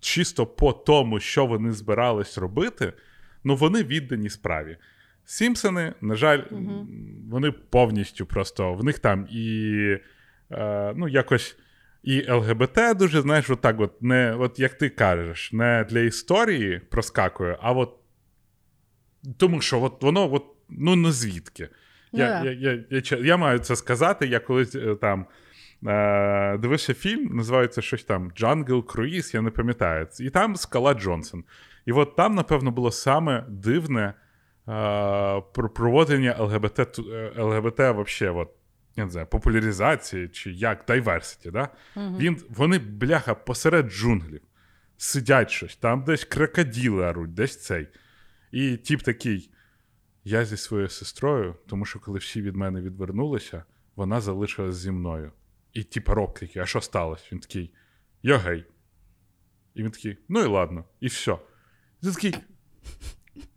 чисто 0.00 0.46
по 0.46 0.72
тому, 0.72 1.20
що 1.20 1.46
вони 1.46 1.72
збирались 1.72 2.38
робити, 2.38 2.92
ну 3.44 3.56
вони 3.56 3.82
віддані 3.82 4.30
справі. 4.30 4.76
Сімпсони, 5.24 5.94
на 6.00 6.14
жаль, 6.14 6.42
вони 7.28 7.52
повністю 7.52 8.26
просто 8.26 8.74
в 8.74 8.84
них 8.84 8.98
там 8.98 9.26
і 9.30 9.76
е, 10.50 10.92
ну, 10.96 11.08
якось 11.08 11.56
і 12.02 12.30
ЛГБТ 12.30 12.96
дуже, 12.96 13.20
знаєш, 13.20 13.50
от 13.50 13.60
так, 13.60 13.80
от, 13.80 14.02
не, 14.02 14.36
от 14.38 14.58
як 14.58 14.74
ти 14.74 14.88
кажеш, 14.88 15.52
не 15.52 15.86
для 15.90 16.00
історії 16.00 16.80
проскакує, 16.90 17.58
а 17.60 17.72
от 17.72 17.96
тому 19.36 19.60
що 19.60 19.82
от 19.82 20.02
воно 20.02 20.34
от, 20.34 20.44
ну 20.68 20.96
не 20.96 21.12
звідки. 21.12 21.68
Ну, 22.12 22.20
Я, 22.20 22.42
я, 22.44 22.52
я, 22.52 22.84
я, 22.90 23.02
я, 23.10 23.18
я 23.18 23.36
маю 23.36 23.58
це 23.58 23.76
сказати. 23.76 24.26
Я 24.26 24.40
колись 24.40 24.74
е, 24.74 24.96
там 25.00 25.26
е, 25.86 26.58
дивився 26.58 26.94
фільм, 26.94 27.36
називається 27.36 27.82
щось 27.82 28.04
там 28.04 28.32
Джангл 28.36 28.86
Круїз, 28.86 29.34
я 29.34 29.40
не 29.40 29.50
пам'ятаю. 29.50 30.06
І 30.20 30.30
там 30.30 30.56
Скала 30.56 30.94
Джонсон. 30.94 31.44
І 31.86 31.92
от 31.92 32.16
там, 32.16 32.34
напевно, 32.34 32.70
було 32.70 32.90
саме 32.90 33.44
дивне 33.48 34.02
е, 34.02 34.12
про 35.54 35.70
проводення 35.74 36.36
ЛГБТ, 36.38 36.98
е, 36.98 37.32
ЛГБТ 37.36 37.78
вообще, 37.78 38.30
от, 38.30 38.48
не 39.04 39.10
знаю, 39.10 39.26
популяризації 39.26 40.28
чи 40.28 40.52
як, 40.52 40.84
дайверсіті. 40.88 41.50
Да? 41.50 41.68
Він, 41.96 42.42
вони, 42.48 42.78
бляха, 42.78 43.34
посеред 43.34 43.92
джунглів. 43.92 44.42
Сидять 44.96 45.50
щось, 45.50 45.76
там 45.76 46.04
десь 46.04 46.24
крокоділи 46.24 47.04
оруть, 47.04 47.34
десь 47.34 47.62
цей. 47.62 47.88
І 48.52 48.76
тіп 48.76 49.02
такий: 49.02 49.50
я 50.24 50.44
зі 50.44 50.56
своєю 50.56 50.88
сестрою, 50.88 51.56
тому 51.66 51.84
що 51.84 52.00
коли 52.00 52.18
всі 52.18 52.42
від 52.42 52.56
мене 52.56 52.80
відвернулися, 52.80 53.64
вона 53.96 54.20
залишилась 54.20 54.76
зі 54.76 54.90
мною. 54.90 55.32
І 55.72 55.82
типа 55.82 56.14
рок 56.14 56.38
такий, 56.38 56.62
а 56.62 56.66
що 56.66 56.80
сталося? 56.80 57.24
Він 57.32 57.40
такий, 57.40 57.74
я 58.22 58.36
гей. 58.38 58.66
І 59.74 59.82
він 59.82 59.90
такий, 59.90 60.18
ну 60.28 60.40
і 60.40 60.46
ладно, 60.46 60.84
і 61.00 61.06
все. 61.06 61.38
І 62.02 62.06
ти 62.06 62.12
такий, 62.12 62.34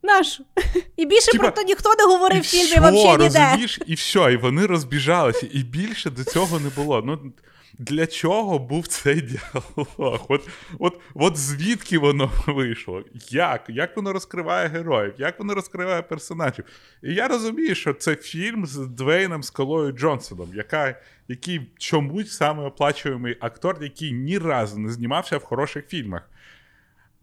Наш. 0.03 0.41
І 0.95 1.05
більше 1.05 1.31
Типа, 1.31 1.43
про 1.43 1.51
то 1.51 1.61
ніхто 1.61 1.89
не 1.99 2.05
говорив 2.05 2.41
в 2.41 2.45
фільмі 2.45 2.65
взагалі 2.65 3.23
ніде. 3.23 3.23
розумієш, 3.23 3.79
і 3.85 3.93
все, 3.93 4.33
і 4.33 4.37
вони 4.37 4.65
розбіжалися, 4.65 5.47
і 5.51 5.63
більше 5.63 6.09
до 6.09 6.23
цього 6.23 6.59
не 6.59 6.69
було. 6.69 7.01
Ну, 7.05 7.33
для 7.79 8.07
чого 8.07 8.59
був 8.59 8.87
цей 8.87 9.21
діалог? 9.21 10.25
От, 10.29 10.49
от, 10.79 10.99
от 11.13 11.37
звідки 11.37 11.97
воно 11.97 12.31
вийшло? 12.47 13.03
Як? 13.29 13.65
Як 13.69 13.95
воно 13.95 14.13
розкриває 14.13 14.67
героїв? 14.67 15.13
Як 15.17 15.39
воно 15.39 15.53
розкриває 15.53 16.01
персонажів? 16.01 16.65
І 17.03 17.13
я 17.13 17.27
розумію, 17.27 17.75
що 17.75 17.93
це 17.93 18.15
фільм 18.15 18.65
з 18.65 18.77
Двейном 18.77 19.43
Скалою 19.43 19.91
Джонсоном, 19.91 20.49
яка, 20.53 20.99
який 21.27 21.71
чомусь 21.77 22.31
саме 22.31 22.63
оплачуємий 22.63 23.37
актор, 23.39 23.83
який 23.83 24.11
ні 24.11 24.37
разу 24.37 24.79
не 24.79 24.91
знімався 24.91 25.37
в 25.37 25.43
хороших 25.43 25.87
фільмах. 25.87 26.29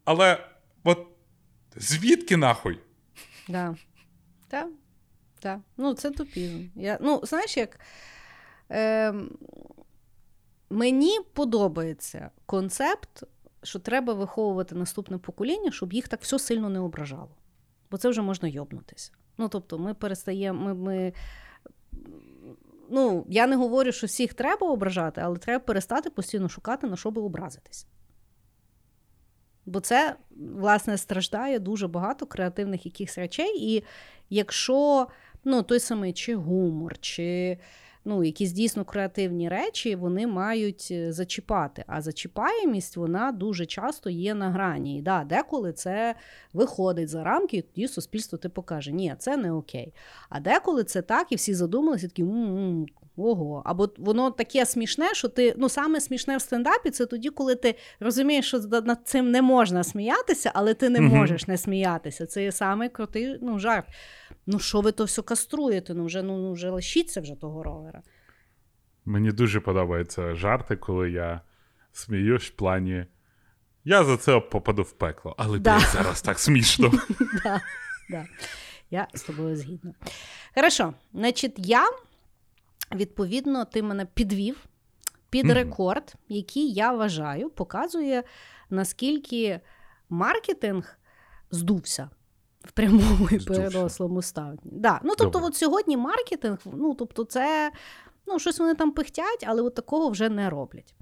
Але 0.05 0.39
от 0.85 1.07
звідки 1.81 2.37
нахуй? 2.37 2.79
Да. 3.49 3.77
Так. 4.49 4.69
Так. 5.41 5.61
Ну, 5.77 5.95
це 5.95 6.11
тупізм. 6.11 6.65
Я, 6.75 6.99
ну, 7.01 7.21
знаєш, 7.23 7.57
як. 7.57 7.81
Е, 8.71 9.15
мені 10.71 11.19
подобається 11.33 12.31
концепт, 12.47 13.23
що 13.63 13.79
треба 13.79 14.15
виховувати 14.15 14.75
наступне 14.75 15.19
покоління, 15.19 15.71
щоб 15.71 15.93
їх 15.93 16.09
так 16.09 16.23
все 16.23 16.39
сильно 16.39 16.69
не 16.69 16.79
ображало. 16.79 17.37
Бо 17.91 17.99
це 17.99 18.09
вже 18.09 18.23
можна 18.23 18.49
йобнутися. 18.49 19.13
Ну, 19.39 19.49
тобто, 19.49 19.79
ми 19.79 19.95
перестаємо. 19.95 20.65
Ми, 20.65 20.75
ми, 20.75 21.13
ну, 22.91 23.27
я 23.29 23.47
не 23.47 23.57
говорю, 23.57 23.93
що 23.93 24.07
всіх 24.07 24.35
треба 24.35 24.71
ображати, 24.71 25.21
але 25.21 25.37
треба 25.37 25.65
перестати 25.65 26.11
постійно 26.11 26.49
шукати, 26.49 26.87
на 26.87 26.97
що 26.97 27.11
би 27.11 27.23
образитись. 27.23 27.87
Бо 29.71 29.81
це, 29.81 30.17
власне, 30.57 30.99
страждає 30.99 31.59
дуже 31.59 31.89
багато 31.89 32.27
креативних 32.27 32.87
якихось 32.87 33.19
речей. 33.19 33.75
І 33.75 33.85
якщо 34.31 35.07
ну, 35.45 35.63
той 35.63 35.81
самий 35.81 36.13
чи 36.13 36.37
гумор, 36.37 36.99
чи 36.99 37.59
ну, 38.05 38.25
якісь 38.25 38.53
дійсно 38.53 38.85
креативні 38.85 39.49
речі, 39.49 39.97
вони 39.97 40.27
мають 40.27 40.89
е, 40.91 41.13
зачіпати. 41.13 41.85
А 41.87 42.01
зачіпаємість 42.01 42.97
вона 42.97 43.33
дуже 43.33 43.67
часто 43.67 44.11
є 44.11 44.35
на 44.35 44.51
грані. 44.51 44.99
І 44.99 45.03
да, 45.03 45.25
деколи 45.25 45.73
це 45.73 46.15
виходить 46.53 47.09
за 47.09 47.25
рамки, 47.25 47.57
і 47.57 47.63
тоді 47.63 47.89
суспільство 47.89 48.39
ти 48.39 48.49
покаже, 48.49 48.93
ні, 48.93 49.15
це 49.19 49.37
не 49.37 49.53
окей. 49.53 49.93
А 50.29 50.41
деколи 50.41 50.85
це 50.85 51.03
так, 51.03 51.33
і 51.33 51.35
всі 51.35 51.55
задумалися, 51.55 52.09
такі 52.09 52.25
ого. 53.17 53.63
Або 53.65 53.89
воно 53.99 54.31
таке 54.31 54.67
смішне, 54.67 55.15
що 55.15 55.29
ти 55.29 55.55
ну 55.59 55.69
саме 55.69 56.01
смішне 56.01 56.37
в 56.37 56.41
стендапі, 56.41 56.91
це 56.91 57.07
тоді, 57.07 57.29
коли 57.31 57.55
ти 57.55 57.75
розумієш, 58.01 58.47
що 58.47 58.59
над 58.59 58.99
цим 59.05 59.31
не 59.31 59.43
можна 59.43 59.85
сміятися, 59.85 60.51
але 60.55 60.75
ти 60.75 60.89
не 60.89 61.01
можеш 61.01 61.47
не 61.47 61.59
сміятися. 61.59 62.27
Це 62.27 62.43
є 62.43 62.53
самий 62.53 62.89
крутий 62.89 63.39
ну, 63.43 63.59
жарт. 63.59 63.87
Ну 64.47 64.59
що 64.59 64.81
ви 64.81 64.93
то 64.93 65.05
все 65.05 65.23
каструєте? 65.23 65.95
Ну 65.95 66.05
вже 66.05 66.23
ну, 66.23 66.39
ну 66.39 66.53
вже 66.53 66.71
лишіться 66.71 67.21
вже 67.21 67.35
того 67.35 67.63
ровера. 67.63 68.03
Мені 69.05 69.33
дуже 69.33 69.61
подобаються 69.61 70.35
жарти, 70.35 70.77
коли 70.77 71.11
я 71.11 71.41
сміюсь 71.93 72.49
в 72.49 72.51
плані. 72.51 73.07
Я 73.85 74.05
за 74.05 74.17
це 74.17 74.41
попаду 74.41 74.83
в 74.83 74.93
пекло, 74.93 75.35
але 75.39 75.59
Да. 75.59 75.79
блядь, 75.79 75.89
зараз 75.89 76.23
так 76.23 76.39
смішно. 76.39 76.93
да, 77.45 77.61
да. 78.11 78.25
Я 78.91 79.09
з 79.15 79.23
тобою 79.23 79.57
згідна. 79.57 79.95
Хорошо, 80.55 80.95
значить, 81.13 81.55
я, 81.57 81.89
відповідно, 82.95 83.65
ти 83.65 83.83
мене 83.83 84.07
підвів. 84.07 84.67
під 85.31 85.51
рекорд, 85.51 86.15
який 86.29 86.73
я 86.73 86.93
вважаю, 86.93 87.51
показує, 87.51 88.23
наскільки 88.71 89.61
маркетинг 90.09 90.99
здувся. 91.51 92.11
В 92.65 92.73
прямому 92.73 93.29
і 93.31 93.39
перенослому 93.39 94.23
ставні. 94.23 94.59
Да. 94.65 95.01
Ну, 95.05 95.15
тобто, 95.19 95.39
Добре. 95.39 95.49
от 95.49 95.57
сьогодні 95.57 95.97
маркетинг, 95.97 96.59
ну, 96.65 96.95
тобто, 96.95 97.25
це 97.25 97.73
ну, 98.31 98.39
щось 98.39 98.59
вони 98.59 98.75
там 98.75 98.93
пихтять, 98.93 99.45
але 99.47 99.63
от 99.63 99.75
такого 99.75 100.09
вже 100.09 100.29
не 100.29 100.51
роблять. 100.51 100.95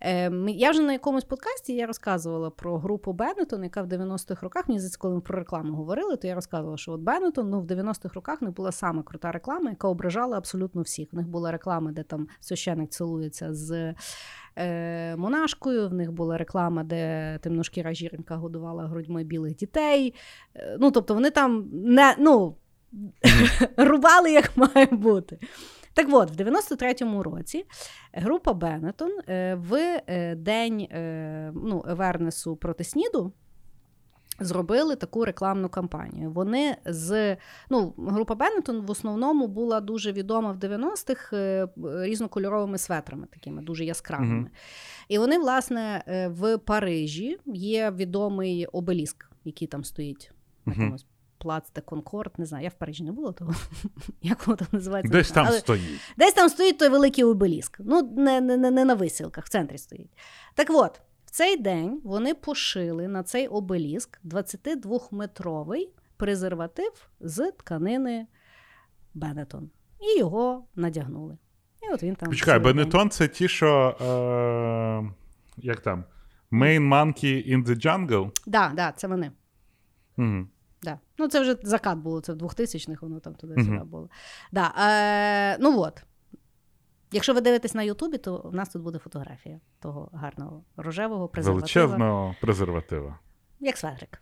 Е, 0.00 0.30
я 0.48 0.70
вже 0.70 0.82
на 0.82 0.92
якомусь 0.92 1.24
подкасті 1.24 1.74
я 1.74 1.86
розказувала 1.86 2.50
про 2.50 2.78
групу 2.78 3.12
Беннетон, 3.12 3.64
яка 3.64 3.82
в 3.82 3.86
90-х 3.86 4.42
роках, 4.42 4.68
мені 4.68 4.78
здається, 4.78 4.98
коли 4.98 5.14
ми 5.14 5.20
про 5.20 5.38
рекламу 5.38 5.76
говорили, 5.76 6.16
то 6.16 6.26
я 6.26 6.34
розказувала, 6.34 6.76
що 6.76 6.92
от 6.92 7.00
Беннетон 7.00 7.50
ну, 7.50 7.60
в 7.60 7.66
90-х 7.66 8.14
роках 8.14 8.42
не 8.42 8.50
була 8.50 8.72
сама 8.72 9.02
крута 9.02 9.32
реклама, 9.32 9.70
яка 9.70 9.88
ображала 9.88 10.38
абсолютно 10.38 10.82
всіх. 10.82 11.12
В 11.12 11.16
них 11.16 11.28
була 11.28 11.52
реклама, 11.52 11.92
де 11.92 12.02
там 12.02 12.28
священик 12.40 12.90
цілується 12.90 13.54
з 13.54 13.94
е, 14.56 15.16
монашкою, 15.16 15.88
в 15.88 15.94
них 15.94 16.12
була 16.12 16.38
реклама, 16.38 16.84
де 16.84 17.38
темношкіра 17.42 17.94
жінка 17.94 18.36
годувала 18.36 18.86
грудьми 18.86 19.24
білих 19.24 19.56
дітей. 19.56 20.14
Е, 20.54 20.76
ну, 20.80 20.90
тобто 20.90 21.14
вони 21.14 21.30
там 21.30 21.68
не, 21.72 22.16
ну, 22.18 22.56
рубали, 23.76 24.32
як 24.32 24.56
має 24.56 24.86
бути. 24.86 25.38
Так 25.96 26.06
от, 26.10 26.30
в 26.30 26.34
93-му 26.34 27.22
році 27.22 27.64
група 28.12 28.52
Беннетон 28.52 29.10
е, 29.28 29.54
в 29.54 30.00
е, 30.06 30.34
день 30.34 30.80
е, 30.80 31.52
ну, 31.54 31.84
Евернесу 31.88 32.56
проти 32.56 32.84
СНІДу 32.84 33.32
зробили 34.40 34.96
таку 34.96 35.24
рекламну 35.24 35.68
кампанію. 35.68 36.30
Вони 36.30 36.76
з 36.86 37.36
ну, 37.70 37.94
група 37.98 38.34
Беннетон 38.34 38.80
в 38.80 38.90
основному 38.90 39.46
була 39.46 39.80
дуже 39.80 40.12
відома 40.12 40.52
в 40.52 40.56
90-х 40.56 41.36
е, 41.36 41.68
різнокольоровими 41.84 42.78
светрами, 42.78 43.26
такими 43.32 43.62
дуже 43.62 43.84
яскравими. 43.84 44.34
Мгм. 44.34 44.48
І 45.08 45.18
вони, 45.18 45.38
власне, 45.38 46.04
е, 46.06 46.28
в 46.28 46.58
Парижі 46.58 47.38
є 47.46 47.90
відомий 47.90 48.66
обеліск, 48.66 49.30
який 49.44 49.68
там 49.68 49.84
стоїть 49.84 50.30
на 50.66 50.72
Мгм. 50.72 50.82
якомусь 50.82 51.06
плац 51.46 51.70
де 51.74 51.80
Конкорд. 51.80 52.38
Не 52.38 52.46
знаю, 52.46 52.64
я 52.64 52.70
в 52.70 52.74
Парижі 52.74 53.04
не 53.04 53.12
була, 53.12 53.32
того 53.32 53.54
як 54.22 54.46
воно 54.46 54.56
там 54.56 54.68
називається. 54.72 55.12
Десь 55.12 55.30
там. 55.30 55.46
Але 55.46 55.58
стоїть. 55.58 56.00
Десь 56.16 56.32
там 56.32 56.48
стоїть 56.48 56.78
той 56.78 56.88
великий 56.88 57.24
обеліск. 57.24 57.76
Ну, 57.84 58.02
не, 58.16 58.40
не, 58.40 58.56
не, 58.56 58.70
не 58.70 58.84
на 58.84 58.94
висілках, 58.94 59.44
в 59.44 59.48
центрі 59.48 59.78
стоїть. 59.78 60.10
Так 60.54 60.66
от, 60.70 61.00
в 61.24 61.30
цей 61.30 61.56
день 61.56 62.00
вони 62.04 62.34
пошили 62.34 63.08
на 63.08 63.22
цей 63.22 63.48
обеліск 63.48 64.20
22-метровий 64.24 65.88
презерватив 66.16 67.08
з 67.20 67.52
тканини 67.52 68.26
Бенетон. 69.14 69.70
І 70.00 70.18
його 70.18 70.64
надягнули. 70.74 71.38
І 71.82 71.94
от 71.94 72.02
він 72.02 72.14
там. 72.14 72.28
Почекай. 72.28 72.58
Бенетон 72.58 73.10
це 73.10 73.28
ті, 73.28 73.48
що. 73.48 73.96
Е, 74.00 75.14
як 75.56 75.80
там? 75.80 76.04
Main 76.52 76.88
Monkey 76.88 77.56
in 77.56 77.64
the 77.64 77.86
Jungle? 77.86 78.30
Да, 78.46 78.72
да, 78.76 78.92
це 78.92 79.08
вони. 79.08 79.32
Угу. 80.18 80.46
Да. 80.86 80.98
Ну, 81.18 81.28
це 81.28 81.40
вже 81.40 81.56
закат 81.62 81.98
було, 81.98 82.20
це 82.20 82.32
в 82.32 82.36
2000-х, 82.36 83.02
воно 83.02 83.20
там 83.20 83.34
туди-сюди 83.34 83.78
було. 83.84 84.08
Да, 84.52 84.74
е, 84.78 85.56
ну 85.60 85.80
от. 85.80 86.02
Якщо 87.12 87.34
ви 87.34 87.40
дивитесь 87.40 87.74
на 87.74 87.82
Ютубі, 87.82 88.18
то 88.18 88.38
в 88.44 88.54
нас 88.54 88.68
тут 88.68 88.82
буде 88.82 88.98
фотографія 88.98 89.60
того 89.80 90.10
гарного 90.12 90.64
рожевого 90.76 91.28
презерватива. 91.28 91.86
Величезного 91.86 92.34
презерватива. 92.40 93.18
Як 93.60 93.76
светрик. 93.76 94.20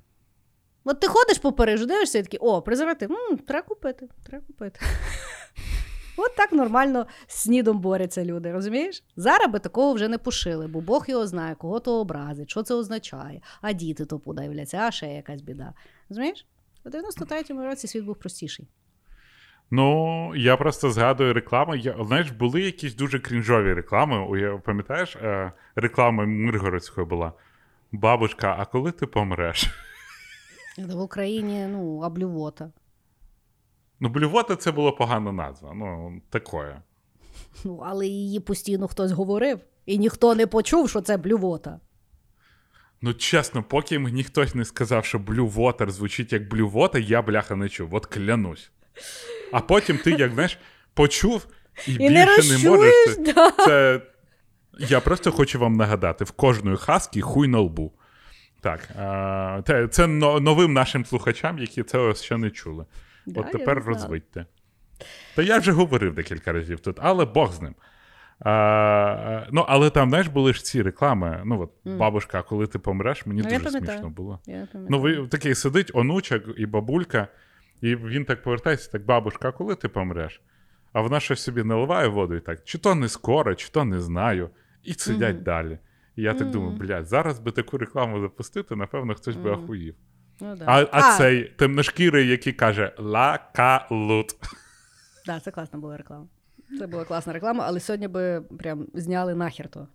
От 0.84 1.00
ти 1.00 1.06
ходиш 1.06 1.38
по 1.38 1.52
Парижу, 1.52 1.86
дивишся 1.86 2.18
і 2.18 2.22
такий, 2.22 2.40
о, 2.40 2.62
презерватив, 2.62 3.12
м, 3.12 3.38
треба 3.38 3.66
купити, 3.68 4.08
треба 4.26 4.46
купити. 4.46 4.80
От 6.16 6.36
так 6.36 6.52
нормально 6.52 7.06
з 7.26 7.34
снідом 7.34 7.78
борються 7.80 8.24
люди, 8.24 8.52
розумієш? 8.52 9.04
Зараз 9.16 9.52
би 9.52 9.58
такого 9.58 9.92
вже 9.92 10.08
не 10.08 10.18
пошили, 10.18 10.66
бо 10.66 10.80
Бог 10.80 11.04
його 11.08 11.26
знає, 11.26 11.54
кого 11.54 11.80
то 11.80 12.00
образить, 12.00 12.50
що 12.50 12.62
це 12.62 12.74
означає, 12.74 13.40
а 13.60 13.72
діти 13.72 14.04
то 14.04 14.18
подивляться, 14.18 14.78
а 14.78 14.90
ще 14.90 15.06
якась 15.06 15.42
біда. 15.42 15.72
Розумієш? 16.08 16.46
У 16.84 16.88
93-му 16.88 17.64
році 17.64 17.86
світ 17.86 18.04
був 18.04 18.16
простіший. 18.16 18.68
Ну, 19.70 20.32
я 20.36 20.56
просто 20.56 20.90
згадую 20.90 21.32
рекламу. 21.32 21.74
Я, 21.74 21.96
знаєш, 22.04 22.30
були 22.30 22.62
якісь 22.62 22.94
дуже 22.94 23.18
крінжові 23.18 23.72
реклами. 23.72 24.58
Пам'ятаєш, 24.64 25.16
е, 25.16 25.52
реклама 25.74 26.24
Миргородської 26.26 27.06
була. 27.06 27.32
Бабушка, 27.92 28.56
а 28.58 28.64
коли 28.64 28.92
ти 28.92 29.06
помреш? 29.06 29.66
В 30.78 31.00
Україні, 31.00 31.66
ну, 31.66 32.00
облювота. 32.00 32.70
Ну, 34.00 34.08
блювота 34.08 34.56
це 34.56 34.72
була 34.72 34.92
погана 34.92 35.32
назва. 35.32 35.74
Ну, 35.74 36.20
такое. 36.30 36.82
Ну, 37.64 37.82
але 37.86 38.06
її 38.06 38.40
постійно 38.40 38.88
хтось 38.88 39.12
говорив, 39.12 39.60
і 39.86 39.98
ніхто 39.98 40.34
не 40.34 40.46
почув, 40.46 40.90
що 40.90 41.00
це 41.00 41.16
блювота. 41.16 41.80
Ну, 43.06 43.14
чесно, 43.14 43.62
поки 43.62 43.98
мені 43.98 44.24
хтось 44.24 44.54
не 44.54 44.64
сказав, 44.64 45.04
що 45.04 45.18
Blue 45.18 45.52
Water 45.52 45.90
звучить 45.90 46.32
як 46.32 46.42
Blue 46.42 46.72
Water, 46.72 46.98
я 46.98 47.22
бляха 47.22 47.56
не 47.56 47.68
чув. 47.68 47.94
От 47.94 48.06
клянусь. 48.06 48.70
А 49.52 49.60
потім 49.60 49.98
ти, 49.98 50.10
як 50.10 50.32
знаєш, 50.32 50.58
почув 50.94 51.46
і, 51.86 51.92
І 51.92 51.98
більше 51.98 52.42
не 52.42 52.62
не, 52.62 52.70
можеш. 52.70 52.94
Це, 53.14 53.32
да. 53.32 53.50
це... 53.50 54.00
Я 54.78 55.00
просто 55.00 55.32
хочу 55.32 55.58
вам 55.58 55.76
нагадати: 55.76 56.24
в 56.24 56.30
кожної 56.30 56.76
хаски 56.76 57.20
хуй 57.20 57.48
на 57.48 57.58
лбу. 57.58 57.92
Так, 58.60 58.88
а, 58.98 59.88
це 59.90 60.06
новим 60.06 60.72
нашим 60.72 61.04
слухачам, 61.04 61.58
які 61.58 61.82
це 61.82 62.14
ще 62.14 62.36
не 62.36 62.50
чули. 62.50 62.84
Да, 63.26 63.40
От 63.40 63.52
тепер 63.52 63.82
розвидьте. 63.84 64.46
Та 65.34 65.42
я 65.42 65.58
вже 65.58 65.72
говорив 65.72 66.14
декілька 66.14 66.52
разів 66.52 66.80
тут, 66.80 66.96
але 67.00 67.24
Бог 67.24 67.52
з 67.52 67.60
ним. 67.60 67.74
А, 68.44 69.46
ну, 69.52 69.64
але 69.68 69.90
там, 69.90 70.08
знаєш, 70.08 70.26
були 70.28 70.52
ж 70.52 70.64
ці 70.64 70.82
реклами. 70.82 71.42
Ну, 71.44 71.60
от, 71.60 71.70
Мгм. 71.84 71.98
бабушка, 71.98 72.38
а 72.38 72.42
коли 72.42 72.66
ти 72.66 72.78
помреш, 72.78 73.26
мені 73.26 73.42
Ну, 73.42 73.48
дуже 73.58 73.70
смішно 73.70 74.10
було. 74.10 74.40
Я. 74.46 74.68
Ну, 74.74 75.00
ви 75.00 75.28
такий 75.28 75.54
сидить 75.54 75.90
онучок 75.94 76.42
і 76.56 76.66
бабулька, 76.66 77.28
і 77.80 77.96
він 77.96 78.24
так 78.24 78.42
повертається, 78.42 78.90
так, 78.92 79.04
бабушка, 79.04 79.48
а 79.48 79.52
коли 79.52 79.74
ти 79.74 79.88
помреш? 79.88 80.40
А 80.92 81.00
вона 81.00 81.20
щось 81.20 81.42
собі 81.42 81.62
наливає 81.64 82.08
воду 82.08 82.34
і 82.34 82.40
так, 82.40 82.64
чи 82.64 82.78
то 82.78 82.94
не 82.94 83.08
скоро, 83.08 83.54
чи 83.54 83.68
то 83.68 83.84
не 83.84 84.00
знаю. 84.00 84.50
І 84.82 84.94
сидять 84.94 85.34
Мгм. 85.34 85.44
далі. 85.44 85.78
І 86.16 86.22
я 86.22 86.32
так 86.32 86.42
Мгм. 86.42 86.50
думаю, 86.50 86.76
блядь, 86.76 87.06
зараз 87.06 87.38
би 87.38 87.50
таку 87.50 87.78
рекламу 87.78 88.20
запустити, 88.20 88.76
напевно, 88.76 89.14
хтось 89.14 89.36
би 89.36 89.50
Мгм. 89.50 89.62
охуїв. 89.62 89.94
Ну, 90.40 90.56
да. 90.56 90.64
А, 90.68 90.86
а, 90.92 91.18
цей 91.18 91.44
темношкірий, 91.44 92.28
який 92.28 92.52
каже 92.52 92.92
ла-ка-лут. 92.98 94.26
Да, 95.26 95.40
це 95.40 95.50
класна 95.50 95.78
була 95.78 95.96
реклама. 95.96 96.26
Це 96.78 96.86
була 96.86 97.04
класна 97.04 97.32
реклама, 97.32 97.64
але 97.66 97.80
сьогодні 97.80 98.08
би 98.08 98.40
прям 98.58 98.86
зняли 98.94 99.34
нахер 99.34 99.68
то. 99.68 99.86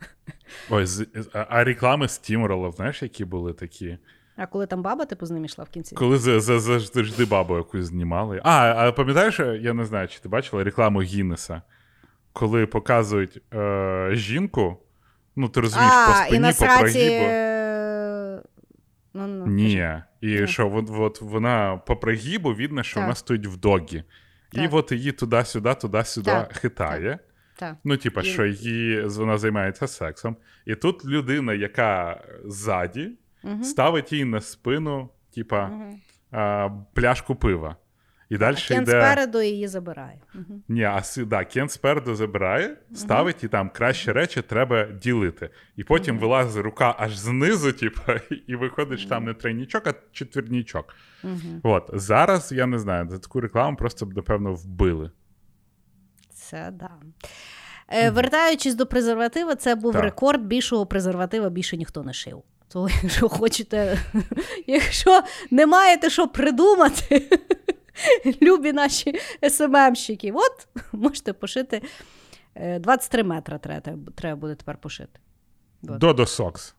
Ой, 0.70 0.86
з, 0.86 1.06
а, 1.32 1.64
реклами 1.64 2.08
Стімролов, 2.08 2.72
знаєш, 2.72 3.02
які 3.02 3.24
були 3.24 3.52
такі? 3.52 3.98
А 4.36 4.46
коли 4.46 4.66
там 4.66 4.82
баба, 4.82 5.04
типу, 5.04 5.26
з 5.26 5.30
ним 5.30 5.44
йшла 5.44 5.64
в 5.64 5.68
кінці. 5.68 5.94
Коли 5.94 6.18
за, 6.18 6.40
за, 6.40 6.60
за, 6.60 6.78
завжди 6.78 7.24
бабу 7.24 7.56
якусь 7.56 7.84
знімали. 7.84 8.40
А, 8.44 8.74
а 8.76 8.92
пам'ятаєш, 8.92 9.40
я 9.60 9.72
не 9.72 9.84
знаю, 9.84 10.08
чи 10.08 10.20
ти 10.20 10.28
бачила 10.28 10.64
рекламу 10.64 11.02
Гіннеса, 11.02 11.62
коли 12.32 12.66
показують 12.66 13.42
е, 13.54 14.10
жінку, 14.12 14.76
ну 15.36 15.48
ти 15.48 15.60
розумієш, 15.60 15.92
по 15.92 16.12
а, 16.12 16.22
і 16.24 16.26
спині, 16.26 16.40
на 16.40 16.48
по 16.48 16.54
сраці... 16.54 16.80
прогибу. 16.80 17.24
е, 17.24 17.48
Ну, 19.14 19.26
ну, 19.26 19.46
Ні. 19.46 19.94
І 20.20 20.46
що 20.46 20.72
от, 20.74 20.90
от 20.90 21.20
вона 21.20 21.76
по 21.86 21.96
прогибу 21.96 22.54
видно, 22.54 22.82
що 22.82 22.94
Так. 22.94 23.04
вона 23.04 23.14
стоїть 23.14 23.46
в 23.46 23.56
догі. 23.56 24.02
І 24.52 24.68
от 24.72 24.92
її 24.92 25.12
туди-сюди, 25.12 25.74
туди-сюди 25.74 26.30
Так, 26.30 26.52
хитає. 26.56 27.18
Так. 27.56 27.76
Ну, 27.84 27.96
типа, 27.96 28.20
І- 28.20 28.24
що 28.24 28.46
її 28.46 29.02
вона 29.02 29.38
займається 29.38 29.86
сексом. 29.86 30.36
І 30.66 30.74
тут 30.74 31.04
людина, 31.04 31.54
яка 31.54 32.20
ззаді, 32.44 33.10
Угу. 33.44 33.64
ставить 33.64 34.12
їй 34.12 34.24
на 34.24 34.40
спину, 34.40 35.10
типа, 35.34 35.66
Угу. 35.68 35.98
а, 36.30 36.68
пляшку 36.94 37.34
пива. 37.36 37.76
І 38.28 38.38
далі 38.38 38.56
Кен 38.68 38.82
йде. 38.82 38.90
спереду 38.90 39.42
її 39.42 39.68
забирає. 39.68 40.20
Угу. 40.34 40.60
Ні, 40.68 40.84
а 40.84 41.02
да, 41.16 41.44
Кен 41.44 41.68
спереду 41.68 42.14
забирає, 42.14 42.76
ставить 42.94 43.44
і 43.44 43.48
там 43.48 43.70
кращі 43.70 44.12
речі 44.12 44.42
треба 44.42 44.84
ділити. 44.84 45.50
І 45.76 45.84
потім 45.84 46.14
Мгм. 46.14 46.22
вилазить 46.22 46.64
рука 46.64 46.94
аж 46.98 47.16
знизу, 47.16 47.72
типа, 47.72 48.20
і 48.46 48.56
виходить, 48.56 49.00
що 49.00 49.08
там 49.08 49.24
не 49.24 49.34
тройнічок, 49.34 49.86
а 49.86 49.94
четвірнічок. 50.12 50.94
Угу. 51.24 51.60
От 51.62 51.90
зараз 51.92 52.52
я 52.52 52.66
не 52.66 52.78
знаю, 52.78 53.08
за 53.10 53.18
таку 53.18 53.40
рекламу 53.40 53.76
просто 53.76 54.06
б, 54.06 54.16
напевно, 54.16 54.54
вбили. 54.54 55.10
Це 56.32 56.70
да. 56.72 56.90
Е, 57.88 58.10
вертаючись 58.10 58.74
до 58.74 58.86
презерватива, 58.86 59.54
це 59.54 59.74
був 59.74 59.92
Так. 59.92 60.02
рекорд 60.02 60.42
більшого 60.42 60.86
презерватива 60.86 61.48
більше 61.50 61.76
ніхто 61.76 62.02
не 62.02 62.12
шив. 62.12 62.42
То, 62.68 62.88
якщо 63.02 63.28
хочете, 63.28 63.98
якщо 64.66 65.22
не 65.50 65.66
маєте 65.66 66.10
що 66.10 66.28
придумати, 66.28 67.28
любі 68.42 68.72
наші 68.72 69.14
СММщики, 69.50 70.32
от 70.32 70.68
можете 70.92 71.32
пошити 71.32 71.82
е, 72.54 72.78
23 72.78 73.24
метри 73.24 73.58
треба, 73.58 73.92
треба 74.14 74.36
буде 74.36 74.54
тепер 74.54 74.76
пошити. 74.76 75.20
Додо 75.82 76.26
Сокс. 76.26 76.74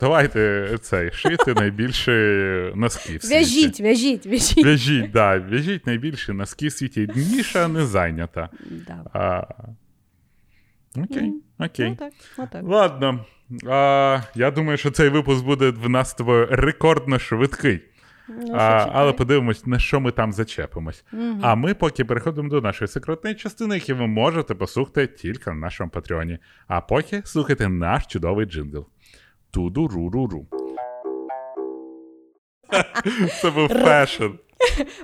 Давайте 0.00 0.78
цей 0.80 1.10
шити 1.10 1.54
найбільше 1.54 2.12
носки 2.74 3.16
в 3.16 3.22
світі. 3.22 3.34
В'яжіть, 3.34 3.80
в'яжіть, 3.80 4.26
в'яжіть. 4.26 4.64
В'яжіть, 4.64 5.10
да, 5.10 5.38
в'яжіть 5.38 5.86
найбільше 5.86 6.32
носки 6.32 6.68
в 6.68 6.72
світі. 6.72 7.08
Ніша 7.16 7.68
не 7.68 7.86
зайнята. 7.86 8.48
Да. 8.70 9.04
А, 9.12 9.46
Окей, 10.96 11.32
окей. 11.58 11.88
Ну, 11.88 11.96
так, 11.96 12.12
отак. 12.38 12.62
Ладно. 12.64 13.24
А, 13.66 14.20
я 14.34 14.50
думаю, 14.50 14.78
що 14.78 14.90
цей 14.90 15.08
випуск 15.08 15.44
буде 15.44 15.70
в 15.70 15.88
нас 15.88 16.14
тобою 16.14 16.48
рекордно 16.50 17.18
швидкий. 17.18 17.80
Ну, 18.28 18.54
А, 18.54 18.88
але 18.92 19.12
подивимось, 19.12 19.66
на 19.66 19.78
що 19.78 20.00
ми 20.00 20.10
там 20.10 20.32
зачепимось. 20.32 21.04
Мгм. 21.12 21.40
А 21.42 21.54
ми 21.54 21.74
поки 21.74 22.04
переходимо 22.04 22.48
до 22.48 22.60
нашої 22.60 22.88
секретної 22.88 23.36
частини, 23.36 23.74
які 23.74 23.92
ви 23.92 24.06
можете 24.06 24.54
послухати 24.54 25.06
тільки 25.06 25.50
на 25.50 25.56
нашому 25.56 25.90
Патреоні. 25.90 26.38
А 26.66 26.80
поки 26.80 27.22
слухайте 27.24 27.68
наш 27.68 28.06
чудовий 28.06 28.46
джингл. 28.46 28.86
Туду-ру-ру-ру. 29.52 30.46
Це 33.40 33.50
був 33.50 33.68
fashion. 33.68 34.30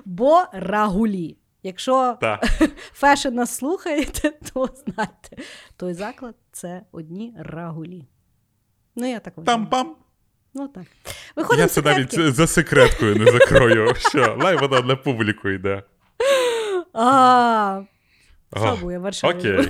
Бо 0.04 0.44
рагулі. 0.52 1.36
Якщо 1.62 2.18
fashion 2.92 3.34
нас 3.34 3.56
слухаєте, 3.56 4.30
то 4.52 4.66
знайте, 4.66 5.36
той 5.76 5.94
заклад 5.94 6.34
це 6.52 6.82
одні 6.92 7.34
рагулі. 7.38 8.08
Ну, 8.96 9.06
я 9.10 9.20
так 9.20 9.36
вважаю. 9.36 9.58
Там-пам. 9.58 9.94
Ну 10.58 10.68
так. 10.68 10.84
Виходимо 11.36 11.62
Я 11.62 11.68
це 11.68 11.82
навіть 11.82 12.34
за 12.34 12.46
секреткою 12.46 13.16
не 13.16 13.32
закрою. 13.32 13.92
Все, 13.92 14.34
най 14.34 14.56
вона 14.56 14.80
на 14.80 14.96
публіку 14.96 15.48
йде. 15.48 15.82
А, 16.92 17.82
О, 18.50 18.60
Пробує 18.60 18.98
Варшаву. 18.98 19.38
Окей. 19.38 19.68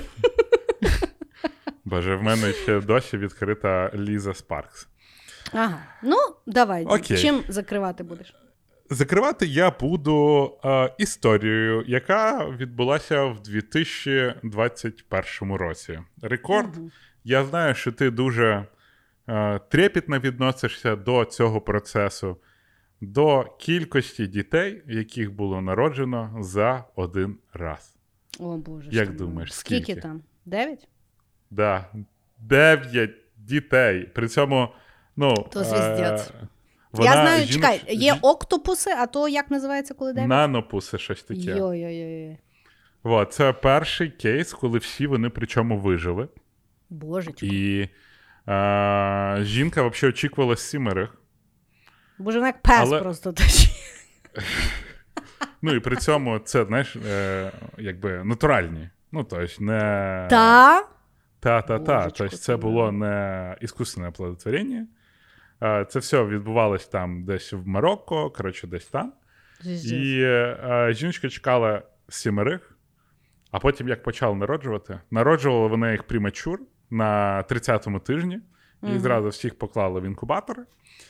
Боже, 1.85 2.15
в 2.15 2.23
мене 2.23 2.53
ще 2.53 2.79
досі 2.79 3.17
відкрита 3.17 3.91
Ліза 3.95 4.33
Спаркс. 4.33 4.87
Ага. 5.53 5.79
Ну, 6.03 6.17
давай. 6.45 6.85
Окей. 6.85 7.17
Чим 7.17 7.43
закривати 7.47 8.03
будеш? 8.03 8.35
Закривати 8.89 9.45
я 9.45 9.71
буду 9.71 10.51
е, 10.65 10.93
історією, 10.97 11.83
яка 11.87 12.45
відбулася 12.45 13.25
в 13.25 13.43
2021 13.43 15.53
році. 15.53 15.99
Рекорд. 16.21 16.77
Мгм. 16.77 16.91
Я 17.23 17.45
знаю, 17.45 17.75
що 17.75 17.91
ти 17.91 18.11
дуже 18.11 18.65
е, 19.29 19.59
трепетно 19.69 20.19
відносишся 20.19 20.95
до 20.95 21.25
цього 21.25 21.61
процесу, 21.61 22.37
до 23.01 23.43
кількості 23.59 24.27
дітей, 24.27 24.83
яких 24.87 25.31
було 25.31 25.61
народжено 25.61 26.37
за 26.39 26.83
один 26.95 27.37
раз. 27.53 27.95
О, 28.39 28.57
Боже. 28.57 28.89
Як 28.91 29.15
думаєш, 29.15 29.53
скільки? 29.53 29.83
скільки? 29.83 30.01
там? 30.01 30.21
Дев'ять? 30.45 30.87
Да. 31.49 31.85
Дев'ять 32.37 33.15
дітей. 33.37 34.03
При 34.03 34.27
цьому, 34.27 34.69
ну. 35.15 35.33
То 35.33 35.63
звіздець. 35.63 36.31
вона 36.91 37.05
Я 37.05 37.11
знаю, 37.11 37.43
жіноч- 37.45 37.53
чекай, 37.53 37.83
є 37.89 38.15
октопуси, 38.21 38.89
а 38.91 39.05
то 39.05 39.27
як 39.27 39.51
називається, 39.51 39.93
коли 39.93 40.13
дев'ять? 40.13 40.29
Нанопуси, 40.29 40.97
щось 40.97 41.23
таке. 41.23 41.39
Йой-йой-йой. 41.41 42.37
От, 43.03 43.33
це 43.33 43.53
перший 43.53 44.09
кейс, 44.09 44.53
коли 44.53 44.77
всі 44.77 45.07
вони 45.07 45.29
причому 45.29 45.79
вижили. 45.79 46.27
Божечко. 46.89 47.45
І 47.45 47.89
е, 48.49 49.37
жінка 49.43 49.87
взагалі 49.87 50.13
очікувала 50.13 50.55
сімерих. 50.55 51.09
Боже, 52.17 52.37
вона 52.37 52.47
як 52.47 52.61
пес 52.61 52.79
Але- 52.79 52.99
просто 53.01 53.31
точить. 53.33 53.71
Ну 55.61 55.75
і 55.75 55.79
при 55.79 55.95
цьому 55.95 56.39
це, 56.39 56.65
знаєш, 56.65 56.95
е, 56.95 57.51
якби 57.77 58.23
натуральні. 58.23 58.89
Ну, 59.11 59.23
тобто 59.23 59.63
не. 59.63 60.27
Та? 60.29 60.83
Та-та-та. 61.39 62.09
Тобто 62.09 62.37
це 62.37 62.57
було 62.57 62.91
не 62.91 63.55
іскусне 63.61 64.07
оплодотворення. 64.07 64.87
Це 65.89 65.99
все 65.99 66.23
відбувалось 66.23 66.87
там 66.87 67.23
десь 67.25 67.53
в 67.53 67.67
Марокко, 67.67 68.29
коротше, 68.29 68.67
десь 68.67 68.85
там. 68.85 69.13
І 69.85 70.21
е, 70.21 70.87
жіночка 70.91 71.29
чекала 71.29 71.81
сімерих, 72.09 72.77
а 73.51 73.59
потім, 73.59 73.87
як 73.87 74.03
почали 74.03 74.35
народжувати, 74.35 74.99
народжували 75.11 75.67
вони 75.67 75.91
їх 75.91 76.03
примачур 76.03 76.59
на 76.89 77.43
30-му 77.49 77.99
тижні. 77.99 78.39
Мгм. 78.81 78.99
зразу 78.99 79.29
всіх 79.29 79.57
поклали 79.57 79.99
в 79.99 80.03
інкубатори. 80.03 80.63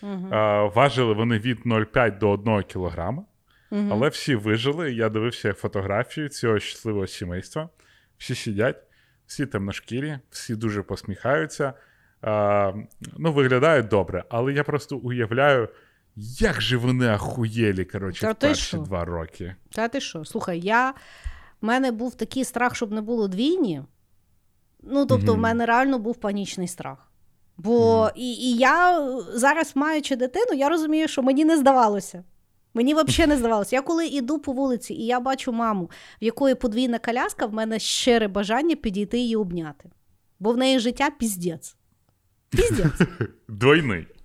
Е, 0.03 0.71
важили 0.75 1.13
вони 1.13 1.39
від 1.39 1.59
0,5 1.65 2.19
до 2.19 2.29
1 2.29 2.63
кілограма. 2.63 3.23
Мгм. 3.71 3.93
Але 3.93 4.09
всі 4.09 4.35
вижили. 4.35 4.93
Я 4.93 5.09
дивився 5.09 5.53
фотографії 5.53 6.29
цього 6.29 6.59
щасливого 6.59 7.07
сімейства. 7.07 7.69
Всі 8.17 8.35
сидять, 8.35 8.83
всі 9.25 9.45
темношкірі, 9.45 10.19
всі 10.29 10.55
дуже 10.55 10.81
посміхаються. 10.81 11.73
А, 12.21 12.73
ну, 13.17 13.33
виглядають 13.33 13.87
добре, 13.87 14.23
але 14.29 14.53
я 14.53 14.63
просто 14.63 14.97
уявляю, 14.97 15.69
як 16.15 16.61
же 16.61 16.77
вони 16.77 17.07
ахуєлі, 17.07 17.85
коротше, 17.85 18.21
Та 18.21 18.31
в 18.31 18.35
перші 18.35 18.77
два 18.77 19.05
роки. 19.05 19.55
Та 19.71 19.87
ти 19.87 20.01
що? 20.01 20.25
Слухай, 20.25 20.59
я... 20.59 20.93
в 21.61 21.65
мене 21.65 21.91
був 21.91 22.15
такий 22.15 22.45
страх, 22.45 22.75
щоб 22.75 22.91
не 22.91 23.01
було 23.01 23.27
двійні. 23.27 23.81
Ну, 24.83 25.05
тобто, 25.05 25.33
в 25.33 25.37
мене 25.37 25.65
реально 25.65 25.99
був 25.99 26.15
панічний 26.17 26.67
страх. 26.67 27.11
Бо 27.57 28.09
і, 28.15 28.31
і 28.33 28.57
я 28.57 29.07
зараз, 29.33 29.71
маючи 29.75 30.15
дитину, 30.15 30.53
я 30.53 30.69
розумію, 30.69 31.07
що 31.07 31.21
мені 31.23 31.45
не 31.45 31.57
здавалося. 31.57 32.23
Мені 32.73 32.93
взагалі 32.93 33.29
не 33.29 33.37
здавалося. 33.37 33.75
Я 33.75 33.81
коли 33.81 34.07
йду 34.07 34.39
по 34.39 34.51
вулиці 34.51 34.93
і 34.93 35.05
я 35.05 35.19
бачу 35.19 35.51
маму, 35.51 35.89
в 36.21 36.23
якої 36.23 36.55
подвійна 36.55 36.99
коляска, 36.99 37.45
в 37.45 37.53
мене 37.53 37.79
щире 37.79 38.27
бажання 38.27 38.75
підійти 38.75 39.17
її 39.17 39.35
обняти. 39.35 39.89
Бо 40.39 40.51
в 40.51 40.57
неї 40.57 40.79
життя 40.79 41.09
піздець. 41.19 41.75
Піздець. 42.49 43.01
Двойний. 43.47 44.07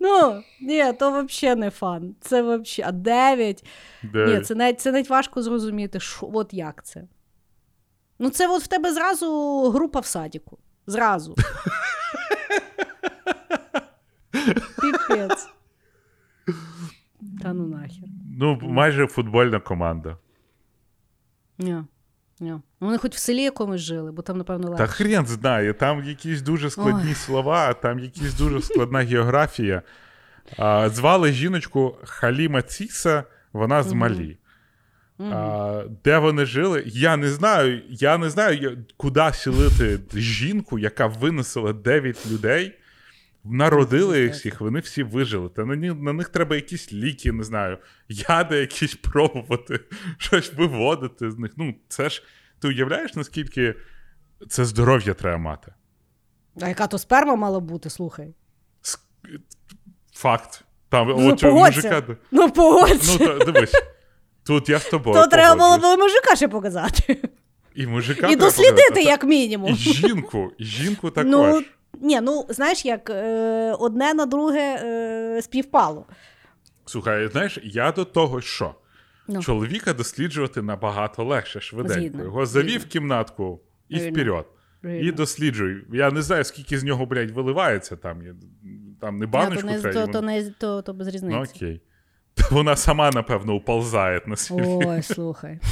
Ну, 0.00 0.42
ні, 0.60 0.92
то 0.98 1.22
взагалі 1.22 1.60
не 1.60 1.70
фан. 1.70 2.14
Це 2.20 2.42
взагалі. 2.42 2.88
А 2.88 2.92
дев'ять. 2.92 3.64
Ні, 4.02 4.40
це 4.40 4.54
навіть, 4.54 4.80
це 4.80 4.92
навіть 4.92 5.10
важко 5.10 5.42
зрозуміти, 5.42 6.00
що, 6.00 6.30
от 6.32 6.54
як 6.54 6.84
це. 6.84 7.04
Ну, 8.24 8.30
це 8.30 8.48
от 8.48 8.62
в 8.62 8.66
тебе 8.66 8.92
зразу 8.92 9.70
група 9.70 10.00
в 10.00 10.06
садіку. 10.06 10.58
Зразу. 10.86 11.34
Піпець. 14.80 15.48
Та 17.42 17.52
ну 17.52 17.66
нахер. 17.66 18.08
Ну, 18.38 18.58
майже 18.62 19.06
футбольна 19.06 19.60
команда. 19.60 20.16
Ні. 21.58 21.84
Ні. 22.40 22.54
Вони 22.80 22.98
хоч 22.98 23.14
в 23.14 23.18
селі 23.18 23.42
якомусь 23.42 23.80
жили, 23.80 24.12
бо 24.12 24.22
там, 24.22 24.38
напевно, 24.38 24.76
Та 24.76 24.86
хрен 24.86 25.26
знає, 25.26 25.72
там 25.72 26.04
якісь 26.04 26.42
дуже 26.42 26.70
складні 26.70 27.08
Ой. 27.08 27.14
слова, 27.14 27.74
там 27.74 27.98
якась 27.98 28.34
дуже 28.34 28.62
складна 28.62 28.98
географія. 28.98 29.82
А, 30.58 30.88
звали 30.88 31.32
жіночку 31.32 31.96
Халіма 32.04 32.62
Ціса, 32.62 33.24
вона 33.52 33.82
з. 33.82 33.92
Малі. 33.92 34.38
Мгм. 35.18 35.32
А, 35.32 35.84
де 36.04 36.18
вони 36.18 36.44
жили? 36.44 36.82
Я 36.86 37.16
не 37.16 37.28
знаю. 37.30 37.82
Я 37.88 38.18
не 38.18 38.30
знаю, 38.30 38.84
куди 38.96 39.30
селити 39.32 39.98
жінку, 40.14 40.78
яка 40.78 41.06
винесла 41.06 41.72
9 41.72 42.26
людей, 42.26 42.78
народили 43.44 44.22
їх 44.22 44.32
всіх, 44.32 44.60
вони 44.60 44.80
всі 44.80 45.02
вижили. 45.02 45.48
Та 45.48 45.64
на, 45.64 45.76
ні- 45.76 45.92
на 46.02 46.12
них 46.12 46.28
треба 46.28 46.56
якісь 46.56 46.92
ліки, 46.92 47.32
не 47.32 47.44
знаю, 47.44 47.78
яди 48.08 48.56
якісь 48.56 48.94
пробувати, 48.94 49.80
щось 50.18 50.52
виводити 50.54 51.30
з 51.30 51.38
них. 51.38 51.52
Ну, 51.56 51.74
це 51.88 52.08
ж 52.10 52.22
ти 52.58 52.68
уявляєш, 52.68 53.14
наскільки 53.14 53.74
це 54.48 54.64
здоров'я 54.64 55.14
треба 55.14 55.38
мати? 55.38 55.72
А 56.60 56.68
яка 56.68 56.86
то 56.86 56.98
сперма 56.98 57.36
мала 57.36 57.60
бути, 57.60 57.90
слухай. 57.90 58.34
Факт. 60.14 60.64
Там 60.88 61.08
Ну, 61.08 61.32
от, 61.32 61.40
погодься. 61.40 61.80
мужика. 61.90 62.16
Ну, 62.30 62.50
погодься. 62.50 63.16
Ну, 63.20 63.26
то, 63.38 63.52
дивись. 63.52 63.72
Тут 64.46 64.68
я 64.68 64.78
з 64.78 64.88
тобою. 64.90 65.14
то 65.22 65.26
треба 65.26 65.54
було 65.54 65.66
погоджуюсь. 65.68 65.96
б 65.96 66.00
мужика 66.00 66.36
ще 66.36 66.48
показати. 66.48 67.18
І 67.74 67.86
мужика 67.86 68.28
І 68.28 68.36
дослідити, 68.36 69.02
як 69.02 69.24
мінімум. 69.24 69.70
І 69.72 69.74
жінку, 69.76 70.52
і 70.58 70.64
жінку 70.64 71.10
також. 71.10 71.30
Ну, 71.30 71.62
ні, 72.00 72.20
ну 72.20 72.46
знаєш, 72.48 72.84
як 72.84 73.10
е, 73.10 73.72
одне 73.78 74.14
на 74.14 74.26
друге 74.26 74.60
е, 74.82 75.42
співпало. 75.42 76.06
Слухай, 76.86 77.28
знаєш, 77.28 77.58
я 77.62 77.92
до 77.92 78.04
того, 78.04 78.40
що 78.40 78.74
Ну. 79.28 79.42
чоловіка 79.42 79.92
досліджувати 79.92 80.62
набагато 80.62 81.24
легше, 81.24 81.60
швиденько. 81.60 82.00
Згідно, 82.00 82.22
Його 82.24 82.46
завів 82.46 82.68
згідно. 82.70 82.86
в 82.86 82.88
кімнатку 82.88 83.60
і 83.88 83.98
вперед. 83.98 84.44
І 84.84 85.12
досліджуй. 85.12 85.84
Я 85.92 86.10
не 86.10 86.22
знаю, 86.22 86.44
скільки 86.44 86.78
з 86.78 86.84
нього, 86.84 87.06
блядь, 87.06 87.30
виливається 87.30 87.96
там. 87.96 88.22
Там 89.00 89.18
не 89.18 89.26
баночку 89.26 89.60
то, 89.68 89.72
не, 89.74 89.80
треба. 89.80 90.06
то, 90.06 90.18
йому- 90.18 90.50
то, 90.50 90.52
то, 90.58 90.82
то 90.82 90.94
без 90.94 91.06
Ну 91.06 91.12
різниці. 91.12 91.52
окей. 91.56 91.80
Вона 92.50 92.76
сама, 92.76 93.10
напевно, 93.10 93.54
уползає 93.54 94.20
на 94.26 94.36
свій. 94.36 94.62
Ой, 94.86 95.02
слухай. 95.02 95.58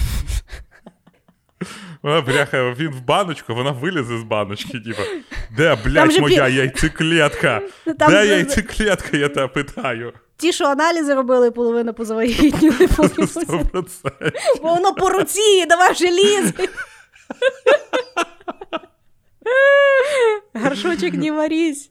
Вона 2.03 2.21
бляха, 2.21 2.75
він 2.79 2.89
в 2.91 3.01
баночку, 3.01 3.55
вона 3.55 3.71
вилізе 3.71 4.19
з 4.19 4.23
баночки, 4.23 4.81
типа. 4.81 5.03
Де, 5.57 5.77
блядь, 5.85 6.19
моя 6.21 6.43
пі- 6.45 6.51
яйцеклетка? 6.51 7.63
Там 7.99 8.11
Де 8.11 8.23
же- 8.23 8.29
яйцеклетка, 8.29 9.17
я 9.17 9.29
тебе 9.29 9.49
питаю. 9.49 10.13
Ті, 10.37 10.53
що 10.53 10.65
аналізи 10.65 11.15
робили, 11.15 11.51
половина 11.51 11.93
позавагітніли, 11.93 12.89
Бо 14.63 14.75
воно 14.75 14.95
по 14.95 15.09
руці, 15.09 15.67
давай 15.67 15.93
вже 15.93 16.11
ліз. 16.11 16.53
Горшочок 20.55 21.15
не 21.15 21.33
варись. 21.33 21.91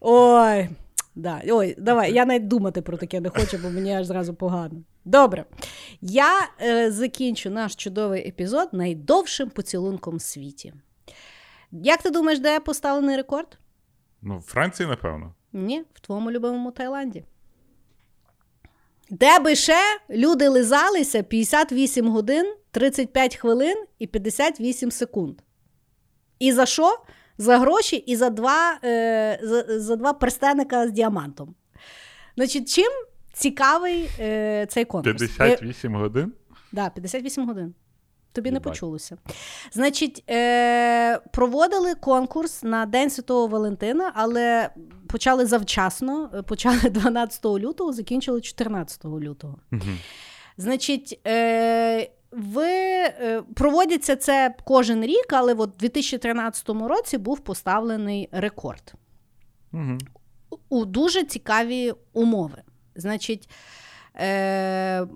Ой. 0.00 0.68
Да. 1.14 1.42
Ой, 1.48 1.74
давай, 1.78 2.12
я 2.12 2.24
навіть 2.24 2.48
думати 2.48 2.82
про 2.82 2.96
таке 2.96 3.20
не 3.20 3.28
хочу, 3.28 3.58
бо 3.62 3.70
мені 3.70 3.94
аж 3.94 4.06
зразу 4.06 4.34
погано. 4.34 4.82
Добре. 5.04 5.44
Я 6.00 6.48
е, 6.60 6.90
закінчу 6.90 7.50
наш 7.50 7.74
чудовий 7.74 8.28
епізод 8.28 8.68
найдовшим 8.72 9.50
поцілунком 9.50 10.16
в 10.16 10.22
світі. 10.22 10.74
Як 11.72 12.02
ти 12.02 12.10
думаєш, 12.10 12.40
де 12.40 12.60
поставлений 12.60 13.16
рекорд? 13.16 13.58
Ну, 14.22 14.38
в 14.38 14.42
Франції, 14.42 14.88
напевно. 14.88 15.34
Ні, 15.52 15.84
в 15.94 16.00
твоєму 16.00 16.30
любимому 16.30 16.70
Таїланді. 16.70 17.24
Де 19.10 19.38
би 19.38 19.54
ще 19.54 19.78
люди 20.10 20.48
лизалися 20.48 21.22
58 21.22 22.08
годин, 22.08 22.54
35 22.70 23.36
хвилин 23.36 23.84
і 23.98 24.06
58 24.06 24.90
секунд. 24.90 25.38
І 26.38 26.52
за 26.52 26.66
що? 26.66 26.98
За 27.38 27.58
гроші 27.58 27.96
і 27.96 28.16
за 28.16 28.30
два 28.30 28.78
е, 28.84 29.40
за, 29.42 29.80
за 29.80 29.96
два 29.96 30.12
перстеника 30.12 30.88
з 30.88 30.92
діамантом. 30.92 31.54
Значить, 32.36 32.74
чим 32.74 32.92
цікавий 33.32 34.10
е, 34.18 34.66
цей 34.70 34.84
конкурс? 34.84 35.22
Е, 35.22 35.26
58 35.28 35.94
годин. 35.96 36.32
Да, 36.72 36.90
58 36.90 37.46
годин. 37.46 37.74
Тобі 38.32 38.50
не 38.50 38.60
почулося. 38.60 39.16
Значить, 39.72 40.24
е- 40.30 41.18
проводили 41.32 41.94
конкурс 41.94 42.62
на 42.62 42.86
День 42.86 43.10
Святого 43.10 43.46
Валентина, 43.46 44.12
але 44.14 44.70
почали 45.08 45.46
завчасно. 45.46 46.30
е, 46.34 46.42
Почали 46.42 46.78
12 46.90 47.44
лютого, 47.44 47.92
закінчили 47.92 48.40
14 48.40 49.04
лютого. 49.04 49.58
Мгм. 49.70 49.98
Значить, 50.56 51.20
е- 51.26 52.10
ви, 52.32 52.66
е- 52.66 53.42
проводиться 53.54 54.16
це 54.16 54.54
кожен 54.64 55.04
рік, 55.04 55.26
але 55.32 55.54
от 55.54 55.70
у 55.74 55.78
2013 55.78 56.68
році 56.88 57.18
був 57.18 57.40
поставлений 57.40 58.28
рекорд 58.32 58.92
Мгм. 59.72 59.98
у 60.68 60.84
дуже 60.84 61.24
цікаві 61.24 61.92
умови. 62.12 62.62
Значить, 62.96 63.50
е, 64.16 65.06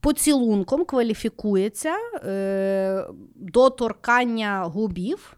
поцілунком 0.00 0.84
кваліфікується 0.84 1.94
е, 2.24 3.04
доторкання 3.36 4.62
губів 4.64 5.36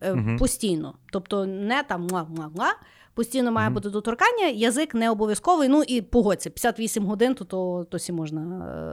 е, 0.00 0.14
Мгм. 0.14 0.36
постійно. 0.38 0.94
Тобто 1.12 1.46
не 1.46 1.82
там 1.82 2.06
муа-муа-муа, 2.06 2.70
постійно 3.18 3.52
має 3.52 3.68
Мгм. 3.68 3.74
бути 3.74 3.90
доторкання, 3.90 4.46
язик 4.46 4.94
не 4.94 5.10
обов'язковий. 5.10 5.68
Ну 5.68 5.82
і 5.82 6.02
погодься, 6.02 6.50
58 6.50 7.06
годин, 7.06 7.34
то, 7.34 7.44
то, 7.44 7.86
то 7.90 7.98
сі 7.98 8.12
можна 8.12 8.42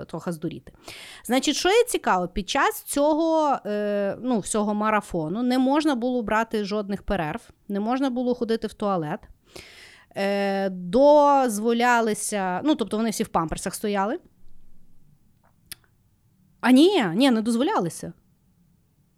е, 0.02 0.06
трохи 0.06 0.32
здуріти. 0.32 0.72
Значить, 1.26 1.56
що 1.56 1.70
є 1.70 1.84
цікаво, 1.88 2.28
під 2.28 2.50
час 2.50 2.84
цього 2.84 3.58
е, 3.66 4.18
ну, 4.22 4.40
всього 4.40 4.74
марафону 4.74 5.44
не 5.44 5.58
можна 5.60 5.96
було 5.96 6.24
брати 6.24 6.64
жодних 6.64 7.04
перерв, 7.04 7.50
не 7.68 7.80
можна 7.80 8.10
було 8.10 8.36
ходити 8.36 8.68
в 8.68 8.74
туалет. 8.74 9.20
Е, 10.18 10.70
дозволялися, 10.70 12.62
ну, 12.64 12.76
тобто 12.76 12.98
вони 12.98 13.10
всі 13.10 13.24
в 13.24 13.28
памперсах 13.28 13.76
стояли. 13.76 14.20
А 16.62 16.72
ні, 16.72 17.06
ні, 17.16 17.32
не 17.32 17.42
дозволялися. 17.42 18.14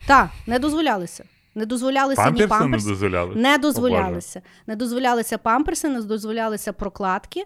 Так, 0.08 0.30
не 0.48 0.60
дозволялися. 0.60 1.24
Не 1.58 1.66
дозволялися 1.66 2.22
ні 2.22 2.26
Памперси 2.26 2.44
не 2.44 2.48
памперси. 2.48 2.90
дозволяли. 2.90 3.36
Не 3.36 3.58
дозволялися. 3.58 4.42
Не 4.68 4.76
дозволялися 4.76 5.38
памперси, 5.38 5.90
не 5.90 6.02
дозволялися 6.02 6.74
прокладки, 6.74 7.46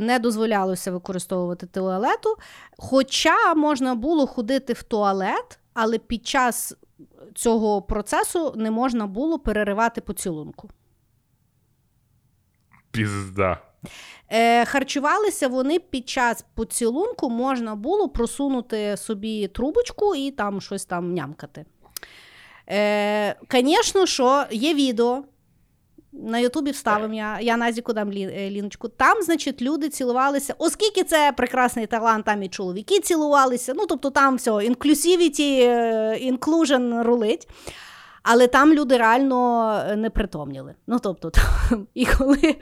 не 0.00 0.18
дозволялося 0.18 0.92
використовувати 0.92 1.66
туалету. 1.66 2.36
Хоча 2.78 3.54
можна 3.54 3.94
було 3.94 4.26
ходити 4.26 4.72
в 4.72 4.82
туалет, 4.82 5.58
але 5.74 5.98
під 5.98 6.26
час 6.26 6.74
цього 7.34 7.82
процесу 7.82 8.54
не 8.56 8.70
можна 8.70 9.06
було 9.06 9.38
переривати 9.38 10.00
поцілунку. 10.00 10.70
Пізда. 12.90 13.58
Е, 14.28 14.64
харчувалися 14.64 15.48
вони 15.48 15.78
під 15.78 16.08
час 16.08 16.44
поцілунку, 16.54 17.30
можна 17.30 17.74
було 17.74 18.08
просунути 18.08 18.96
собі 18.96 19.48
трубочку 19.48 20.14
і 20.14 20.30
там 20.30 20.60
щось 20.60 20.84
там 20.84 21.14
нямкати. 21.14 21.64
Звісно, 23.52 24.06
що 24.06 24.44
є 24.50 24.74
відео. 24.74 25.24
На 26.12 26.38
Ютубі 26.38 26.70
вставимо 26.70 27.14
я, 27.14 27.40
я 27.40 27.56
Назіку 27.56 27.92
дам 27.92 28.10
е, 28.10 28.50
ліночку. 28.50 28.88
Там, 28.88 29.22
значить, 29.22 29.62
люди 29.62 29.88
цілувалися, 29.88 30.54
оскільки 30.58 31.04
це 31.04 31.32
прекрасний 31.36 31.86
талант, 31.86 32.24
там 32.24 32.42
і 32.42 32.48
чоловіки 32.48 33.00
цілувалися. 33.00 33.72
Ну, 33.76 33.86
тобто 33.86 34.10
там 34.10 34.36
все, 34.36 34.50
е, 35.62 36.18
inclusion 36.32 37.02
рулить. 37.02 37.48
Але 38.22 38.46
там 38.46 38.72
люди 38.72 38.96
реально 38.96 39.70
е, 39.88 39.96
не 39.96 40.10
притомніли. 40.10 40.74
Ну, 40.86 40.98
тобто, 40.98 41.30
там, 41.30 41.86
і 41.94 42.06
коли 42.06 42.56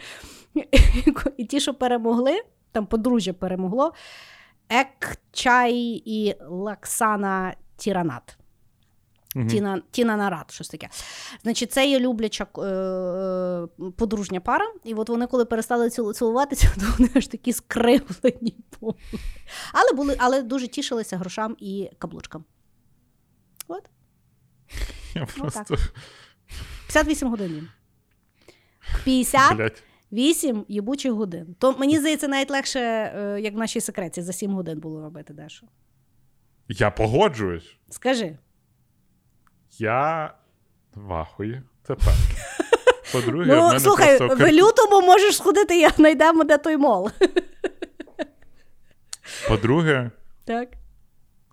і 1.37 1.45
ті, 1.45 1.61
що 1.61 1.75
перемогли, 1.75 2.41
там 2.73 2.87
подружжя 2.87 3.33
перемогло, 3.33 3.93
Екчай 4.69 6.03
і 6.05 6.35
Лаксана 6.49 7.55
Тіранат. 7.77 8.40
Мгм. 9.35 9.49
Тіна, 9.49 9.83
Тіна 9.91 10.17
Нарад, 10.17 10.51
щось 10.51 10.69
таке. 10.69 10.89
Значить, 11.43 11.73
це 11.73 11.91
є 11.91 12.01
любляча 12.01 12.47
е, 12.59 12.61
е, 12.63 13.69
подружня 13.97 14.41
пара, 14.41 14.65
і 14.85 14.95
от 14.95 15.09
вони, 15.09 15.27
коли 15.27 15.45
перестали 15.45 15.91
цілуватися, 15.91 16.73
то 16.81 16.87
вони 16.99 17.11
аж 17.15 17.27
такі 17.27 17.53
скривлені 17.53 18.57
були. 18.81 18.95
Але, 19.73 19.93
були, 19.97 20.17
але 20.19 20.43
дуже 20.43 20.69
тішилися 20.69 21.17
грошам 21.17 21.57
і 21.59 21.91
каблучкам. 21.99 22.45
От, 23.69 23.83
Я 25.15 25.21
Ну, 25.37 25.43
просто, 25.43 25.75
58 26.87 27.29
годин. 27.29 27.53
їм. 27.55 27.69
50 29.05 29.57
блядь. 29.57 29.83
8 30.13 30.65
їбучих 30.69 31.13
годин. 31.13 31.57
То 31.59 31.73
мені 31.79 31.99
здається, 31.99 32.29
навіть 32.29 32.51
легше, 32.51 32.81
е, 32.81 33.41
як 33.41 33.55
в 33.55 33.59
нашій 33.59 33.81
секреті, 33.81 34.23
за 34.23 34.33
7 34.33 34.53
годин 34.55 34.81
було 34.81 35.01
робити 35.03 35.33
дещо. 35.35 35.67
Я 36.69 36.91
погоджуюсь. 36.91 37.77
Скажи. 37.91 38.39
Я 39.81 40.35
в 40.95 41.13
ахуї. 41.13 41.63
Це 41.83 41.95
перше. 41.95 42.37
По-друге, 43.13 43.45
в 43.45 43.57
Ну, 43.57 43.67
мене 43.69 43.81
слухай, 43.81 44.19
просто 44.19 44.37
в 44.45 44.53
лютому 44.53 45.07
можеш 45.07 45.37
сходити, 45.37 45.81
я 45.81 45.91
знайдемо, 45.91 46.45
де 46.45 46.59
той 46.59 46.77
мол. 46.77 47.11
По-друге, 49.49 50.11
Так. 50.45 50.69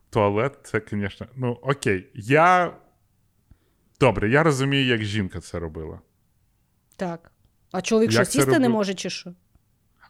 туалет 0.10 0.60
це, 0.64 0.82
звісно. 0.92 1.28
Ну, 1.36 1.58
окей. 1.62 2.12
Я. 2.14 2.74
Добре, 4.00 4.30
я 4.30 4.44
розумію, 4.44 4.86
як 4.86 5.04
жінка 5.04 5.40
це 5.40 5.60
робила. 5.60 6.00
Так. 6.96 7.32
А 7.72 7.82
чоловік 7.82 8.12
що, 8.12 8.26
сісти 8.26 8.60
не 8.60 8.70
може, 8.70 8.94
чи 8.94 9.10
що? 9.10 9.34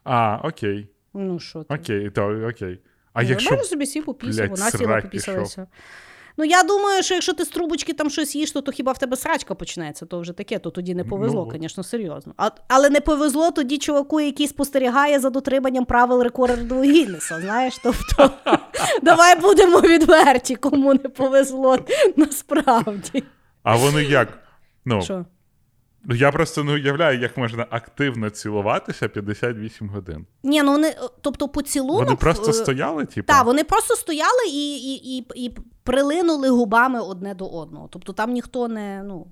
А, 0.04 0.40
окей. 0.44 0.90
Ну, 1.14 1.38
що 1.38 1.62
ти? 1.62 1.74
Окей, 1.74 2.10
то 2.10 2.48
окей. 2.48 2.80
А 3.12 3.22
Ну, 3.22 3.28
якщо. 3.28 3.56
собі 3.58 3.86
сів 3.86 4.04
попісяв, 4.04 4.46
блядь, 4.48 4.58
вона 4.58 4.70
сіла 4.70 4.84
срать 4.84 5.04
попісалася. 5.04 5.66
Ну, 6.40 6.44
я 6.44 6.62
думаю, 6.62 7.02
що 7.02 7.14
якщо 7.14 7.32
ти 7.34 7.44
з 7.44 7.48
трубочки 7.48 7.92
там 7.92 8.10
щось 8.10 8.34
їш, 8.36 8.52
то, 8.52 8.60
то 8.60 8.72
хіба 8.72 8.92
в 8.92 8.98
тебе 8.98 9.16
срачка 9.16 9.54
почнеться, 9.54 10.06
то 10.06 10.20
вже 10.20 10.32
таке, 10.32 10.58
то 10.58 10.70
тоді 10.70 10.94
не 10.94 11.04
повезло, 11.04 11.48
Ну. 11.52 11.58
звісно, 11.60 11.84
серйозно. 11.84 12.34
А, 12.36 12.50
але 12.68 12.90
не 12.90 13.00
повезло 13.00 13.50
тоді 13.50 13.78
чуваку, 13.78 14.20
який 14.20 14.48
спостерігає 14.48 15.20
за 15.20 15.30
дотриманням 15.30 15.84
правил 15.84 16.22
рекорду 16.22 16.82
Гіннеса, 16.82 17.40
знаєш, 17.40 17.78
тобто 17.82 18.30
давай 19.02 19.40
будемо 19.40 19.80
відверті, 19.80 20.56
кому 20.56 20.92
не 20.94 20.98
повезло 21.08 21.78
насправді. 22.16 23.24
А 23.62 23.76
вони 23.76 24.02
як? 24.04 24.28
Ну, 24.84 25.02
Що? 25.02 25.24
Ну, 26.08 26.14
я 26.14 26.32
просто 26.32 26.64
не 26.64 26.72
уявляю, 26.72 27.20
як 27.20 27.36
можна 27.36 27.66
активно 27.70 28.30
цілуватися 28.30 29.08
58 29.08 29.88
годин. 29.88 30.26
Ні, 30.42 30.62
ну 30.62 30.72
вони, 30.72 30.96
тобто 31.20 31.48
поцілунок... 31.48 32.04
Вони 32.04 32.16
просто 32.16 32.52
стояли, 32.52 33.06
типу. 33.06 33.26
Так, 33.26 33.46
вони 33.46 33.64
просто 33.64 33.96
стояли 33.96 34.46
і, 34.48 34.76
і, 34.76 35.18
і, 35.18 35.26
і 35.34 35.56
прилинули 35.82 36.48
губами 36.48 37.00
одне 37.00 37.34
до 37.34 37.46
одного. 37.46 37.88
Тобто 37.92 38.12
там 38.12 38.32
ніхто 38.32 38.68
не. 38.68 39.02
ну... 39.02 39.26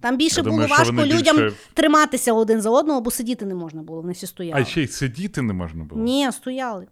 Там 0.00 0.16
більше 0.16 0.40
Я 0.40 0.50
було 0.50 0.66
важко 0.66 1.06
людям 1.06 1.36
більше- 1.36 1.56
триматися 1.74 2.32
один 2.32 2.60
за 2.60 2.70
одного, 2.70 3.00
бо 3.00 3.10
сидіти 3.10 3.46
не 3.46 3.54
можна 3.54 3.82
було, 3.82 4.00
вони 4.00 4.12
всі 4.12 4.26
стояли. 4.26 4.60
А 4.60 4.64
ще 4.64 4.82
й 4.82 4.86
сидіти 4.86 5.42
не 5.42 5.52
можна 5.52 5.84
було. 5.84 6.02
Ні, 6.02 6.32
стояли. 6.32 6.86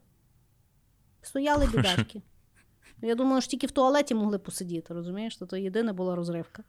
Стояли 1.22 1.68
бідашки. 1.72 2.22
Я 3.02 3.14
думаю, 3.14 3.40
що 3.40 3.50
тільки 3.50 3.66
в 3.66 3.70
туалеті 3.70 4.14
могли 4.14 4.38
посидіти, 4.38 4.94
розумієш? 4.94 5.36
То 5.36 5.56
єдина 5.56 5.92
була 5.92 6.16
розривка. 6.16 6.62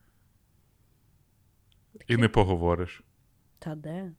І 2.08 2.18
не 2.18 2.28
поговориш. 2.30 3.02
Та 3.60 3.76
де? 3.76 4.12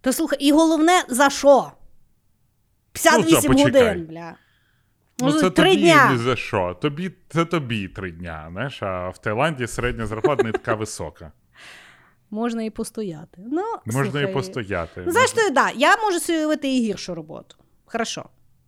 Та 0.00 0.12
слухай, 0.12 0.38
і 0.40 0.52
головне, 0.52 1.04
за 1.08 1.30
що? 1.30 1.72
58 2.92 3.52
Ну, 3.52 3.62
годин, 3.64 4.06
бля. 4.06 4.34
Ну, 5.18 5.32
це 5.32 5.50
три 5.50 5.70
тобі 5.70 5.82
дня. 5.82 6.10
не 6.10 6.18
за 6.18 6.36
що. 6.36 6.74
Тобі, 6.80 7.12
це 7.28 7.44
тобі 7.44 7.88
три 7.88 8.10
дня, 8.10 8.48
знаєш, 8.52 8.82
а 8.82 9.08
в 9.08 9.18
Таїланді 9.18 9.66
середня 9.66 10.06
зарплата 10.06 10.42
не 10.42 10.52
така 10.52 10.74
висока. 10.74 11.32
Можна 12.30 12.62
і 12.62 12.70
постояти. 12.70 13.42
Ну, 13.50 13.62
Можна 13.86 14.02
слухай, 14.04 14.30
і 14.30 14.34
постояти. 14.34 15.02
Ну, 15.06 15.12
зрештою, 15.12 15.50
да, 15.50 15.70
я 15.70 15.96
можу 15.96 16.18
уявити 16.28 16.76
і 16.76 16.80
гіршу 16.80 17.14
роботу. 17.14 17.56
Хорошо, 17.84 18.24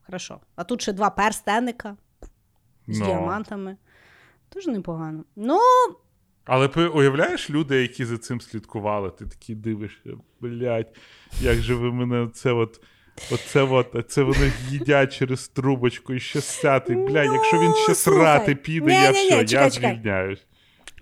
хорошо. 0.06 0.40
А 0.56 0.64
тут 0.64 0.82
ще 0.82 0.92
два 0.92 1.10
перстенника 1.10 1.96
з 2.88 2.98
Ну. 3.00 3.06
діамантами. 3.06 3.76
Дуже 4.52 4.70
непогано. 4.70 5.24
Ну, 5.36 5.58
Але 6.44 6.68
ти 6.68 6.86
уявляєш 6.86 7.50
люди, 7.50 7.82
які 7.82 8.04
за 8.04 8.18
цим 8.18 8.40
слідкували, 8.40 9.10
ти 9.10 9.26
такі 9.26 9.54
дивишся, 9.54 10.10
блядь, 10.40 10.96
як 11.40 11.56
же 11.58 11.74
ви 11.74 11.92
мене 11.92 12.28
це 12.34 12.52
от. 12.52 12.80
Оце 13.32 13.62
от, 13.62 13.94
оце 13.94 14.22
вони 14.22 14.52
їдять 14.70 15.12
через 15.18 15.48
трубочку 15.48 16.14
і 16.14 16.20
ще 16.20 16.40
сяти. 16.40 16.94
Блядь, 16.94 17.32
якщо 17.32 17.58
він 17.60 17.74
ще 17.74 17.88
Ну, 17.88 17.94
срати 17.94 18.44
слухай. 18.44 18.54
піде, 18.54 18.92
я 18.92 19.10
Ні-ні-ні, 19.12 19.44
чекай, 19.46 19.64
я 19.64 19.70
звільняюсь. 19.70 20.46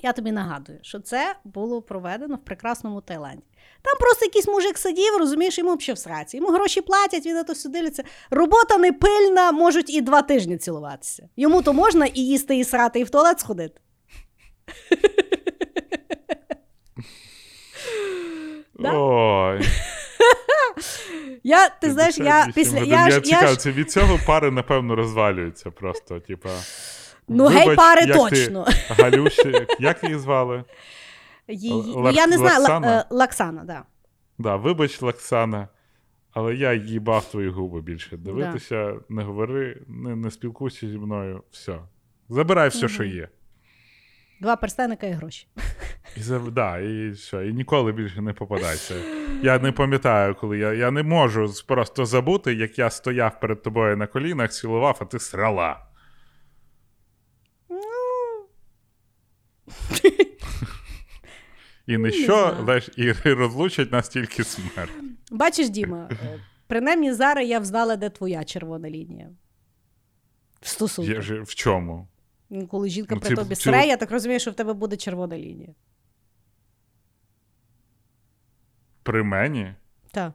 Я 0.03 0.12
тобі 0.12 0.32
нагадую, 0.32 0.78
що 0.82 1.01
це 1.01 1.34
було 1.45 1.82
проведено 1.82 2.36
в 2.36 2.45
прекрасному 2.45 3.01
Таїланді. 3.01 3.43
Там 3.82 3.99
просто 4.01 4.24
якийсь 4.24 4.47
мужик 4.49 4.78
сидів, 4.78 5.16
розумієш, 5.18 5.59
йому 5.59 5.74
взагалі 5.74 5.95
в 5.95 5.99
сраці. 5.99 6.36
Йому 6.36 6.49
гроші 6.49 6.80
платять, 6.80 7.26
він 7.26 7.34
на 7.34 7.45
то 7.45 7.53
все 7.53 7.68
дивиться. 7.68 8.03
Робота 8.30 8.78
не 8.78 8.93
пильна, 8.93 9.53
можуть 9.53 9.90
і 9.90 10.01
два 10.01 10.22
тижні 10.22 10.57
цілуватися. 10.57 11.28
Йому 11.36 11.62
то 11.62 11.72
можна 11.72 12.07
і 12.07 12.20
їсти, 12.20 12.57
і 12.59 12.64
срати, 12.64 13.01
і 13.01 13.05
в 13.05 13.11
туалет 13.11 13.40
сходити. 13.40 13.80
Да? 18.79 18.93
Ой. 18.95 19.61
Я, 21.45 21.69
ти 21.69 21.93
знаєш, 21.93 22.19
я 22.19 22.49
після. 22.55 22.79
Я, 22.79 23.09
я 23.25 23.47
ж, 23.47 23.57
це 23.57 23.71
від 23.73 23.91
цього 23.91 24.19
пари, 24.27 24.51
напевно, 24.51 24.97
розвалюються 24.97 25.71
просто. 25.71 26.21
Типа. 26.21 26.49
ну, 27.29 27.47
гей, 27.47 27.77
пари 27.77 28.01
як 28.07 28.31
ти- 28.31 28.37
точно. 28.47 28.67
Галюші, 28.89 29.67
як 29.79 30.05
її 30.05 30.19
звали? 30.19 30.65
Ну, 31.49 32.11
я 32.13 32.27
не 32.27 32.39
знаю, 32.39 32.61
Лаксана? 32.61 33.01
е, 33.01 33.05
Лаксана, 33.11 33.65
да. 33.65 33.83
Да, 34.39 34.57
вибач, 34.57 35.03
Лаксана, 35.03 35.69
але 36.33 36.55
я 36.55 36.73
їбав 36.73 37.25
твої 37.25 37.49
губи 37.49 37.81
більше. 37.81 38.17
Дивитися, 38.17 38.95
не 39.09 39.23
говори, 39.23 39.83
не, 39.87 40.17
не 40.17 40.31
спілкуйся 40.31 40.89
зі 40.89 40.99
мною. 40.99 41.43
Все. 41.51 41.79
Забирай 42.29 42.69
все, 42.69 42.89
що 42.89 43.05
є. 43.05 43.29
Два 44.43 44.57
перстеника 44.57 45.07
і 45.07 45.12
гроші. 45.12 45.47
І, 46.16 46.20
за, 46.20 46.38
да, 46.38 46.78
і 46.78 47.11
все, 47.11 47.47
і 47.49 47.53
ніколи 47.53 47.93
більше 47.93 48.20
не 48.22 48.32
попадайся. 48.32 48.95
Я 49.43 49.59
не 49.59 49.72
пам'ятаю, 49.72 50.34
коли 50.34 50.59
я, 50.59 50.72
я 50.72 50.90
не 50.90 51.03
можу 51.03 51.53
просто 51.66 52.07
забути, 52.07 52.55
як 52.55 52.78
я 52.78 52.90
стояв 52.90 53.40
перед 53.40 53.62
тобою 53.62 53.97
на 53.97 54.07
колінах, 54.07 54.51
цілував, 54.53 54.99
а 55.01 55.05
ти 55.05 55.18
срала. 55.18 55.86
Ну, 57.70 57.78
І 61.86 61.93
не 61.93 61.99
Не 61.99 62.11
що, 62.12 62.57
знаю. 62.64 62.80
і 62.97 63.12
розлучать 63.12 63.93
нас 63.93 64.09
тільки 64.09 64.45
смерть. 64.45 64.93
Бачиш, 65.30 65.68
Діма, 65.68 66.09
е, 66.12 66.40
принаймні 66.66 67.12
зараз 67.12 67.49
я 67.49 67.59
взнала, 67.59 67.97
де 67.97 68.11
твоя 68.11 68.45
червона 68.45 68.90
лінія. 68.90 69.30
В 70.61 70.66
ж- 71.22 71.40
в 71.43 71.55
чому? 71.55 72.09
Ну, 72.55 72.67
Коли 72.67 72.89
жінка 72.89 73.15
Ну, 73.15 73.21
при 73.21 73.37
тобі 73.37 73.55
ці- 73.55 73.63
сре, 73.63 73.87
я 73.87 73.97
так 73.97 74.11
розумію, 74.11 74.41
що 74.41 74.51
в 74.51 74.55
тебе 74.55 74.73
буде 74.73 74.97
червона 74.97 75.39
лінія. 75.39 75.69
При 79.03 79.23
мені? 79.23 79.75
Так. 80.11 80.33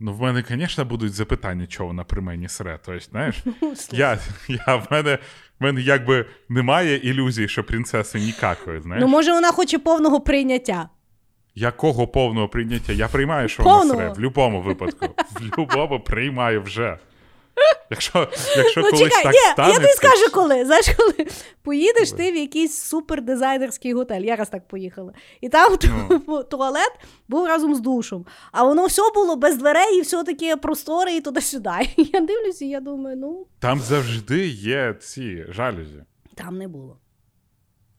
Ну, 0.00 0.12
в 0.12 0.20
мене, 0.20 0.44
звісно, 0.48 0.84
будуть 0.84 1.12
запитання, 1.12 1.66
чого 1.66 1.86
вона 1.86 2.04
при 2.04 2.20
мені 2.20 2.48
сре. 2.48 2.78
Тобто, 2.84 3.00
знаєш, 3.00 3.44
я, 3.92 4.18
я, 4.48 4.76
в, 4.76 4.86
мене, 4.90 5.18
в 5.60 5.62
мене 5.62 5.80
якби 5.80 6.26
немає 6.48 6.96
ілюзій, 6.96 7.48
що 7.48 7.64
принцеси 7.64 8.18
ніякої, 8.18 8.80
знаєш. 8.80 9.02
Ну, 9.02 9.08
може, 9.08 9.32
вона 9.32 9.52
хоче 9.52 9.78
повного 9.78 10.20
прийняття. 10.20 10.88
Якого 11.54 12.08
повного 12.08 12.48
прийняття? 12.48 12.92
Я 12.92 13.08
приймаю, 13.08 13.48
що 13.48 13.62
Повного. 13.62 13.84
вона 13.84 13.94
сре. 13.98 14.08
В 14.08 14.14
будь-якому 14.14 14.62
випадку. 14.62 15.06
В 15.06 15.40
будь-якому 15.40 16.00
приймаю 16.00 16.62
вже. 16.62 16.98
Якщо, 17.90 18.28
якщо 18.56 18.80
ну, 18.80 18.90
колись 18.90 19.00
чекай, 19.04 19.22
так 19.24 19.32
ні, 19.32 19.38
станеться... 19.52 19.80
я 19.80 19.86
тобі 19.86 19.92
скажу, 19.92 20.32
коли. 20.32 20.64
Знаєш, 20.64 20.86
коли 20.96 21.26
поїдеш 21.62 22.12
ти 22.12 22.32
в 22.32 22.36
якийсь 22.36 22.78
супердизайнерський 22.78 23.92
готель. 23.94 24.20
Я 24.20 24.36
раз 24.36 24.48
так 24.48 24.68
поїхала. 24.68 25.12
І 25.40 25.48
там 25.48 25.76
Ну. 26.28 26.42
туалет 26.42 26.92
був 27.28 27.46
разом 27.46 27.74
з 27.74 27.80
душем. 27.80 28.26
А 28.52 28.64
воно 28.64 28.86
все 28.86 29.02
було 29.14 29.36
без 29.36 29.56
дверей 29.56 29.98
і 29.98 30.00
все 30.00 30.24
таке 30.24 30.56
просторе 30.56 31.12
і 31.12 31.20
туди-сюди. 31.20 31.70
Я 31.96 32.20
дивлюся, 32.20 32.64
і 32.64 32.68
я 32.68 32.80
думаю, 32.80 33.16
ну, 33.16 33.46
Там 33.58 33.80
завжди 33.80 34.46
є 34.48 34.94
ці 35.00 35.44
жалюзі. 35.48 36.04
там 36.34 36.58
не 36.58 36.68
було. 36.68 36.98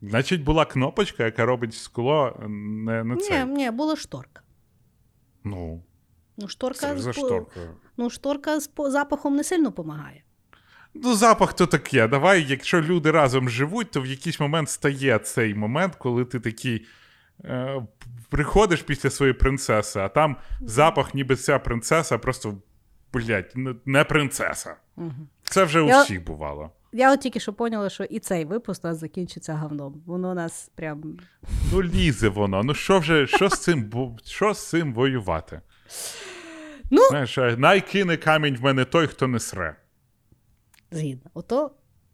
Значить, 0.02 0.44
була 0.44 0.66
кнопочка, 0.66 1.26
яка 1.26 1.46
робить 1.46 1.74
скло 1.74 2.36
не, 2.50 3.04
не 3.04 3.16
це. 3.16 3.46
Ні, 3.46 3.54
ні, 3.54 3.72
була 3.72 3.96
шторка. 3.96 4.42
Ну, 5.44 5.84
Ну, 6.38 6.48
шторка, 6.48 6.98
за 6.98 7.12
з- 7.14 7.16
шторкою. 7.16 7.70
Ну, 7.98 8.10
шторка 8.10 8.60
з 8.60 8.70
запахом 8.78 9.36
не 9.36 9.44
сильно 9.44 9.64
допомагає. 9.66 10.24
Ну, 10.94 11.16
запах 11.16 11.54
то 11.54 11.68
таке. 11.68 12.08
Давай, 12.08 12.46
якщо 12.50 12.82
люди 12.82 13.12
разом 13.12 13.50
живуть, 13.50 13.92
то 13.92 14.02
в 14.02 14.06
якийсь 14.06 14.40
момент 14.40 14.70
стає 14.70 15.20
цей 15.20 15.56
момент, 15.56 15.96
коли 15.96 16.26
ти 16.26 16.40
такий. 16.40 16.86
Е, 17.46 17.82
приходиш 18.30 18.82
після 18.82 19.10
своєї 19.10 19.34
принцеси, 19.34 20.00
а 20.00 20.10
там 20.10 20.36
запах, 20.62 21.14
ніби 21.14 21.36
ця 21.36 21.60
принцеса, 21.60 22.18
просто, 22.18 22.58
блядь, 23.14 23.52
не- 23.86 24.04
принцеса. 24.04 24.76
Угу. 24.98 25.12
Це 25.44 25.64
вже 25.64 25.82
у 25.82 25.88
Я- 25.88 26.04
всіх 26.04 26.24
бувало. 26.24 26.72
Я 26.94 27.14
от 27.14 27.20
тільки 27.20 27.40
що 27.40 27.54
поняла, 27.54 27.90
що 27.90 28.04
і 28.04 28.20
цей 28.20 28.46
випуск 28.46 28.86
у 28.86 28.88
нас 28.88 28.98
закінчиться 28.98 29.54
говном. 29.56 30.04
Воно 30.06 30.34
нас 30.34 30.72
прям. 30.76 31.18
Ну, 31.74 31.84
лізе 31.84 32.30
воно. 32.30 32.64
Ну 32.64 32.74
що 32.74 33.00
вже, 33.00 33.28
що 33.28 33.50
з 33.50 33.60
цим, 33.62 33.92
що 34.26 34.54
з 34.54 34.70
цим 34.70 34.94
воювати? 34.94 35.62
Ну, 36.92 37.02
Знаєш, 37.10 37.38
найкине 37.58 38.18
камінь 38.18 38.58
в 38.58 38.64
мене 38.64 38.86
той, 38.86 39.08
хто 39.08 39.28
не 39.28 39.40
сре. 39.40 39.76
згідно. 40.92 41.32
Ото, 41.34 41.72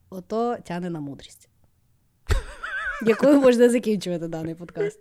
ото 0.09 0.57
тяне 0.57 0.89
на 0.89 0.99
мудрість. 0.99 1.49
Якою 3.01 3.41
можна 3.41 3.69
закінчувати 3.69 4.27
даний 4.27 4.55
подкаст. 4.55 4.99